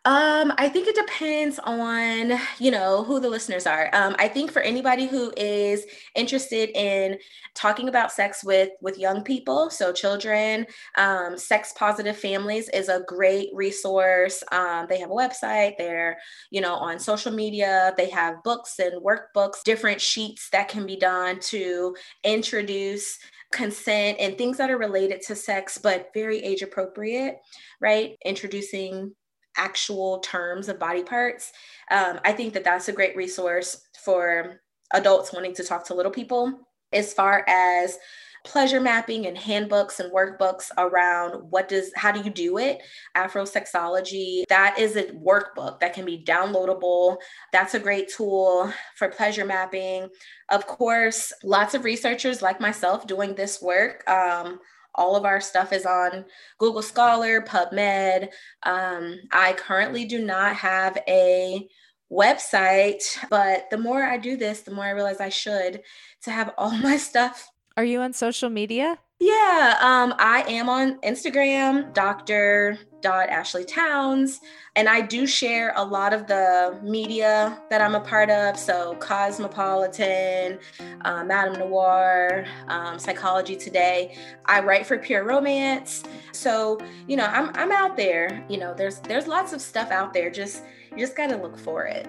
Um, 0.06 0.54
I 0.56 0.70
think 0.70 0.88
it 0.88 0.94
depends 0.94 1.58
on, 1.62 2.32
you 2.58 2.70
know, 2.70 3.04
who 3.04 3.20
the 3.20 3.28
listeners 3.28 3.66
are. 3.66 3.90
Um, 3.92 4.16
I 4.18 4.28
think 4.28 4.50
for 4.50 4.62
anybody 4.62 5.06
who 5.06 5.30
is 5.36 5.84
interested 6.16 6.70
in 6.70 7.18
talking 7.54 7.86
about 7.86 8.10
sex 8.10 8.42
with 8.42 8.70
with 8.80 8.98
young 8.98 9.22
people, 9.22 9.68
so 9.68 9.92
children, 9.92 10.66
um, 10.96 11.36
sex 11.36 11.74
positive 11.76 12.16
families 12.16 12.70
is 12.70 12.88
a 12.88 13.02
great 13.06 13.50
resource. 13.52 14.42
Um, 14.52 14.86
they 14.88 14.98
have 15.00 15.10
a 15.10 15.14
website. 15.14 15.74
They're, 15.76 16.16
you 16.50 16.62
know, 16.62 16.76
on 16.76 16.98
social 16.98 17.30
media. 17.30 17.92
They 17.98 18.08
have 18.08 18.42
books 18.42 18.78
and 18.78 19.02
workbooks, 19.04 19.62
different 19.66 20.00
sheets 20.00 20.48
that 20.52 20.68
can 20.68 20.86
be 20.86 20.96
done 20.96 21.40
to 21.40 21.94
introduce 22.24 23.18
consent 23.52 24.16
and 24.18 24.38
things 24.38 24.56
that 24.56 24.70
are 24.70 24.78
related 24.78 25.20
to 25.22 25.34
sex, 25.34 25.76
but 25.76 26.08
very 26.14 26.38
age 26.38 26.62
appropriate, 26.62 27.36
right? 27.80 28.16
Introducing 28.24 29.14
actual 29.60 30.18
terms 30.20 30.68
of 30.68 30.78
body 30.78 31.02
parts. 31.02 31.52
Um, 31.90 32.18
I 32.24 32.32
think 32.32 32.54
that 32.54 32.64
that's 32.64 32.88
a 32.88 32.92
great 32.92 33.14
resource 33.14 33.82
for 34.02 34.60
adults 34.92 35.32
wanting 35.32 35.54
to 35.54 35.64
talk 35.64 35.86
to 35.86 35.94
little 35.94 36.10
people. 36.10 36.58
As 36.92 37.12
far 37.12 37.44
as 37.46 37.98
pleasure 38.44 38.80
mapping 38.80 39.26
and 39.26 39.36
handbooks 39.36 40.00
and 40.00 40.12
workbooks 40.12 40.70
around 40.78 41.34
what 41.50 41.68
does 41.68 41.92
how 41.94 42.10
do 42.10 42.20
you 42.20 42.30
do 42.30 42.56
it 42.56 42.80
afrosexology 43.14 44.44
that 44.48 44.78
is 44.78 44.96
a 44.96 45.04
workbook 45.12 45.78
that 45.78 45.92
can 45.92 46.06
be 46.06 46.24
downloadable 46.26 47.18
that's 47.52 47.74
a 47.74 47.78
great 47.78 48.08
tool 48.08 48.72
for 48.96 49.08
pleasure 49.08 49.44
mapping 49.44 50.08
of 50.48 50.66
course 50.66 51.34
lots 51.44 51.74
of 51.74 51.84
researchers 51.84 52.40
like 52.40 52.60
myself 52.60 53.06
doing 53.06 53.34
this 53.34 53.60
work 53.60 54.08
um, 54.08 54.58
all 54.94 55.16
of 55.16 55.24
our 55.24 55.40
stuff 55.40 55.72
is 55.72 55.86
on 55.86 56.24
Google 56.58 56.82
Scholar, 56.82 57.40
PubMed. 57.42 58.28
Um, 58.62 59.18
I 59.32 59.54
currently 59.54 60.04
do 60.04 60.24
not 60.24 60.56
have 60.56 60.98
a 61.08 61.68
website, 62.10 63.02
but 63.28 63.70
the 63.70 63.78
more 63.78 64.02
I 64.02 64.16
do 64.16 64.36
this, 64.36 64.62
the 64.62 64.72
more 64.72 64.84
I 64.84 64.90
realize 64.90 65.20
I 65.20 65.28
should 65.28 65.82
to 66.22 66.30
have 66.30 66.52
all 66.58 66.72
my 66.72 66.96
stuff. 66.96 67.48
Are 67.76 67.84
you 67.84 68.00
on 68.00 68.12
social 68.12 68.50
media? 68.50 68.98
Yeah, 69.20 69.76
um, 69.80 70.14
I 70.18 70.44
am 70.48 70.68
on 70.68 70.98
Instagram, 71.00 71.92
Dr. 71.92 72.78
Ashley 73.08 73.64
Townes, 73.64 74.40
and 74.76 74.88
I 74.88 75.00
do 75.00 75.26
share 75.26 75.72
a 75.76 75.84
lot 75.84 76.12
of 76.12 76.26
the 76.26 76.78
media 76.82 77.60
that 77.70 77.80
I'm 77.80 77.94
a 77.94 78.00
part 78.00 78.30
of. 78.30 78.58
So, 78.58 78.94
Cosmopolitan, 78.96 80.58
uh, 81.04 81.22
MadameNoire, 81.24 82.46
um, 82.68 82.98
Psychology 82.98 83.56
Today. 83.56 84.16
I 84.46 84.60
write 84.60 84.86
for 84.86 84.98
Pure 84.98 85.24
Romance, 85.24 86.04
so 86.32 86.78
you 87.06 87.16
know 87.16 87.26
I'm 87.26 87.50
I'm 87.54 87.72
out 87.72 87.96
there. 87.96 88.44
You 88.48 88.58
know, 88.58 88.74
there's 88.74 89.00
there's 89.00 89.26
lots 89.26 89.52
of 89.52 89.60
stuff 89.60 89.90
out 89.90 90.12
there. 90.12 90.30
Just 90.30 90.62
you 90.92 90.98
just 90.98 91.16
got 91.16 91.28
to 91.28 91.36
look 91.36 91.58
for 91.58 91.84
it. 91.84 92.08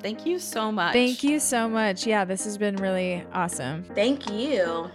Thank 0.00 0.26
you 0.26 0.38
so 0.38 0.70
much. 0.70 0.92
Thank 0.92 1.24
you 1.24 1.40
so 1.40 1.68
much. 1.68 2.06
Yeah, 2.06 2.24
this 2.24 2.44
has 2.44 2.56
been 2.56 2.76
really 2.76 3.24
awesome. 3.32 3.82
Thank 3.94 4.30
you. 4.30 4.90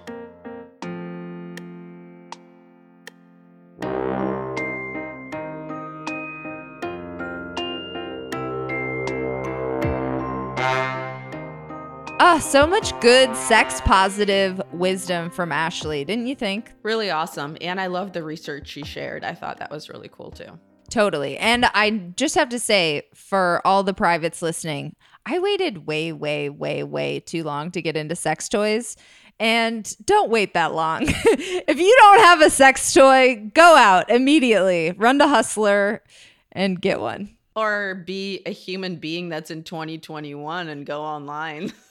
So 12.42 12.66
much 12.66 13.00
good 13.00 13.36
sex 13.36 13.80
positive 13.82 14.60
wisdom 14.72 15.30
from 15.30 15.52
Ashley, 15.52 16.04
didn't 16.04 16.28
you 16.28 16.36
think? 16.36 16.72
Really 16.82 17.12
awesome. 17.12 17.58
And 17.62 17.80
I 17.80 17.88
love 17.88 18.12
the 18.12 18.24
research 18.24 18.68
she 18.68 18.84
shared. 18.84 19.24
I 19.24 19.34
thought 19.34 19.60
that 19.60 19.70
was 19.70 19.88
really 19.88 20.10
cool 20.12 20.32
too. 20.32 20.60
Totally. 20.90 21.38
And 21.38 21.66
I 21.66 21.92
just 22.16 22.36
have 22.36 22.50
to 22.50 22.60
say, 22.60 23.04
for 23.14 23.62
all 23.66 23.84
the 23.84 23.94
privates 23.94 24.42
listening, 24.42 24.96
I 25.26 25.40
waited 25.40 25.86
way, 25.88 26.12
way, 26.12 26.50
way, 26.50 26.84
way 26.84 27.20
too 27.20 27.44
long 27.44 27.72
to 27.72 27.82
get 27.82 27.96
into 27.96 28.16
sex 28.16 28.50
toys. 28.50 28.98
And 29.40 29.96
don't 30.06 30.30
wait 30.30 30.54
that 30.54 30.74
long. 30.74 31.04
if 31.08 31.80
you 31.80 31.98
don't 32.00 32.20
have 32.20 32.42
a 32.42 32.50
sex 32.50 32.94
toy, 32.94 33.50
go 33.54 33.76
out 33.76 34.10
immediately, 34.10 34.92
run 34.92 35.20
to 35.20 35.28
Hustler 35.28 36.04
and 36.52 36.82
get 36.82 37.00
one. 37.00 37.36
Or 37.56 38.04
be 38.06 38.42
a 38.46 38.52
human 38.52 38.98
being 38.98 39.30
that's 39.30 39.52
in 39.52 39.64
2021 39.64 40.68
and 40.68 40.86
go 40.86 41.02
online. 41.02 41.72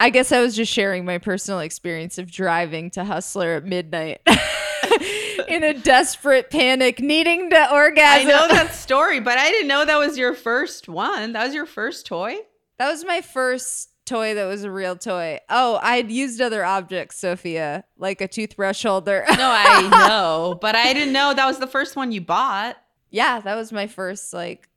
I 0.00 0.10
guess 0.10 0.32
I 0.32 0.40
was 0.40 0.56
just 0.56 0.72
sharing 0.72 1.04
my 1.04 1.18
personal 1.18 1.60
experience 1.60 2.18
of 2.18 2.30
driving 2.30 2.90
to 2.90 3.04
Hustler 3.04 3.54
at 3.54 3.64
midnight 3.64 4.20
in 5.48 5.62
a 5.64 5.74
desperate 5.74 6.50
panic, 6.50 7.00
needing 7.00 7.50
to 7.50 7.72
orgasm. 7.72 8.28
I 8.28 8.30
know 8.30 8.48
that 8.48 8.74
story, 8.74 9.20
but 9.20 9.38
I 9.38 9.50
didn't 9.50 9.68
know 9.68 9.84
that 9.84 9.98
was 9.98 10.16
your 10.16 10.34
first 10.34 10.88
one. 10.88 11.32
That 11.32 11.44
was 11.44 11.54
your 11.54 11.66
first 11.66 12.06
toy? 12.06 12.36
That 12.78 12.90
was 12.90 13.04
my 13.04 13.20
first 13.20 13.90
toy 14.04 14.34
that 14.34 14.46
was 14.46 14.64
a 14.64 14.70
real 14.70 14.96
toy. 14.96 15.38
Oh, 15.48 15.78
I 15.82 15.96
had 15.96 16.10
used 16.10 16.40
other 16.40 16.64
objects, 16.64 17.20
Sofiya, 17.20 17.84
like 17.96 18.20
a 18.20 18.28
toothbrush 18.28 18.82
holder. 18.82 19.24
no, 19.30 19.36
I 19.38 19.88
know, 19.88 20.58
but 20.60 20.74
I 20.74 20.92
didn't 20.92 21.12
know 21.12 21.34
that 21.34 21.46
was 21.46 21.58
the 21.58 21.66
first 21.66 21.96
one 21.96 22.12
you 22.12 22.20
bought. 22.20 22.76
Yeah, 23.10 23.40
that 23.40 23.54
was 23.54 23.72
my 23.72 23.86
first, 23.86 24.32
like, 24.32 24.68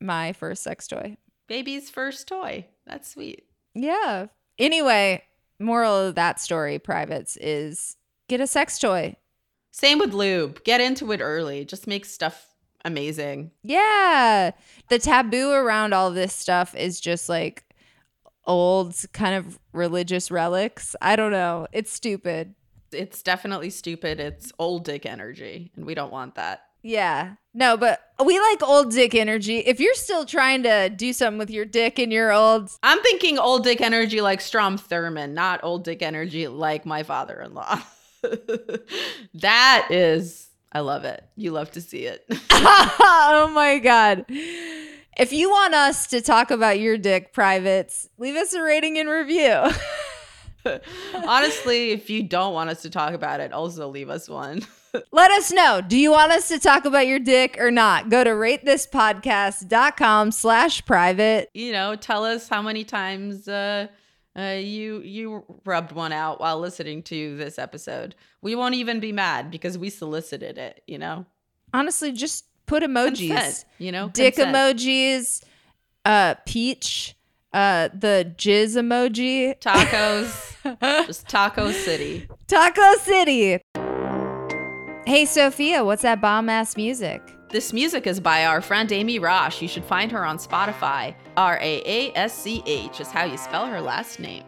my 0.00 0.32
first 0.32 0.62
sex 0.62 0.88
toy. 0.88 1.16
Baby's 1.48 1.90
first 1.90 2.28
toy. 2.28 2.66
That's 2.86 3.10
sweet. 3.10 3.44
Yeah. 3.74 4.26
Anyway, 4.58 5.22
moral 5.58 5.96
of 5.96 6.14
that 6.14 6.40
story, 6.40 6.78
privates, 6.78 7.36
is 7.40 7.96
get 8.28 8.40
a 8.40 8.46
sex 8.46 8.78
toy. 8.78 9.16
Same 9.70 9.98
with 9.98 10.12
lube. 10.12 10.62
Get 10.64 10.80
into 10.80 11.12
it 11.12 11.20
early. 11.20 11.64
Just 11.64 11.86
make 11.86 12.04
stuff 12.04 12.48
amazing. 12.84 13.52
Yeah. 13.62 14.52
The 14.88 14.98
taboo 14.98 15.50
around 15.52 15.94
all 15.94 16.10
this 16.10 16.34
stuff 16.34 16.74
is 16.74 17.00
just 17.00 17.28
like 17.28 17.64
old 18.44 18.94
kind 19.12 19.34
of 19.34 19.58
religious 19.72 20.30
relics. 20.30 20.94
I 21.00 21.16
don't 21.16 21.32
know. 21.32 21.66
It's 21.72 21.92
stupid. 21.92 22.54
It's 22.92 23.22
definitely 23.22 23.70
stupid. 23.70 24.20
It's 24.20 24.52
old 24.58 24.84
dick 24.84 25.06
energy, 25.06 25.72
and 25.74 25.86
we 25.86 25.94
don't 25.94 26.12
want 26.12 26.34
that. 26.34 26.62
Yeah. 26.82 27.36
No, 27.54 27.76
but 27.76 28.00
we 28.24 28.38
like 28.38 28.62
old 28.62 28.92
dick 28.92 29.14
energy. 29.14 29.58
If 29.58 29.78
you're 29.78 29.94
still 29.94 30.24
trying 30.24 30.62
to 30.62 30.88
do 30.88 31.12
something 31.12 31.38
with 31.38 31.50
your 31.50 31.66
dick 31.66 31.98
and 31.98 32.12
you're 32.12 32.32
old, 32.32 32.70
I'm 32.82 33.02
thinking 33.02 33.38
old 33.38 33.64
dick 33.64 33.80
energy 33.80 34.20
like 34.20 34.40
Strom 34.40 34.78
Thurmond, 34.78 35.32
not 35.32 35.60
old 35.62 35.84
dick 35.84 36.02
energy 36.02 36.48
like 36.48 36.86
my 36.86 37.02
father 37.02 37.40
in 37.40 37.52
law. 37.52 37.80
that 39.34 39.88
is, 39.90 40.48
I 40.72 40.80
love 40.80 41.04
it. 41.04 41.24
You 41.36 41.50
love 41.50 41.70
to 41.72 41.82
see 41.82 42.06
it. 42.06 42.24
oh 42.50 43.50
my 43.54 43.78
God. 43.78 44.24
If 45.18 45.32
you 45.32 45.50
want 45.50 45.74
us 45.74 46.06
to 46.08 46.22
talk 46.22 46.50
about 46.50 46.80
your 46.80 46.96
dick 46.96 47.34
privates, 47.34 48.08
leave 48.16 48.36
us 48.36 48.54
a 48.54 48.62
rating 48.62 48.98
and 48.98 49.10
review. 49.10 49.70
Honestly, 51.26 51.90
if 51.90 52.08
you 52.08 52.22
don't 52.22 52.54
want 52.54 52.70
us 52.70 52.80
to 52.82 52.88
talk 52.88 53.12
about 53.12 53.40
it, 53.40 53.52
also 53.52 53.88
leave 53.88 54.08
us 54.08 54.26
one. 54.26 54.62
Let 55.12 55.30
us 55.30 55.52
know. 55.52 55.80
Do 55.80 55.96
you 55.96 56.10
want 56.10 56.32
us 56.32 56.48
to 56.48 56.58
talk 56.58 56.84
about 56.84 57.06
your 57.06 57.18
dick 57.18 57.56
or 57.58 57.70
not? 57.70 58.10
Go 58.10 58.24
to 58.24 58.30
ratethispodcast.com 58.30 60.32
slash 60.32 60.84
private. 60.84 61.50
You 61.54 61.72
know, 61.72 61.96
tell 61.96 62.24
us 62.24 62.48
how 62.48 62.62
many 62.62 62.84
times 62.84 63.48
uh, 63.48 63.86
uh, 64.38 64.58
you 64.60 65.00
you 65.00 65.44
rubbed 65.64 65.92
one 65.92 66.12
out 66.12 66.40
while 66.40 66.58
listening 66.58 67.02
to 67.04 67.36
this 67.36 67.58
episode. 67.58 68.14
We 68.42 68.54
won't 68.54 68.74
even 68.74 69.00
be 69.00 69.12
mad 69.12 69.50
because 69.50 69.78
we 69.78 69.90
solicited 69.90 70.58
it, 70.58 70.82
you 70.86 70.98
know? 70.98 71.26
Honestly, 71.72 72.12
just 72.12 72.44
put 72.66 72.82
emojis. 72.82 73.28
Consent, 73.28 73.64
you 73.78 73.92
know? 73.92 74.08
Dick 74.10 74.36
Consent. 74.36 74.54
emojis, 74.54 75.42
uh, 76.04 76.34
peach, 76.44 77.16
uh, 77.52 77.88
the 77.94 78.34
jizz 78.36 78.76
emoji. 78.76 79.58
Tacos. 79.58 80.50
just 81.06 81.28
Taco 81.28 81.72
City. 81.72 82.28
Taco 82.46 82.94
City. 82.98 83.58
Hey, 85.04 85.24
Sofiya, 85.24 85.84
what's 85.84 86.02
that 86.02 86.20
bomb 86.20 86.48
ass 86.48 86.76
music? 86.76 87.20
This 87.48 87.72
music 87.72 88.06
is 88.06 88.20
by 88.20 88.44
our 88.46 88.60
friend 88.60 88.90
Amy 88.92 89.18
Raasch. 89.18 89.60
You 89.60 89.66
should 89.66 89.84
find 89.84 90.12
her 90.12 90.24
on 90.24 90.38
Spotify. 90.38 91.14
R 91.36 91.58
A 91.60 91.82
A 91.84 92.12
S 92.16 92.32
C 92.32 92.62
H 92.66 93.00
is 93.00 93.08
how 93.08 93.24
you 93.24 93.36
spell 93.36 93.66
her 93.66 93.80
last 93.80 94.20
name. 94.20 94.44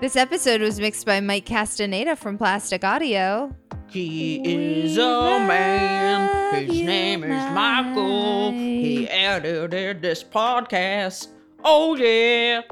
This 0.00 0.14
episode 0.14 0.60
was 0.60 0.78
mixed 0.78 1.04
by 1.04 1.18
Mike 1.20 1.46
Castaneda 1.46 2.14
from 2.14 2.38
Plastic 2.38 2.84
Audio. 2.84 3.52
He 3.88 4.36
is 4.84 4.96
a 4.98 5.00
man. 5.00 6.54
His 6.54 6.80
name 6.80 7.24
is 7.24 7.52
Michael. 7.52 8.52
He 8.52 9.08
edited 9.10 10.00
this 10.00 10.22
podcast. 10.22 11.28
Oh, 11.64 11.96
yeah. 11.96 12.62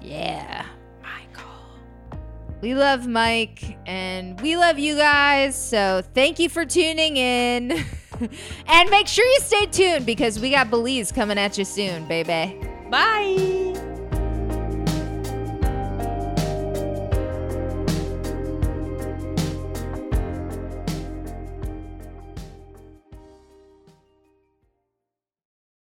Yeah. 0.00 0.64
We 2.60 2.74
love 2.74 3.06
Mike 3.06 3.78
and 3.86 4.40
we 4.40 4.56
love 4.56 4.78
you 4.78 4.96
guys. 4.96 5.56
So 5.56 6.02
thank 6.14 6.38
you 6.38 6.48
for 6.48 6.64
tuning 6.64 7.16
in. 7.16 7.72
and 8.66 8.90
make 8.90 9.06
sure 9.06 9.24
you 9.24 9.40
stay 9.40 9.66
tuned 9.66 10.06
because 10.06 10.38
we 10.38 10.50
got 10.50 10.70
Belize 10.70 11.10
coming 11.10 11.38
at 11.38 11.56
you 11.56 11.64
soon, 11.64 12.06
baby. 12.06 12.56
Bye. 12.90 13.89